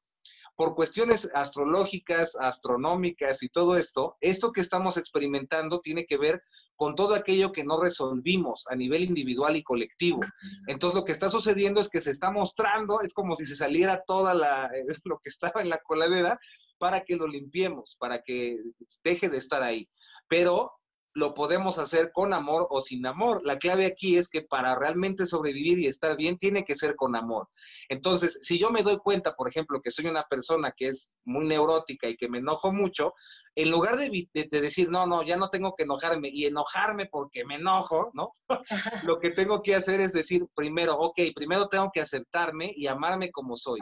Por 0.55 0.75
cuestiones 0.75 1.29
astrológicas, 1.33 2.35
astronómicas 2.39 3.41
y 3.43 3.49
todo 3.49 3.77
esto, 3.77 4.15
esto 4.21 4.51
que 4.51 4.61
estamos 4.61 4.95
experimentando 4.97 5.81
tiene 5.81 6.05
que 6.05 6.17
ver 6.17 6.41
con 6.75 6.95
todo 6.95 7.13
aquello 7.13 7.51
que 7.51 7.63
no 7.63 7.79
resolvimos 7.79 8.65
a 8.69 8.75
nivel 8.75 9.03
individual 9.03 9.55
y 9.55 9.63
colectivo. 9.63 10.19
Entonces 10.67 10.99
lo 10.99 11.05
que 11.05 11.11
está 11.11 11.29
sucediendo 11.29 11.79
es 11.79 11.89
que 11.89 12.01
se 12.01 12.11
está 12.11 12.31
mostrando, 12.31 13.01
es 13.01 13.13
como 13.13 13.35
si 13.35 13.45
se 13.45 13.55
saliera 13.55 14.03
toda 14.05 14.33
la, 14.33 14.69
lo 15.05 15.19
que 15.19 15.29
estaba 15.29 15.61
en 15.61 15.69
la 15.69 15.77
coladera 15.79 16.39
para 16.79 17.03
que 17.03 17.15
lo 17.15 17.27
limpiemos, 17.27 17.95
para 17.99 18.23
que 18.23 18.57
deje 19.03 19.29
de 19.29 19.37
estar 19.37 19.61
ahí. 19.61 19.87
Pero 20.27 20.71
lo 21.13 21.33
podemos 21.33 21.77
hacer 21.77 22.11
con 22.13 22.33
amor 22.33 22.67
o 22.69 22.81
sin 22.81 23.05
amor. 23.05 23.41
La 23.43 23.57
clave 23.57 23.85
aquí 23.85 24.17
es 24.17 24.29
que 24.29 24.41
para 24.41 24.75
realmente 24.75 25.25
sobrevivir 25.25 25.79
y 25.79 25.87
estar 25.87 26.15
bien 26.15 26.37
tiene 26.37 26.63
que 26.63 26.75
ser 26.75 26.95
con 26.95 27.15
amor. 27.15 27.47
Entonces, 27.89 28.39
si 28.41 28.57
yo 28.57 28.69
me 28.69 28.83
doy 28.83 28.97
cuenta, 28.97 29.35
por 29.35 29.49
ejemplo, 29.49 29.81
que 29.81 29.91
soy 29.91 30.05
una 30.05 30.23
persona 30.23 30.73
que 30.75 30.87
es 30.89 31.13
muy 31.25 31.45
neurótica 31.45 32.07
y 32.07 32.15
que 32.15 32.29
me 32.29 32.37
enojo 32.37 32.71
mucho, 32.71 33.13
en 33.55 33.69
lugar 33.69 33.97
de, 33.97 34.09
de, 34.33 34.47
de 34.49 34.61
decir, 34.61 34.89
no, 34.89 35.05
no, 35.05 35.23
ya 35.23 35.35
no 35.35 35.49
tengo 35.49 35.75
que 35.75 35.83
enojarme 35.83 36.29
y 36.31 36.45
enojarme 36.45 37.07
porque 37.07 37.43
me 37.43 37.55
enojo, 37.55 38.11
¿no? 38.13 38.31
Lo 39.03 39.19
que 39.19 39.31
tengo 39.31 39.61
que 39.61 39.75
hacer 39.75 39.99
es 39.99 40.13
decir, 40.13 40.45
primero, 40.55 40.97
ok, 40.97 41.19
primero 41.35 41.67
tengo 41.67 41.91
que 41.93 42.01
aceptarme 42.01 42.71
y 42.73 42.87
amarme 42.87 43.31
como 43.31 43.57
soy. 43.57 43.79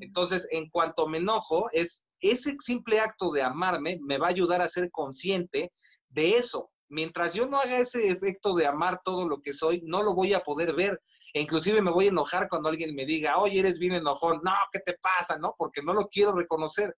Entonces, 0.00 0.48
en 0.50 0.68
cuanto 0.68 1.06
me 1.06 1.18
enojo, 1.18 1.68
es 1.70 2.04
ese 2.20 2.56
simple 2.64 3.00
acto 3.00 3.30
de 3.30 3.42
amarme 3.42 3.98
me 4.00 4.18
va 4.18 4.28
a 4.28 4.30
ayudar 4.30 4.62
a 4.62 4.68
ser 4.68 4.90
consciente 4.90 5.72
de 6.08 6.36
eso. 6.36 6.70
Mientras 6.92 7.32
yo 7.32 7.46
no 7.46 7.58
haga 7.58 7.78
ese 7.78 8.08
efecto 8.08 8.52
de 8.52 8.66
amar 8.66 9.00
todo 9.02 9.26
lo 9.26 9.40
que 9.40 9.54
soy, 9.54 9.80
no 9.82 10.02
lo 10.02 10.14
voy 10.14 10.34
a 10.34 10.40
poder 10.40 10.74
ver. 10.74 11.00
E 11.32 11.40
inclusive 11.40 11.80
me 11.80 11.90
voy 11.90 12.04
a 12.04 12.10
enojar 12.10 12.50
cuando 12.50 12.68
alguien 12.68 12.94
me 12.94 13.06
diga, 13.06 13.38
oye, 13.38 13.60
eres 13.60 13.78
bien 13.78 13.94
enojón. 13.94 14.40
No, 14.44 14.52
¿qué 14.70 14.80
te 14.80 14.98
pasa? 15.00 15.38
No, 15.38 15.54
porque 15.56 15.80
no 15.80 15.94
lo 15.94 16.08
quiero 16.08 16.32
reconocer. 16.32 16.94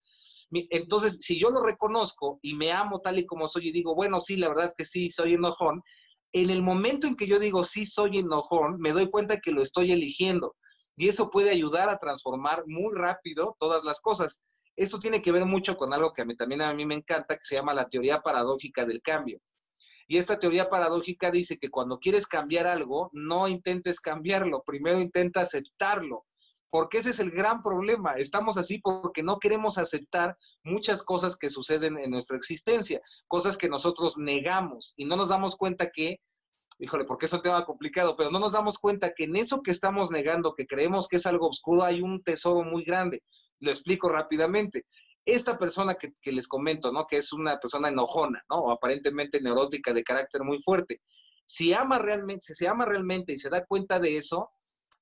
Entonces, 0.51 1.19
si 1.21 1.39
yo 1.39 1.51
lo 1.51 1.63
reconozco 1.63 2.41
y 2.43 2.55
me 2.55 2.73
amo 2.73 3.01
tal 3.03 3.21
y 3.21 3.27
como 3.27 3.47
soy 3.47 3.69
y 3.69 3.73
digo, 3.73 3.95
bueno, 3.95 4.21
sí, 4.21 4.35
la 4.35 4.49
verdad 4.49 4.67
es 4.67 4.75
que 4.77 4.85
sí, 4.85 5.11
soy 5.11 5.35
enojón, 5.35 5.81
en 6.33 6.51
el 6.51 6.61
momento 6.61 7.07
en 7.07 7.15
que 7.15 7.29
yo 7.29 7.39
digo, 7.39 7.65
sí, 7.65 7.87
soy 7.87 8.19
enojón, 8.19 8.81
me 8.81 8.91
doy 8.91 9.09
cuenta 9.11 9.39
que 9.39 9.53
lo 9.53 9.63
estoy 9.63 9.93
eligiendo. 9.93 10.57
Y 10.97 11.09
eso 11.09 11.31
puede 11.31 11.51
ayudar 11.51 11.89
a 11.89 11.99
transformar 11.99 12.65
muy 12.67 12.93
rápido 12.97 13.55
todas 13.61 13.85
las 13.85 14.01
cosas. 14.01 14.43
Esto 14.75 14.99
tiene 14.99 15.23
que 15.23 15.31
ver 15.31 15.45
mucho 15.45 15.77
con 15.77 15.95
algo 15.95 16.13
que 16.13 16.23
a 16.23 16.25
mí, 16.25 16.35
también 16.37 16.63
a 16.63 16.75
mí 16.75 16.85
me 16.85 16.97
encanta, 16.97 17.37
que 17.37 17.45
se 17.45 17.55
llama 17.55 17.75
la 17.75 17.89
teoría 17.89 18.21
paradójica 18.21 18.85
del 18.85 19.01
cambio. 19.01 19.39
Y 20.07 20.19
esta 20.19 20.39
teoría 20.39 20.69
paradójica 20.69 21.31
dice 21.31 21.59
que 21.59 21.71
cuando 21.71 21.99
quieres 21.99 22.27
cambiar 22.27 22.67
algo, 22.67 23.11
no 23.13 23.49
intentes 23.49 24.01
cambiarlo, 24.01 24.63
primero 24.65 25.01
intenta 25.01 25.41
aceptarlo. 25.41 26.25
porque 26.71 26.99
ese 26.99 27.11
es 27.11 27.21
el 27.21 27.31
gran 27.31 27.63
problema. 27.63 28.15
Estamos 28.15 28.57
así 28.59 28.81
porque 28.81 29.23
no 29.23 29.39
queremos 29.39 29.79
aceptar 29.79 30.37
muchas 30.65 31.05
cosas 31.05 31.37
que 31.37 31.49
suceden 31.49 31.97
en 31.99 32.11
nuestra 32.11 32.37
existencia, 32.37 33.01
cosas 33.29 33.57
que 33.57 33.69
nosotros 33.69 34.19
negamos 34.19 34.93
y 34.97 35.05
no 35.05 35.15
nos 35.15 35.29
damos 35.29 35.55
cuenta 35.57 35.91
que, 35.91 36.19
híjole, 36.81 37.05
porque 37.05 37.27
es 37.27 37.33
un 37.33 37.43
tema 37.43 37.65
complicado, 37.65 38.17
pero 38.17 38.33
no 38.33 38.41
nos 38.41 38.53
damos 38.53 38.79
cuenta 38.79 39.15
que 39.15 39.25
en 39.25 39.37
eso 39.37 39.63
que 39.63 39.71
estamos 39.71 40.11
negando, 40.11 40.55
que 40.57 40.67
creemos 40.67 41.07
que 41.07 41.19
es 41.19 41.27
algo 41.27 41.49
oscuro, 41.49 41.85
hay 41.85 42.03
un 42.03 42.25
tesoro 42.25 42.65
muy 42.65 42.83
grande. 42.83 43.23
Lo 43.61 43.71
explico 43.71 44.09
rápidamente 44.09 44.85
esta 45.25 45.57
persona 45.57 45.95
que, 45.95 46.13
les 46.33 46.49
comento, 46.49 46.93
¿no? 46.93 47.07
Que 47.07 47.19
es 47.19 47.33
una 47.33 47.59
persona 47.59 47.89
enojona, 47.89 48.45
¿no? 48.51 48.57
O 48.57 48.71
aparentemente 48.71 49.41
neurótica 49.41 49.93
de 49.93 50.05
carácter 50.05 50.43
muy 50.43 50.63
fuerte. 50.63 51.01
Si 51.47 51.73
ama 51.73 51.99
realmente, 51.99 52.45
si 52.45 52.55
se 52.55 52.69
ama 52.69 52.85
realmente 52.85 53.33
y 53.33 53.39
se 53.39 53.51
da 53.51 53.65
cuenta 53.65 53.99
de 53.99 54.17
eso, 54.17 54.51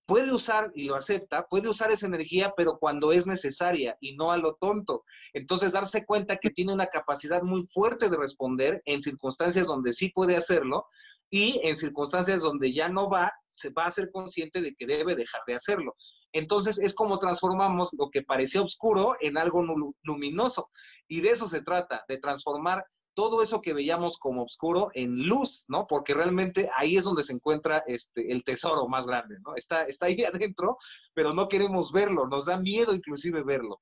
puede 0.06 0.32
usar, 0.32 0.70
y 0.74 0.84
lo 0.84 0.96
acepta, 0.96 1.46
puede 1.48 1.68
usar 1.68 1.90
esa 1.90 2.06
energía, 2.06 2.52
pero 2.56 2.78
cuando 2.78 3.12
es 3.12 3.26
necesaria 3.26 3.96
y 4.00 4.14
no 4.14 4.32
a 4.32 4.36
lo 4.36 4.54
tonto. 4.54 5.04
Entonces, 5.32 5.72
darse 5.72 6.04
cuenta 6.04 6.36
que 6.36 6.50
tiene 6.50 6.72
una 6.72 6.86
capacidad 6.86 7.42
muy 7.42 7.66
fuerte 7.72 8.08
de 8.08 8.16
responder 8.16 8.82
en 8.84 9.02
circunstancias 9.02 9.66
donde 9.66 9.92
sí 9.92 10.10
puede 10.10 10.36
hacerlo 10.36 10.86
y 11.30 11.60
en 11.62 11.76
circunstancias 11.76 12.42
donde 12.42 12.72
ya 12.72 12.88
no 12.88 13.08
va, 13.08 13.32
se 13.54 13.70
va 13.70 13.86
a 13.86 13.90
ser 13.92 14.10
consciente 14.10 14.60
de 14.60 14.74
que 14.74 14.86
debe 14.86 15.16
dejar 15.16 15.40
de 15.46 15.54
hacerlo. 15.54 15.94
Entonces, 16.32 16.78
es 16.78 16.94
como 16.94 17.18
transformamos 17.18 17.90
lo 17.98 18.10
que 18.10 18.22
parecía 18.22 18.62
oscuro 18.62 19.16
en 19.20 19.36
algo 19.36 19.64
luminoso. 20.02 20.70
Y 21.08 21.20
de 21.20 21.30
eso 21.30 21.46
se 21.46 21.62
trata, 21.62 22.04
de 22.08 22.18
transformar 22.18 22.84
todo 23.14 23.42
eso 23.42 23.60
que 23.60 23.74
veíamos 23.74 24.18
como 24.18 24.44
oscuro 24.44 24.90
en 24.94 25.28
luz, 25.28 25.64
¿no? 25.68 25.86
Porque 25.86 26.14
realmente 26.14 26.70
ahí 26.74 26.96
es 26.96 27.04
donde 27.04 27.22
se 27.22 27.34
encuentra 27.34 27.82
este, 27.86 28.32
el 28.32 28.42
tesoro 28.44 28.88
más 28.88 29.06
grande, 29.06 29.36
¿no? 29.44 29.54
Está, 29.54 29.84
está 29.84 30.06
ahí 30.06 30.16
adentro, 30.24 30.78
pero 31.14 31.32
no 31.32 31.48
queremos 31.48 31.92
verlo, 31.92 32.26
nos 32.26 32.46
da 32.46 32.56
miedo 32.56 32.94
inclusive 32.94 33.42
verlo. 33.42 33.80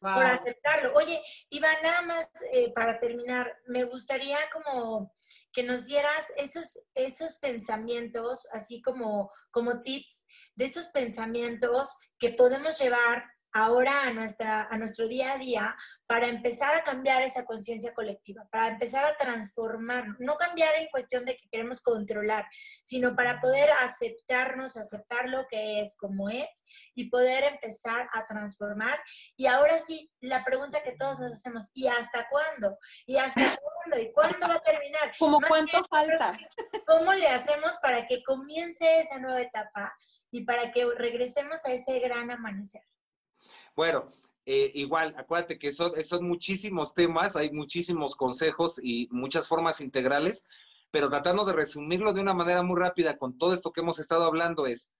Por 0.00 0.24
aceptarlo. 0.24 0.94
Oye, 0.96 1.22
Iván, 1.50 1.76
nada 1.80 2.02
más 2.02 2.28
eh, 2.52 2.72
para 2.74 2.98
terminar, 2.98 3.56
me 3.68 3.84
gustaría 3.84 4.36
como 4.52 5.12
que 5.52 5.62
nos 5.62 5.86
dieras 5.86 6.26
esos, 6.36 6.78
esos 6.94 7.36
pensamientos, 7.38 8.46
así 8.52 8.80
como, 8.82 9.30
como 9.50 9.82
tips 9.82 10.22
de 10.56 10.66
esos 10.66 10.86
pensamientos 10.88 11.88
que 12.18 12.30
podemos 12.30 12.78
llevar 12.78 13.24
ahora 13.52 14.04
a, 14.04 14.12
nuestra, 14.12 14.66
a 14.70 14.78
nuestro 14.78 15.06
día 15.08 15.34
a 15.34 15.38
día 15.38 15.76
para 16.06 16.28
empezar 16.28 16.74
a 16.74 16.82
cambiar 16.82 17.22
esa 17.22 17.44
conciencia 17.44 17.92
colectiva, 17.94 18.46
para 18.50 18.68
empezar 18.68 19.04
a 19.04 19.16
transformar, 19.16 20.04
no 20.18 20.36
cambiar 20.36 20.74
en 20.76 20.88
cuestión 20.88 21.24
de 21.24 21.36
que 21.36 21.48
queremos 21.50 21.80
controlar, 21.82 22.46
sino 22.84 23.14
para 23.14 23.40
poder 23.40 23.70
aceptarnos, 23.70 24.76
aceptar 24.76 25.28
lo 25.28 25.46
que 25.48 25.82
es 25.82 25.96
como 25.96 26.30
es 26.30 26.48
y 26.94 27.10
poder 27.10 27.44
empezar 27.44 28.08
a 28.12 28.26
transformar. 28.26 28.98
Y 29.36 29.46
ahora 29.46 29.82
sí, 29.86 30.10
la 30.20 30.44
pregunta 30.44 30.82
que 30.82 30.96
todos 30.96 31.20
nos 31.20 31.32
hacemos, 31.32 31.70
¿y 31.74 31.86
hasta 31.88 32.28
cuándo? 32.30 32.78
¿Y 33.06 33.16
hasta 33.16 33.34
cuándo? 33.62 33.98
¿Y 33.98 34.12
cuándo 34.12 34.48
va 34.48 34.54
a 34.54 34.62
terminar? 34.62 35.12
¿Cómo 35.18 35.38
cuánto 35.46 35.84
falta? 35.90 36.38
¿Cómo 36.86 37.12
le 37.12 37.28
hacemos 37.28 37.72
para 37.82 38.06
que 38.06 38.22
comience 38.24 39.00
esa 39.00 39.18
nueva 39.18 39.42
etapa 39.42 39.94
y 40.30 40.44
para 40.44 40.70
que 40.70 40.86
regresemos 40.96 41.64
a 41.64 41.72
ese 41.72 41.98
gran 41.98 42.30
amanecer? 42.30 42.82
Bueno, 43.74 44.06
eh, 44.44 44.70
igual, 44.74 45.14
acuérdate 45.16 45.58
que 45.58 45.72
son, 45.72 45.92
son 46.04 46.26
muchísimos 46.26 46.94
temas, 46.94 47.36
hay 47.36 47.50
muchísimos 47.52 48.16
consejos 48.16 48.78
y 48.82 49.08
muchas 49.10 49.48
formas 49.48 49.80
integrales, 49.80 50.44
pero 50.90 51.08
tratando 51.08 51.44
de 51.44 51.52
resumirlo 51.54 52.12
de 52.12 52.20
una 52.20 52.34
manera 52.34 52.62
muy 52.62 52.78
rápida 52.78 53.16
con 53.16 53.38
todo 53.38 53.54
esto 53.54 53.72
que 53.72 53.80
hemos 53.80 53.98
estado 53.98 54.24
hablando 54.24 54.66
es 54.66 54.90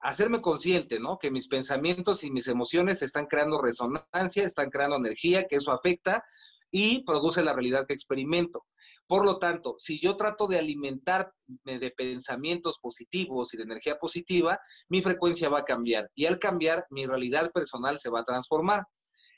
hacerme 0.00 0.40
consciente, 0.40 1.00
¿no? 1.00 1.18
Que 1.18 1.30
mis 1.30 1.48
pensamientos 1.48 2.22
y 2.22 2.30
mis 2.30 2.48
emociones 2.48 3.02
están 3.02 3.26
creando 3.26 3.60
resonancia, 3.60 4.44
están 4.44 4.70
creando 4.70 4.96
energía, 4.96 5.46
que 5.48 5.56
eso 5.56 5.72
afecta 5.72 6.24
y 6.70 7.02
produce 7.04 7.42
la 7.42 7.54
realidad 7.54 7.86
que 7.86 7.94
experimento. 7.94 8.64
Por 9.08 9.24
lo 9.24 9.38
tanto, 9.38 9.74
si 9.78 9.98
yo 10.00 10.16
trato 10.16 10.46
de 10.46 10.58
alimentarme 10.58 11.32
de 11.64 11.90
pensamientos 11.96 12.78
positivos 12.78 13.54
y 13.54 13.56
de 13.56 13.62
energía 13.62 13.98
positiva, 13.98 14.60
mi 14.88 15.00
frecuencia 15.00 15.48
va 15.48 15.60
a 15.60 15.64
cambiar 15.64 16.10
y 16.14 16.26
al 16.26 16.38
cambiar, 16.38 16.84
mi 16.90 17.06
realidad 17.06 17.50
personal 17.50 17.98
se 17.98 18.10
va 18.10 18.20
a 18.20 18.24
transformar. 18.24 18.84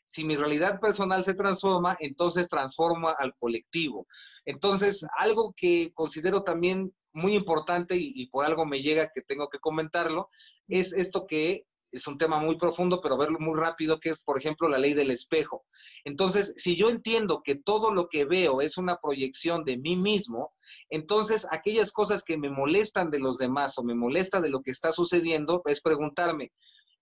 Si 0.06 0.24
mi 0.24 0.36
realidad 0.36 0.80
personal 0.80 1.22
se 1.22 1.34
transforma, 1.34 1.96
entonces 2.00 2.48
transforma 2.48 3.14
al 3.16 3.32
colectivo. 3.38 4.08
Entonces, 4.44 5.06
algo 5.16 5.54
que 5.56 5.92
considero 5.94 6.42
también 6.42 6.92
muy 7.12 7.36
importante 7.36 7.94
y, 7.96 8.26
por 8.26 8.44
algo 8.44 8.66
me 8.66 8.82
llega 8.82 9.10
que 9.14 9.22
tengo 9.22 9.48
que 9.48 9.60
comentarlo, 9.60 10.28
es 10.66 10.92
esto 10.92 11.26
que 11.28 11.62
es 11.92 12.06
un 12.06 12.18
tema 12.18 12.38
muy 12.38 12.56
profundo, 12.56 13.00
pero 13.00 13.16
verlo 13.16 13.38
muy 13.38 13.58
rápido, 13.58 13.98
que 13.98 14.10
es, 14.10 14.22
por 14.22 14.38
ejemplo, 14.38 14.68
la 14.68 14.78
ley 14.78 14.94
del 14.94 15.10
espejo. 15.10 15.64
Entonces, 16.04 16.54
si 16.56 16.76
yo 16.76 16.88
entiendo 16.88 17.42
que 17.44 17.56
todo 17.56 17.92
lo 17.92 18.08
que 18.08 18.24
veo 18.24 18.60
es 18.60 18.76
una 18.78 18.96
proyección 18.96 19.64
de 19.64 19.76
mí 19.76 19.96
mismo, 19.96 20.52
entonces 20.88 21.46
aquellas 21.50 21.92
cosas 21.92 22.22
que 22.22 22.36
me 22.36 22.50
molestan 22.50 23.10
de 23.10 23.18
los 23.18 23.38
demás 23.38 23.78
o 23.78 23.82
me 23.82 23.94
molesta 23.94 24.40
de 24.40 24.50
lo 24.50 24.62
que 24.62 24.70
está 24.70 24.92
sucediendo, 24.92 25.62
es 25.66 25.80
preguntarme, 25.80 26.52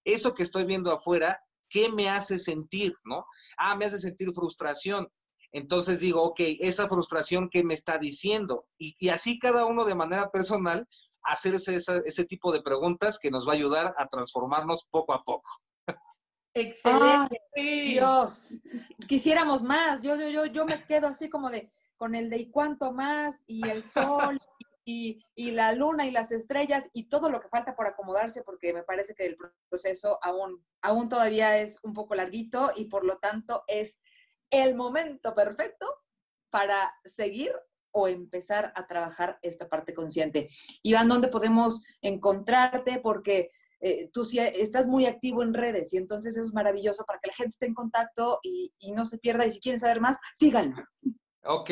eso 0.04 0.34
que 0.34 0.42
estoy 0.42 0.64
viendo 0.64 0.90
afuera, 0.92 1.40
¿qué 1.68 1.90
me 1.90 2.08
hace 2.08 2.38
sentir? 2.38 2.94
¿No? 3.04 3.24
Ah, 3.56 3.76
me 3.76 3.84
hace 3.84 3.98
sentir 3.98 4.32
frustración. 4.32 5.08
Entonces 5.52 6.00
digo, 6.00 6.22
ok, 6.22 6.40
esa 6.60 6.88
frustración, 6.88 7.48
¿qué 7.50 7.64
me 7.64 7.74
está 7.74 7.98
diciendo? 7.98 8.66
Y 8.78 9.08
así 9.08 9.38
cada 9.38 9.64
uno 9.64 9.84
de 9.84 9.94
manera 9.94 10.30
personal 10.30 10.86
hacerse 11.22 11.76
ese 11.76 12.24
tipo 12.24 12.52
de 12.52 12.62
preguntas 12.62 13.18
que 13.20 13.30
nos 13.30 13.46
va 13.46 13.52
a 13.52 13.56
ayudar 13.56 13.94
a 13.96 14.08
transformarnos 14.08 14.86
poco 14.90 15.12
a 15.12 15.22
poco. 15.22 15.50
Excelente. 16.54 17.40
Dios, 17.54 18.48
quisiéramos 19.08 19.62
más. 19.62 20.02
Yo, 20.02 20.16
yo, 20.16 20.28
yo, 20.28 20.46
yo 20.46 20.64
me 20.64 20.84
quedo 20.86 21.06
así 21.06 21.28
como 21.28 21.50
de 21.50 21.70
con 21.96 22.14
el 22.14 22.30
de 22.30 22.38
y 22.38 22.50
cuánto 22.50 22.92
más 22.92 23.42
y 23.46 23.68
el 23.68 23.88
sol 23.90 24.38
y, 24.84 25.20
y, 25.34 25.50
la 25.50 25.72
luna 25.72 26.06
y 26.06 26.10
las 26.10 26.30
estrellas 26.30 26.88
y 26.94 27.08
todo 27.08 27.28
lo 27.28 27.40
que 27.40 27.48
falta 27.48 27.76
por 27.76 27.86
acomodarse 27.86 28.42
porque 28.42 28.72
me 28.72 28.84
parece 28.84 29.14
que 29.14 29.26
el 29.26 29.36
proceso 29.68 30.18
aún, 30.22 30.64
aún 30.80 31.08
todavía 31.08 31.58
es 31.58 31.76
un 31.82 31.92
poco 31.92 32.14
larguito 32.14 32.70
y 32.74 32.86
por 32.86 33.04
lo 33.04 33.18
tanto 33.18 33.64
es 33.66 33.98
el 34.50 34.74
momento 34.76 35.34
perfecto 35.34 35.86
para 36.50 36.94
seguir 37.04 37.52
o 37.98 38.08
empezar 38.08 38.72
a 38.74 38.86
trabajar 38.86 39.38
esta 39.42 39.68
parte 39.68 39.94
consciente. 39.94 40.48
Iván, 40.82 41.08
¿dónde 41.08 41.28
podemos 41.28 41.84
encontrarte? 42.00 43.00
Porque 43.02 43.50
eh, 43.80 44.10
tú 44.12 44.24
sí 44.24 44.38
estás 44.38 44.86
muy 44.86 45.06
activo 45.06 45.42
en 45.42 45.54
redes 45.54 45.92
y 45.92 45.98
entonces 45.98 46.36
eso 46.36 46.46
es 46.46 46.52
maravilloso 46.52 47.04
para 47.04 47.20
que 47.20 47.28
la 47.28 47.34
gente 47.34 47.52
esté 47.52 47.66
en 47.66 47.74
contacto 47.74 48.40
y, 48.42 48.72
no 48.94 49.04
se 49.04 49.18
pierda. 49.18 49.46
Y 49.46 49.52
si 49.52 49.60
quieren 49.60 49.80
saber 49.80 50.00
más, 50.00 50.16
síganlo. 50.38 50.76
Ok. 51.44 51.70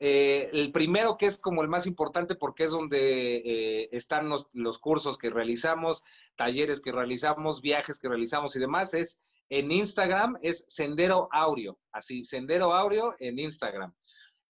Eh, 0.00 0.50
el 0.52 0.70
primero 0.70 1.16
que 1.16 1.26
es 1.26 1.38
como 1.38 1.60
el 1.62 1.68
más 1.68 1.86
importante 1.86 2.36
porque 2.36 2.64
es 2.64 2.70
donde 2.70 3.36
eh, 3.38 3.88
están 3.90 4.28
los, 4.28 4.48
los, 4.54 4.78
cursos 4.78 5.18
que 5.18 5.28
realizamos, 5.28 6.04
talleres 6.36 6.80
que 6.80 6.92
realizamos, 6.92 7.60
viajes 7.60 7.98
que 7.98 8.08
realizamos 8.08 8.54
y 8.54 8.60
demás, 8.60 8.94
es 8.94 9.18
en 9.48 9.72
Instagram, 9.72 10.36
es 10.42 10.64
Sendero 10.68 11.28
Aureo, 11.32 11.78
así, 11.90 12.24
Sendero 12.24 12.74
Aureo 12.74 13.16
en 13.18 13.38
Instagram. 13.38 13.92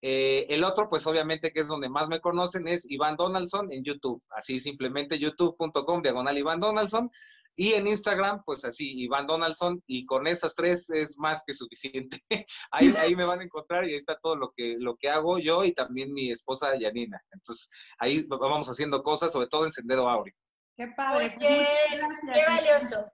Eh, 0.01 0.47
el 0.49 0.65
otro, 0.65 0.89
pues 0.89 1.07
obviamente 1.07 1.53
que 1.53 1.61
es 1.61 1.69
donde 1.69 1.89
más 1.89 2.09
me 2.09 2.21
conocen, 2.21 2.69
es 2.69 2.89
Iván 2.91 3.17
Donaldson 3.17 3.73
en 3.73 3.85
YouTube. 3.85 4.23
Así 4.31 4.61
simplemente 4.61 5.19
youtube.com 5.19 6.03
diagonal 6.03 6.39
Iván 6.39 6.61
Donaldson. 6.61 7.11
Y 7.57 7.73
en 7.73 7.89
Instagram, 7.89 8.45
pues 8.45 8.65
así, 8.65 9.01
Iván 9.01 9.27
Donaldson. 9.27 9.83
Y 9.87 10.07
con 10.07 10.29
esas 10.29 10.55
tres 10.55 10.89
es 10.91 11.19
más 11.19 11.43
que 11.45 11.53
suficiente. 11.53 12.23
ahí, 12.71 12.95
ahí 12.97 13.17
me 13.17 13.25
van 13.25 13.41
a 13.41 13.45
encontrar 13.45 13.85
y 13.85 13.91
ahí 13.91 13.97
está 13.97 14.17
todo 14.21 14.37
lo 14.37 14.53
que, 14.57 14.77
lo 14.79 14.97
que 14.97 15.11
hago 15.11 15.39
yo 15.39 15.65
y 15.65 15.73
también 15.73 16.13
mi 16.13 16.31
esposa 16.31 16.79
Yanina. 16.79 17.21
Entonces, 17.33 17.69
ahí 17.99 18.25
vamos 18.29 18.69
haciendo 18.69 19.03
cosas, 19.03 19.33
sobre 19.33 19.49
todo 19.49 19.65
en 19.65 19.73
Sendero 19.73 20.09
Auri. 20.09 20.33
Qué 20.77 20.87
padre. 20.97 21.37
qué 21.41 22.45
valioso. 22.47 23.11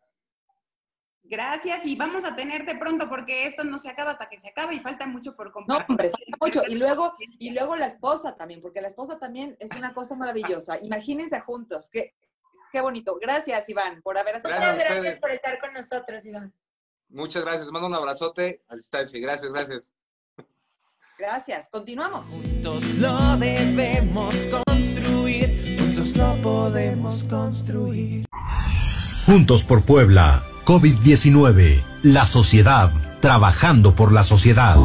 Gracias 1.26 1.86
y 1.86 1.96
vamos 1.96 2.22
a 2.24 2.36
tenerte 2.36 2.76
pronto 2.76 3.08
porque 3.08 3.46
esto 3.46 3.64
no 3.64 3.78
se 3.78 3.88
acaba 3.88 4.12
hasta 4.12 4.28
que 4.28 4.38
se 4.40 4.48
acabe 4.48 4.74
y 4.74 4.80
falta 4.80 5.06
mucho 5.06 5.34
por 5.34 5.52
compartir. 5.52 5.86
No, 5.88 5.92
hombre, 5.92 6.10
falta 6.10 6.36
mucho. 6.38 6.62
Y 6.68 6.74
luego, 6.76 7.14
y 7.18 7.50
luego 7.50 7.76
la 7.76 7.86
esposa 7.86 8.36
también, 8.36 8.60
porque 8.60 8.82
la 8.82 8.88
esposa 8.88 9.18
también 9.18 9.56
es 9.58 9.70
una 9.72 9.94
cosa 9.94 10.14
maravillosa. 10.14 10.78
Imagínense 10.82 11.40
juntos, 11.40 11.88
qué, 11.90 12.14
qué 12.72 12.80
bonito. 12.82 13.18
Gracias, 13.20 13.66
Iván, 13.70 14.02
por 14.02 14.18
haber 14.18 14.36
aceptado. 14.36 14.72
Muchas 14.74 14.90
gracias 14.90 15.20
por 15.20 15.30
estar 15.30 15.60
con 15.60 15.72
nosotros, 15.72 16.26
Iván. 16.26 16.52
Muchas 17.08 17.42
gracias. 17.42 17.70
Mando 17.70 17.88
un 17.88 17.94
abrazote 17.94 18.62
a 18.68 18.76
distancia. 18.76 19.18
Gracias, 19.18 19.50
gracias. 19.50 19.92
Gracias. 21.18 21.68
Continuamos. 21.70 22.26
Juntos 22.26 22.84
lo 22.84 23.36
debemos 23.38 24.34
construir. 24.50 25.78
Juntos 25.78 26.16
lo 26.16 26.42
podemos 26.42 27.24
construir. 27.24 28.26
Juntos 29.26 29.64
por 29.64 29.86
Puebla. 29.86 30.42
COVID-19. 30.64 31.82
La 32.02 32.24
sociedad. 32.24 32.90
Trabajando 33.20 33.94
por 33.94 34.12
la 34.12 34.24
sociedad. 34.24 34.76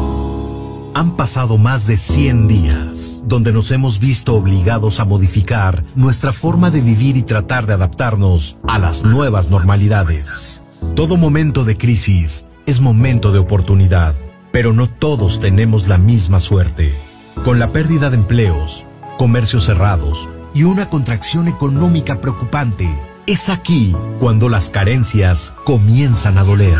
Han 0.94 1.16
pasado 1.16 1.56
más 1.56 1.86
de 1.86 1.96
100 1.96 2.48
días 2.48 3.22
donde 3.24 3.50
nos 3.50 3.70
hemos 3.70 3.98
visto 3.98 4.34
obligados 4.34 5.00
a 5.00 5.06
modificar 5.06 5.84
nuestra 5.94 6.34
forma 6.34 6.70
de 6.70 6.82
vivir 6.82 7.16
y 7.16 7.22
tratar 7.22 7.64
de 7.64 7.72
adaptarnos 7.72 8.58
a 8.68 8.78
las 8.78 9.04
nuevas 9.04 9.48
normalidades. 9.48 10.60
Todo 10.96 11.16
momento 11.16 11.64
de 11.64 11.78
crisis 11.78 12.44
es 12.66 12.82
momento 12.82 13.32
de 13.32 13.38
oportunidad, 13.38 14.14
pero 14.52 14.74
no 14.74 14.86
todos 14.86 15.40
tenemos 15.40 15.88
la 15.88 15.96
misma 15.96 16.40
suerte. 16.40 16.94
Con 17.42 17.58
la 17.58 17.68
pérdida 17.68 18.10
de 18.10 18.16
empleos, 18.16 18.84
comercios 19.16 19.64
cerrados 19.64 20.28
y 20.52 20.64
una 20.64 20.90
contracción 20.90 21.48
económica 21.48 22.20
preocupante, 22.20 22.90
es 23.26 23.48
aquí 23.48 23.94
cuando 24.18 24.48
las 24.48 24.70
carencias 24.70 25.52
comienzan 25.64 26.38
a 26.38 26.44
doler. 26.44 26.78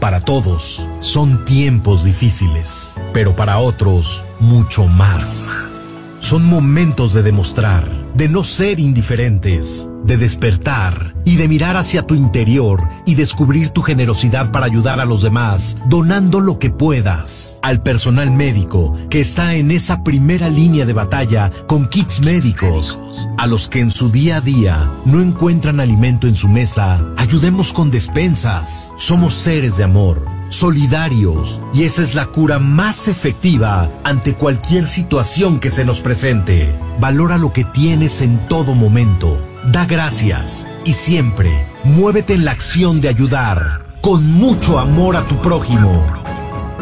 Para 0.00 0.20
todos 0.20 0.86
son 1.00 1.44
tiempos 1.44 2.04
difíciles, 2.04 2.94
pero 3.12 3.34
para 3.34 3.58
otros 3.58 4.24
mucho 4.40 4.86
más. 4.86 6.16
Son 6.20 6.44
momentos 6.44 7.12
de 7.12 7.22
demostrar, 7.22 7.90
de 8.18 8.28
no 8.28 8.42
ser 8.42 8.80
indiferentes, 8.80 9.88
de 10.02 10.16
despertar 10.16 11.14
y 11.24 11.36
de 11.36 11.46
mirar 11.46 11.76
hacia 11.76 12.02
tu 12.02 12.16
interior 12.16 12.88
y 13.06 13.14
descubrir 13.14 13.70
tu 13.70 13.82
generosidad 13.82 14.50
para 14.50 14.66
ayudar 14.66 14.98
a 14.98 15.04
los 15.04 15.22
demás, 15.22 15.76
donando 15.86 16.40
lo 16.40 16.58
que 16.58 16.68
puedas. 16.68 17.60
Al 17.62 17.80
personal 17.80 18.32
médico 18.32 18.96
que 19.08 19.20
está 19.20 19.54
en 19.54 19.70
esa 19.70 20.02
primera 20.02 20.48
línea 20.48 20.84
de 20.84 20.94
batalla 20.94 21.52
con 21.68 21.88
kits 21.88 22.20
médicos. 22.20 22.98
A 23.38 23.46
los 23.46 23.68
que 23.68 23.78
en 23.78 23.92
su 23.92 24.10
día 24.10 24.38
a 24.38 24.40
día 24.40 24.90
no 25.04 25.20
encuentran 25.20 25.78
alimento 25.78 26.26
en 26.26 26.34
su 26.34 26.48
mesa, 26.48 27.00
ayudemos 27.18 27.72
con 27.72 27.92
despensas. 27.92 28.90
Somos 28.96 29.34
seres 29.34 29.76
de 29.76 29.84
amor 29.84 30.37
solidarios, 30.48 31.60
y 31.72 31.84
esa 31.84 32.02
es 32.02 32.14
la 32.14 32.26
cura 32.26 32.58
más 32.58 33.08
efectiva 33.08 33.88
ante 34.04 34.34
cualquier 34.34 34.86
situación 34.86 35.60
que 35.60 35.70
se 35.70 35.84
nos 35.84 36.00
presente. 36.00 36.70
Valora 37.00 37.38
lo 37.38 37.52
que 37.52 37.64
tienes 37.64 38.20
en 38.20 38.38
todo 38.48 38.74
momento, 38.74 39.38
da 39.72 39.86
gracias 39.86 40.66
y 40.84 40.92
siempre 40.92 41.50
muévete 41.84 42.34
en 42.34 42.44
la 42.44 42.52
acción 42.52 43.00
de 43.00 43.08
ayudar, 43.08 43.82
con 44.00 44.24
mucho 44.32 44.78
amor 44.78 45.16
a 45.16 45.24
tu 45.24 45.36
prójimo. 45.40 46.04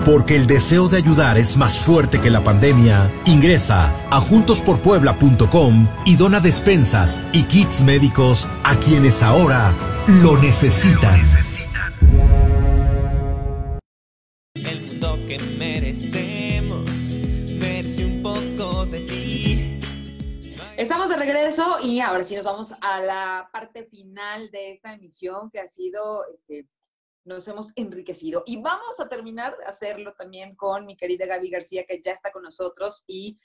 Porque 0.05 0.37
el 0.37 0.47
deseo 0.47 0.89
de 0.89 0.99
ayudar 0.99 1.37
es 1.37 1.57
más 1.57 1.79
fuerte 1.79 2.21
que 2.21 2.31
la 2.31 2.45
pandemia, 2.45 3.11
ingresa 3.25 3.91
a 4.11 4.21
juntosporpuebla.com 4.21 5.89
y 6.05 6.17
dona 6.17 6.41
despensas 6.41 7.21
y 7.33 7.43
kits 7.45 7.83
médicos 7.83 8.47
a 8.63 8.77
quienes 8.77 9.23
ahora 9.23 9.73
lo 10.23 10.37
necesitan. 10.39 11.21
Ahora 22.07 22.25
sí 22.25 22.37
nos 22.37 22.45
vamos 22.45 22.73
a 22.81 23.01
la 23.01 23.51
parte 23.53 23.85
final 23.87 24.51
de 24.53 24.73
esta 24.73 24.93
emisión 24.93 25.51
que 25.51 25.59
ha 25.59 25.69
sido, 25.69 26.25
este, 26.27 26.69
nos 27.25 27.47
hemos 27.49 27.73
enriquecido. 27.75 28.45
Y 28.47 28.63
vamos 28.63 29.01
a 29.01 29.09
terminar 29.09 29.57
de 29.59 29.65
hacerlo 29.65 30.15
también 30.15 30.55
con 30.55 30.87
mi 30.87 30.97
querida 30.97 31.27
Gaby 31.27 31.51
García, 31.51 31.85
que 31.85 32.01
ya 32.01 32.13
está 32.13 32.31
con 32.31 32.45
nosotros 32.45 33.03
y 33.09 33.39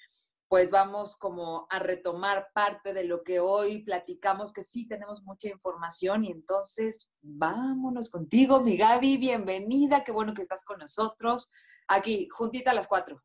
pues 0.47 0.69
vamos 0.69 1.15
como 1.17 1.65
a 1.69 1.79
retomar 1.79 2.49
parte 2.53 2.93
de 2.93 3.05
lo 3.05 3.23
que 3.23 3.39
hoy 3.39 3.83
platicamos, 3.83 4.53
que 4.53 4.65
sí 4.65 4.85
tenemos 4.85 5.23
mucha 5.23 5.47
información 5.47 6.25
y 6.25 6.31
entonces 6.31 7.09
vámonos 7.21 8.11
contigo, 8.11 8.59
mi 8.59 8.75
Gaby, 8.75 9.15
bienvenida, 9.17 10.03
qué 10.03 10.11
bueno 10.11 10.33
que 10.33 10.41
estás 10.41 10.63
con 10.65 10.79
nosotros, 10.79 11.49
aquí, 11.87 12.27
juntita 12.29 12.71
a 12.71 12.73
las 12.73 12.87
cuatro. 12.87 13.23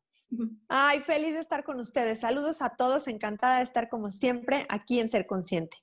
Ay, 0.67 1.01
feliz 1.01 1.33
de 1.33 1.39
estar 1.39 1.63
con 1.63 1.79
ustedes. 1.79 2.19
Saludos 2.19 2.61
a 2.61 2.75
todos, 2.75 3.07
encantada 3.07 3.57
de 3.57 3.63
estar 3.63 3.89
como 3.89 4.11
siempre 4.11 4.65
aquí 4.69 4.99
en 4.99 5.09
Ser 5.09 5.25
Consciente. 5.25 5.77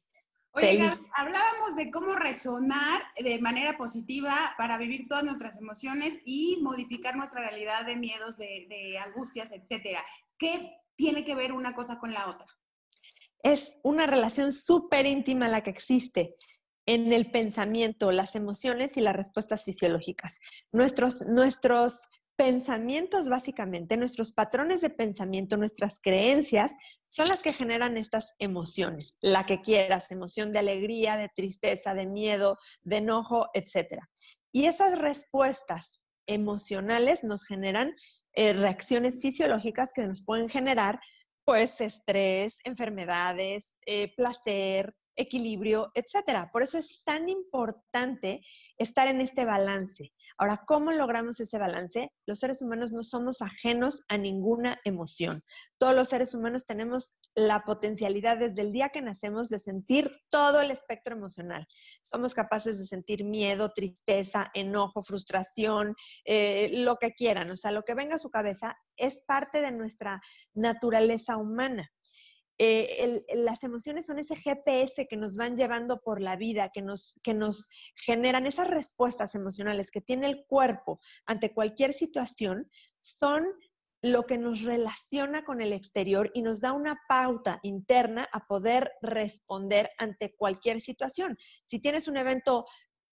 Oye. 0.52 0.76
Gab, 0.76 0.98
hablábamos 1.14 1.74
de 1.74 1.90
cómo 1.90 2.14
resonar 2.14 3.02
de 3.18 3.40
manera 3.40 3.76
positiva 3.76 4.54
para 4.56 4.78
vivir 4.78 5.08
todas 5.08 5.24
nuestras 5.24 5.56
emociones 5.56 6.20
y 6.24 6.58
modificar 6.62 7.16
nuestra 7.16 7.40
realidad 7.40 7.84
de 7.86 7.96
miedos, 7.96 8.36
de, 8.36 8.66
de 8.68 8.98
angustias, 8.98 9.50
etcétera. 9.50 10.04
¿Qué 10.38 10.70
tiene 10.94 11.24
que 11.24 11.34
ver 11.34 11.52
una 11.52 11.74
cosa 11.74 11.98
con 11.98 12.12
la 12.12 12.28
otra? 12.28 12.46
Es 13.42 13.72
una 13.82 14.06
relación 14.06 14.52
súper 14.52 15.06
íntima 15.06 15.48
la 15.48 15.62
que 15.62 15.70
existe 15.70 16.36
en 16.86 17.12
el 17.12 17.30
pensamiento, 17.30 18.12
las 18.12 18.34
emociones 18.36 18.96
y 18.96 19.00
las 19.00 19.16
respuestas 19.16 19.64
fisiológicas. 19.64 20.38
Nuestros, 20.70 21.20
nuestros 21.22 21.98
pensamientos, 22.36 23.28
básicamente, 23.28 23.96
nuestros 23.96 24.32
patrones 24.32 24.80
de 24.80 24.90
pensamiento, 24.90 25.56
nuestras 25.56 26.00
creencias, 26.00 26.72
son 27.08 27.28
las 27.28 27.42
que 27.42 27.52
generan 27.52 27.96
estas 27.96 28.34
emociones, 28.38 29.16
la 29.20 29.46
que 29.46 29.60
quieras, 29.60 30.10
emoción 30.10 30.52
de 30.52 30.58
alegría, 30.58 31.16
de 31.16 31.28
tristeza, 31.28 31.94
de 31.94 32.06
miedo, 32.06 32.58
de 32.82 32.96
enojo, 32.96 33.48
etc. 33.54 34.00
Y 34.52 34.66
esas 34.66 34.98
respuestas 34.98 35.92
emocionales 36.26 37.22
nos 37.22 37.44
generan 37.44 37.94
eh, 38.32 38.52
reacciones 38.52 39.20
fisiológicas 39.20 39.90
que 39.94 40.06
nos 40.06 40.24
pueden 40.24 40.48
generar, 40.48 40.98
pues, 41.44 41.80
estrés, 41.80 42.58
enfermedades, 42.64 43.72
eh, 43.86 44.12
placer, 44.16 44.92
equilibrio, 45.16 45.90
etcétera. 45.94 46.50
Por 46.52 46.62
eso 46.62 46.78
es 46.78 47.02
tan 47.04 47.28
importante 47.28 48.42
estar 48.78 49.08
en 49.08 49.20
este 49.20 49.44
balance. 49.44 50.12
Ahora, 50.36 50.62
¿cómo 50.66 50.90
logramos 50.90 51.38
ese 51.40 51.58
balance? 51.58 52.10
Los 52.26 52.40
seres 52.40 52.60
humanos 52.60 52.92
no 52.92 53.02
somos 53.02 53.40
ajenos 53.40 54.02
a 54.08 54.18
ninguna 54.18 54.80
emoción. 54.84 55.44
Todos 55.78 55.94
los 55.94 56.08
seres 56.08 56.34
humanos 56.34 56.66
tenemos 56.66 57.14
la 57.36 57.64
potencialidad 57.64 58.38
desde 58.38 58.62
el 58.62 58.72
día 58.72 58.90
que 58.90 59.02
nacemos 59.02 59.48
de 59.48 59.58
sentir 59.58 60.10
todo 60.28 60.60
el 60.60 60.70
espectro 60.70 61.14
emocional. 61.14 61.66
Somos 62.02 62.34
capaces 62.34 62.78
de 62.78 62.86
sentir 62.86 63.24
miedo, 63.24 63.72
tristeza, 63.72 64.50
enojo, 64.54 65.02
frustración, 65.02 65.94
eh, 66.24 66.70
lo 66.78 66.96
que 66.96 67.12
quieran. 67.12 67.50
O 67.50 67.56
sea, 67.56 67.70
lo 67.70 67.82
que 67.82 67.94
venga 67.94 68.16
a 68.16 68.20
su 68.20 68.30
cabeza 68.30 68.76
es 68.96 69.20
parte 69.26 69.60
de 69.60 69.70
nuestra 69.70 70.20
naturaleza 70.54 71.36
humana. 71.36 71.90
Eh, 72.58 73.24
las 73.34 73.64
emociones 73.64 74.06
son 74.06 74.18
ese 74.18 74.36
GPS 74.36 75.06
que 75.08 75.16
nos 75.16 75.36
van 75.36 75.56
llevando 75.56 76.00
por 76.00 76.20
la 76.20 76.36
vida, 76.36 76.70
que 76.72 76.82
nos, 76.82 77.18
que 77.22 77.34
nos 77.34 77.68
generan 78.04 78.46
esas 78.46 78.68
respuestas 78.68 79.34
emocionales 79.34 79.90
que 79.90 80.00
tiene 80.00 80.26
el 80.26 80.44
cuerpo 80.46 81.00
ante 81.26 81.52
cualquier 81.52 81.94
situación, 81.94 82.70
son 83.00 83.44
lo 84.02 84.26
que 84.26 84.36
nos 84.36 84.60
relaciona 84.60 85.44
con 85.44 85.62
el 85.62 85.72
exterior 85.72 86.30
y 86.34 86.42
nos 86.42 86.60
da 86.60 86.72
una 86.72 87.00
pauta 87.08 87.58
interna 87.62 88.28
a 88.32 88.46
poder 88.46 88.92
responder 89.00 89.90
ante 89.96 90.34
cualquier 90.36 90.82
situación. 90.82 91.38
Si 91.66 91.80
tienes 91.80 92.06
un 92.06 92.18
evento 92.18 92.66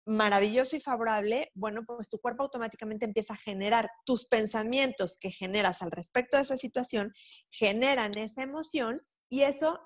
maravilloso 0.04 0.76
y 0.76 0.80
favorable, 0.80 1.50
bueno, 1.54 1.84
pues 1.86 2.08
tu 2.08 2.18
cuerpo 2.18 2.42
automáticamente 2.42 3.04
empieza 3.04 3.34
a 3.34 3.38
generar 3.38 3.88
tus 4.04 4.26
pensamientos 4.26 5.16
que 5.20 5.30
generas 5.30 5.80
al 5.80 5.92
respecto 5.92 6.36
de 6.36 6.42
esa 6.42 6.56
situación, 6.56 7.14
generan 7.50 8.18
esa 8.18 8.42
emoción 8.42 9.00
y 9.30 9.42
eso 9.42 9.78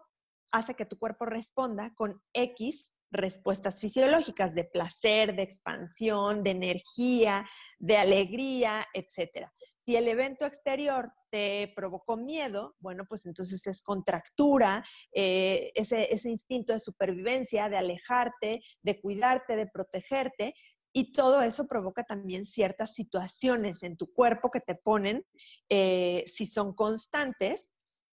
hace 0.50 0.74
que 0.74 0.86
tu 0.86 0.98
cuerpo 0.98 1.26
responda 1.26 1.92
con 1.94 2.20
X 2.32 2.90
respuestas 3.14 3.80
fisiológicas 3.80 4.54
de 4.54 4.64
placer, 4.64 5.36
de 5.36 5.42
expansión, 5.42 6.42
de 6.42 6.50
energía, 6.50 7.48
de 7.78 7.96
alegría, 7.96 8.86
etcétera. 8.92 9.52
Si 9.84 9.94
el 9.94 10.08
evento 10.08 10.46
exterior 10.46 11.12
te 11.30 11.72
provocó 11.76 12.16
miedo, 12.16 12.74
bueno, 12.80 13.04
pues 13.08 13.24
entonces 13.26 13.64
es 13.66 13.82
contractura, 13.82 14.84
eh, 15.12 15.70
ese, 15.74 16.12
ese 16.12 16.30
instinto 16.30 16.72
de 16.72 16.80
supervivencia, 16.80 17.68
de 17.68 17.76
alejarte, 17.76 18.62
de 18.82 19.00
cuidarte, 19.00 19.56
de 19.56 19.68
protegerte, 19.68 20.54
y 20.96 21.12
todo 21.12 21.42
eso 21.42 21.66
provoca 21.66 22.04
también 22.04 22.46
ciertas 22.46 22.94
situaciones 22.94 23.82
en 23.82 23.96
tu 23.96 24.12
cuerpo 24.12 24.50
que 24.50 24.60
te 24.60 24.76
ponen, 24.76 25.24
eh, 25.68 26.24
si 26.26 26.46
son 26.46 26.74
constantes, 26.74 27.68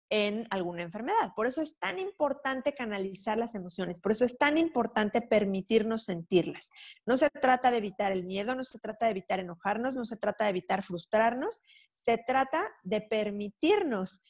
en 0.10 0.48
alguna 0.50 0.84
enfermedad. 0.84 1.34
Por 1.36 1.48
eso 1.48 1.62
es 1.62 1.78
tan 1.80 2.00
importante 2.00 2.74
canalizar 2.74 3.38
las 3.38 3.56
emociones, 3.56 3.98
por 4.00 4.12
eso 4.12 4.26
es 4.26 4.38
tan 4.38 4.58
importante 4.58 5.22
permitirnos 5.22 6.06
sentirlas. 6.06 6.70
No 7.06 7.18
se 7.18 7.30
trata 7.30 7.72
de 7.72 7.78
evitar 7.78 8.12
el 8.12 8.24
miedo, 8.24 8.56
no 8.56 8.64
se 8.64 8.80
trata 8.80 9.06
de 9.06 9.12
evitar 9.12 9.40
enojarnos, 9.40 9.96
no 9.96 10.06
se 10.06 10.18
trata 10.18 10.46
de 10.46 10.52
evitar 10.52 10.84
frustrarnos, 10.84 11.58
se 11.98 12.18
trata 12.26 12.64
de 12.84 13.02
permitirnos 13.02 14.22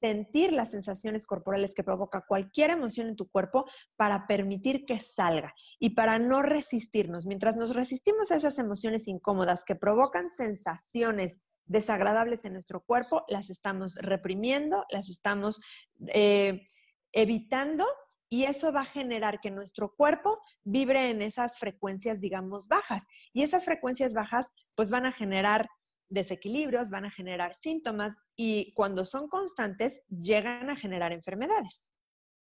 sentir 0.00 0.52
las 0.52 0.70
sensaciones 0.70 1.26
corporales 1.26 1.74
que 1.74 1.82
provoca 1.82 2.24
cualquier 2.26 2.70
emoción 2.70 3.08
en 3.08 3.16
tu 3.16 3.28
cuerpo 3.28 3.64
para 3.96 4.26
permitir 4.26 4.84
que 4.84 5.00
salga 5.00 5.54
y 5.78 5.90
para 5.90 6.18
no 6.18 6.42
resistirnos. 6.42 7.26
Mientras 7.26 7.56
nos 7.56 7.74
resistimos 7.74 8.30
a 8.30 8.36
esas 8.36 8.58
emociones 8.58 9.08
incómodas 9.08 9.64
que 9.64 9.74
provocan 9.74 10.30
sensaciones 10.30 11.36
desagradables 11.66 12.44
en 12.44 12.54
nuestro 12.54 12.80
cuerpo, 12.80 13.24
las 13.28 13.50
estamos 13.50 13.96
reprimiendo, 13.96 14.84
las 14.90 15.08
estamos 15.08 15.60
eh, 16.08 16.64
evitando 17.12 17.86
y 18.28 18.44
eso 18.44 18.72
va 18.72 18.82
a 18.82 18.86
generar 18.86 19.40
que 19.40 19.50
nuestro 19.50 19.94
cuerpo 19.94 20.40
vibre 20.64 21.10
en 21.10 21.22
esas 21.22 21.58
frecuencias, 21.58 22.20
digamos, 22.20 22.66
bajas. 22.66 23.04
Y 23.32 23.42
esas 23.42 23.64
frecuencias 23.64 24.14
bajas, 24.14 24.48
pues 24.74 24.90
van 24.90 25.06
a 25.06 25.12
generar 25.12 25.68
desequilibrios, 26.08 26.90
van 26.90 27.04
a 27.04 27.10
generar 27.10 27.54
síntomas 27.54 28.16
y 28.36 28.72
cuando 28.74 29.04
son 29.04 29.28
constantes 29.28 30.00
llegan 30.08 30.70
a 30.70 30.76
generar 30.76 31.12
enfermedades. 31.12 31.82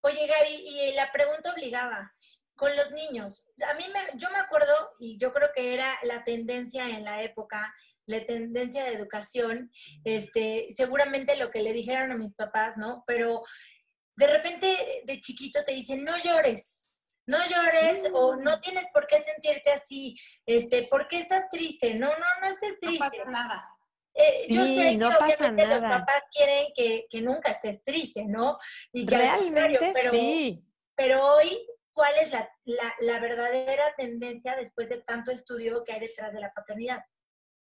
Oye, 0.02 0.26
Gaby, 0.26 0.54
y 0.54 0.94
la 0.94 1.12
pregunta 1.12 1.52
obligaba, 1.52 2.12
con 2.56 2.74
los 2.76 2.90
niños, 2.90 3.46
a 3.66 3.74
mí 3.74 3.86
me, 3.88 4.18
yo 4.18 4.30
me 4.30 4.36
acuerdo, 4.36 4.74
y 4.98 5.18
yo 5.18 5.32
creo 5.32 5.48
que 5.54 5.72
era 5.72 5.98
la 6.02 6.24
tendencia 6.24 6.88
en 6.90 7.04
la 7.04 7.22
época, 7.22 7.74
la 8.06 8.24
tendencia 8.26 8.84
de 8.84 8.94
educación, 8.94 9.70
este, 10.04 10.68
seguramente 10.76 11.36
lo 11.36 11.50
que 11.50 11.62
le 11.62 11.72
dijeron 11.72 12.10
a 12.10 12.16
mis 12.16 12.34
papás, 12.34 12.76
¿no? 12.76 13.04
Pero 13.06 13.42
de 14.16 14.26
repente 14.26 15.02
de 15.04 15.20
chiquito 15.20 15.64
te 15.64 15.72
dicen, 15.72 16.04
no 16.04 16.16
llores, 16.18 16.66
no 17.26 17.38
llores 17.48 18.10
o 18.12 18.36
no 18.36 18.56
mm. 18.56 18.60
tienes 18.60 18.86
por 18.92 19.06
qué 19.06 19.22
sentirte 19.22 19.72
así, 19.72 20.16
este, 20.46 20.82
¿por 20.84 21.08
qué 21.08 21.20
estás 21.20 21.48
triste? 21.50 21.94
No, 21.94 22.08
no, 22.08 22.26
no 22.40 22.46
estés 22.48 22.78
triste. 22.80 23.04
No 23.04 23.10
pasa 23.10 23.30
nada. 23.30 23.68
Eh, 24.14 24.46
yo 24.48 24.64
sé 24.64 24.98
que 24.98 25.04
obviamente 25.04 25.66
los 25.66 25.82
papás 25.82 26.22
quieren 26.32 26.66
que, 26.74 27.06
que, 27.08 27.20
nunca 27.20 27.52
estés 27.52 27.82
triste, 27.84 28.24
¿no? 28.24 28.58
Y 28.92 29.06
Realmente 29.06 29.92
pero, 29.94 30.10
sí. 30.10 30.64
Pero 30.96 31.24
hoy, 31.24 31.64
¿cuál 31.92 32.12
es 32.20 32.32
la, 32.32 32.50
la, 32.64 32.94
la 33.00 33.20
verdadera 33.20 33.94
tendencia 33.96 34.56
después 34.56 34.88
de 34.88 35.00
tanto 35.02 35.30
estudio 35.30 35.84
que 35.84 35.92
hay 35.92 36.00
detrás 36.00 36.32
de 36.32 36.40
la 36.40 36.52
paternidad? 36.52 37.02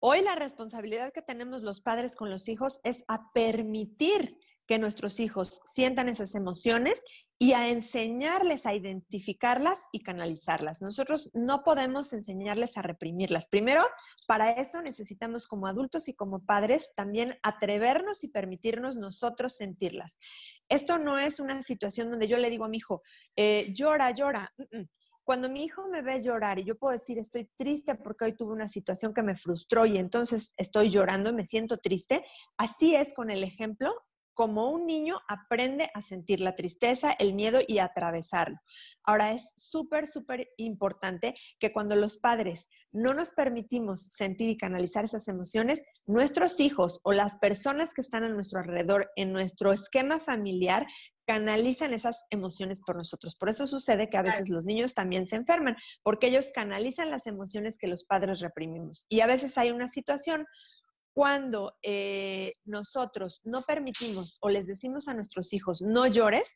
Hoy 0.03 0.23
la 0.23 0.33
responsabilidad 0.33 1.13
que 1.13 1.21
tenemos 1.21 1.61
los 1.61 1.79
padres 1.79 2.15
con 2.15 2.31
los 2.31 2.49
hijos 2.49 2.81
es 2.83 3.03
a 3.07 3.31
permitir 3.33 4.35
que 4.65 4.79
nuestros 4.79 5.19
hijos 5.19 5.61
sientan 5.75 6.09
esas 6.09 6.33
emociones 6.33 6.99
y 7.37 7.53
a 7.53 7.69
enseñarles 7.69 8.65
a 8.65 8.73
identificarlas 8.73 9.77
y 9.91 10.01
canalizarlas. 10.01 10.81
Nosotros 10.81 11.29
no 11.35 11.61
podemos 11.63 12.13
enseñarles 12.13 12.77
a 12.77 12.81
reprimirlas. 12.81 13.45
Primero, 13.45 13.83
para 14.25 14.53
eso 14.53 14.81
necesitamos 14.81 15.47
como 15.47 15.67
adultos 15.67 16.07
y 16.07 16.15
como 16.15 16.43
padres 16.43 16.89
también 16.95 17.37
atrevernos 17.43 18.23
y 18.23 18.29
permitirnos 18.29 18.95
nosotros 18.95 19.55
sentirlas. 19.55 20.17
Esto 20.67 20.97
no 20.97 21.19
es 21.19 21.39
una 21.39 21.61
situación 21.61 22.09
donde 22.09 22.27
yo 22.27 22.39
le 22.39 22.49
digo 22.49 22.65
a 22.65 22.69
mi 22.69 22.77
hijo, 22.77 23.03
eh, 23.35 23.71
llora, 23.75 24.09
llora. 24.09 24.51
Cuando 25.31 25.47
mi 25.47 25.63
hijo 25.63 25.87
me 25.87 26.01
ve 26.01 26.21
llorar 26.21 26.59
y 26.59 26.65
yo 26.65 26.77
puedo 26.77 26.91
decir, 26.91 27.17
estoy 27.17 27.49
triste 27.55 27.95
porque 27.95 28.25
hoy 28.25 28.33
tuve 28.33 28.51
una 28.51 28.67
situación 28.67 29.13
que 29.13 29.23
me 29.23 29.37
frustró 29.37 29.85
y 29.85 29.97
entonces 29.97 30.51
estoy 30.57 30.89
llorando, 30.89 31.31
me 31.31 31.47
siento 31.47 31.77
triste, 31.77 32.25
así 32.57 32.95
es 32.95 33.13
con 33.13 33.29
el 33.29 33.41
ejemplo 33.45 33.93
como 34.33 34.69
un 34.71 34.85
niño 34.85 35.19
aprende 35.27 35.89
a 35.93 36.01
sentir 36.01 36.41
la 36.41 36.55
tristeza, 36.55 37.11
el 37.13 37.33
miedo 37.33 37.59
y 37.67 37.79
a 37.79 37.85
atravesarlo. 37.85 38.57
Ahora 39.03 39.33
es 39.33 39.49
súper, 39.55 40.07
súper 40.07 40.49
importante 40.57 41.35
que 41.59 41.71
cuando 41.71 41.95
los 41.95 42.17
padres 42.17 42.67
no 42.91 43.13
nos 43.13 43.31
permitimos 43.31 44.11
sentir 44.15 44.49
y 44.49 44.57
canalizar 44.57 45.05
esas 45.05 45.27
emociones, 45.27 45.81
nuestros 46.05 46.59
hijos 46.59 46.99
o 47.03 47.13
las 47.13 47.35
personas 47.35 47.93
que 47.93 48.01
están 48.01 48.23
a 48.23 48.29
nuestro 48.29 48.59
alrededor 48.59 49.09
en 49.15 49.31
nuestro 49.31 49.71
esquema 49.71 50.19
familiar 50.19 50.85
canalizan 51.25 51.93
esas 51.93 52.25
emociones 52.29 52.81
por 52.85 52.97
nosotros. 52.97 53.37
Por 53.39 53.49
eso 53.49 53.65
sucede 53.67 54.09
que 54.09 54.17
a 54.17 54.21
veces 54.21 54.49
los 54.49 54.65
niños 54.65 54.93
también 54.93 55.27
se 55.27 55.37
enferman, 55.37 55.77
porque 56.03 56.27
ellos 56.27 56.47
canalizan 56.53 57.09
las 57.09 57.27
emociones 57.27 57.77
que 57.77 57.87
los 57.87 58.03
padres 58.03 58.41
reprimimos. 58.41 59.05
Y 59.07 59.21
a 59.21 59.27
veces 59.27 59.57
hay 59.57 59.71
una 59.71 59.87
situación 59.87 60.45
cuando 61.13 61.73
eh, 61.83 62.53
nosotros 62.65 63.41
no 63.43 63.63
permitimos 63.63 64.37
o 64.41 64.49
les 64.49 64.67
decimos 64.67 65.07
a 65.07 65.13
nuestros 65.13 65.51
hijos 65.53 65.81
no 65.81 66.07
llores, 66.07 66.47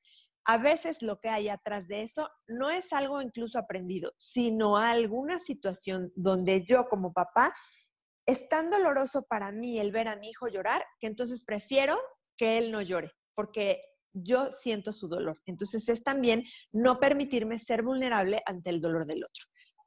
a 0.46 0.58
veces 0.58 1.02
lo 1.02 1.20
que 1.20 1.30
hay 1.30 1.50
atrás 1.50 1.88
de 1.88 2.04
eso 2.04 2.30
no 2.48 2.70
es 2.70 2.94
algo 2.94 3.22
incluso 3.22 3.58
aprendido, 3.58 4.14
sino 4.18 4.78
alguna 4.78 5.40
situación 5.40 6.12
donde 6.16 6.64
yo 6.66 6.88
como 6.88 7.14
papá 7.14 7.54
es 8.28 8.48
tan 8.48 8.70
doloroso 8.70 9.24
para 9.28 9.52
mí 9.52 9.80
el 9.80 9.92
ver 9.92 10.08
a 10.08 10.16
mi 10.16 10.30
hijo 10.30 10.48
llorar 10.48 10.86
que 11.00 11.08
entonces 11.08 11.44
prefiero 11.44 11.98
que 12.38 12.58
él 12.58 12.72
no 12.72 12.82
llore, 12.82 13.12
porque 13.34 13.82
yo 14.14 14.52
siento 14.52 14.92
su 14.92 15.08
dolor. 15.08 15.42
Entonces 15.46 15.88
es 15.90 16.04
también 16.04 16.44
no 16.72 17.00
permitirme 17.00 17.60
ser 17.60 17.84
vulnerable 17.84 18.42
ante 18.46 18.70
el 18.70 18.82
dolor 18.82 19.06
del 19.06 19.24
otro, 19.24 19.46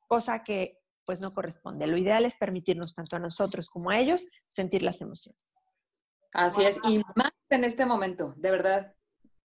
cosa 0.09 0.43
que 0.45 0.78
pues 1.09 1.21
no 1.21 1.33
corresponde. 1.33 1.87
Lo 1.87 1.97
ideal 1.97 2.27
es 2.27 2.37
permitirnos 2.37 2.95
tanto 2.95 3.17
a 3.17 3.19
nosotros 3.19 3.71
como 3.71 3.89
a 3.89 3.99
ellos 3.99 4.23
sentir 4.53 4.83
las 4.83 5.01
emociones. 5.01 5.41
Así 6.35 6.63
es, 6.63 6.77
y 6.85 7.03
más 7.17 7.33
en 7.49 7.65
este 7.65 7.87
momento, 7.87 8.35
de 8.37 8.51
verdad, 8.51 8.95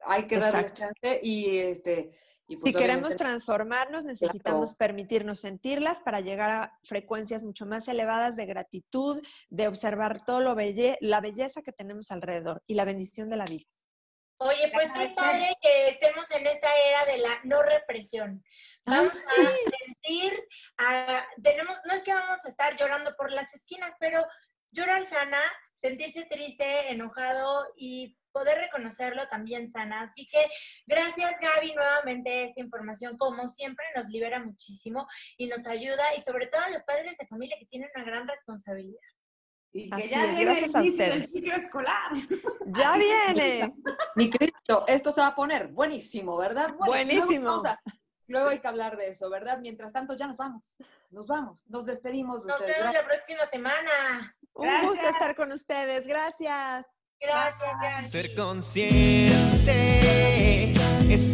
hay 0.01 0.28
que 0.28 0.39
darles 0.39 0.74
chance 0.74 1.22
y 1.24 1.59
este... 1.59 2.20
Pues, 2.45 2.59
si 2.66 2.74
queremos 2.74 3.16
transformarnos, 3.16 4.03
necesitamos 4.03 4.76
permitirnos 4.76 5.39
sentirlas 5.39 6.01
para 6.01 6.20
llegar 6.20 6.49
a 6.49 6.80
frecuencias 6.84 7.43
mucho 7.43 7.66
más 7.66 7.88
elevadas 7.88 8.36
de 8.36 8.45
gratitud, 8.45 9.22
de 9.49 9.70
observar 9.70 10.26
todo 10.26 10.41
lo 10.41 10.55
belle 10.55 10.97
la 10.99 11.22
belleza 11.22 11.61
que 11.61 11.72
tenemos 11.72 12.11
alrededor 12.11 12.61
y 12.68 12.74
la 12.74 12.84
bendición 12.84 13.30
de 13.30 13.38
la 13.38 13.45
vida. 13.45 13.64
Oye, 14.39 14.70
pues 14.74 14.89
qué 14.93 15.14
padre 15.16 15.55
que 15.61 15.89
estemos 15.91 16.30
en 16.32 16.45
esta 16.45 16.68
era 16.89 17.05
de 17.05 17.20
la 17.20 17.39
no 17.45 17.64
represión. 17.64 18.43
Vamos 18.86 19.14
a 19.14 19.93
sentir, 20.04 20.34
tenemos, 21.41 21.78
no 21.86 21.93
es 21.93 22.04
que 22.04 22.14
vamos 22.14 22.43
a 22.43 22.49
estar 22.49 22.78
llorando 22.78 23.16
por 23.16 23.32
las 23.32 23.54
esquinas, 23.54 23.93
pero 23.99 24.26
llorar 24.72 25.08
sana, 25.10 25.39
sentirse 25.82 26.26
triste, 26.30 26.91
enojado 26.91 27.66
y 27.78 28.16
poder 28.32 28.58
reconocerlo 28.58 29.28
también 29.30 29.72
sana. 29.72 30.04
Así 30.04 30.28
que 30.28 30.47
gracias 30.88 31.34
Gaby 31.39 31.76
nuevamente 31.76 32.45
esta 32.45 32.62
información 32.62 33.18
como 33.18 33.47
siempre 33.49 33.86
nos 33.95 34.08
libera 34.10 34.43
muchísimo 34.43 35.08
y 35.38 35.47
nos 35.47 35.66
ayuda 35.68 36.16
y 36.18 36.24
sobre 36.24 36.47
todo 36.47 36.62
a 36.62 36.70
los 36.70 36.84
padres 36.84 37.16
de 37.20 37.28
familia 37.28 37.58
que 37.60 37.68
tienen 37.68 37.89
una 37.95 38.06
gran 38.06 38.28
responsabilidad. 38.28 38.99
Y 39.76 39.89
que 39.89 40.08
ya 40.08 40.28
viene 40.28 40.60
el, 40.60 41.30
ciclo 41.32 41.56
escolar. 41.56 42.12
Ya 42.78 42.95
viene. 42.95 43.74
Mi 44.16 44.30
Cristo, 44.30 44.86
esto 44.88 45.12
se 45.12 45.20
va 45.20 45.28
a 45.28 45.36
poner 45.36 45.68
buenísimo, 45.68 46.38
¿verdad? 46.38 46.74
buenísimo. 46.78 47.62
Luego, 48.28 48.49
hay 48.49 48.59
que 48.59 48.67
hablar 48.67 48.97
de 48.97 49.09
eso, 49.09 49.30
¿verdad? 49.30 49.59
Mientras 49.59 49.91
tanto, 49.93 50.15
ya 50.15 50.28
nos 50.28 50.38
vamos. 50.38 50.76
Nos 51.11 51.28
vamos. 51.28 51.63
Nos 51.67 51.86
despedimos. 51.86 52.45
Nos 52.45 52.59
vemos 52.59 52.93
la 52.93 53.05
próxima 53.05 53.47
semana. 53.51 54.36
Un 54.53 54.88
gusto 54.88 55.07
estar 55.07 55.36
con 55.36 55.51
ustedes. 55.51 56.07
Gracias. 56.07 56.86
Gracias, 57.19 57.71
gracias. 57.80 58.11
Ser 58.11 58.36
consciente 58.36 59.74
es 61.13 61.34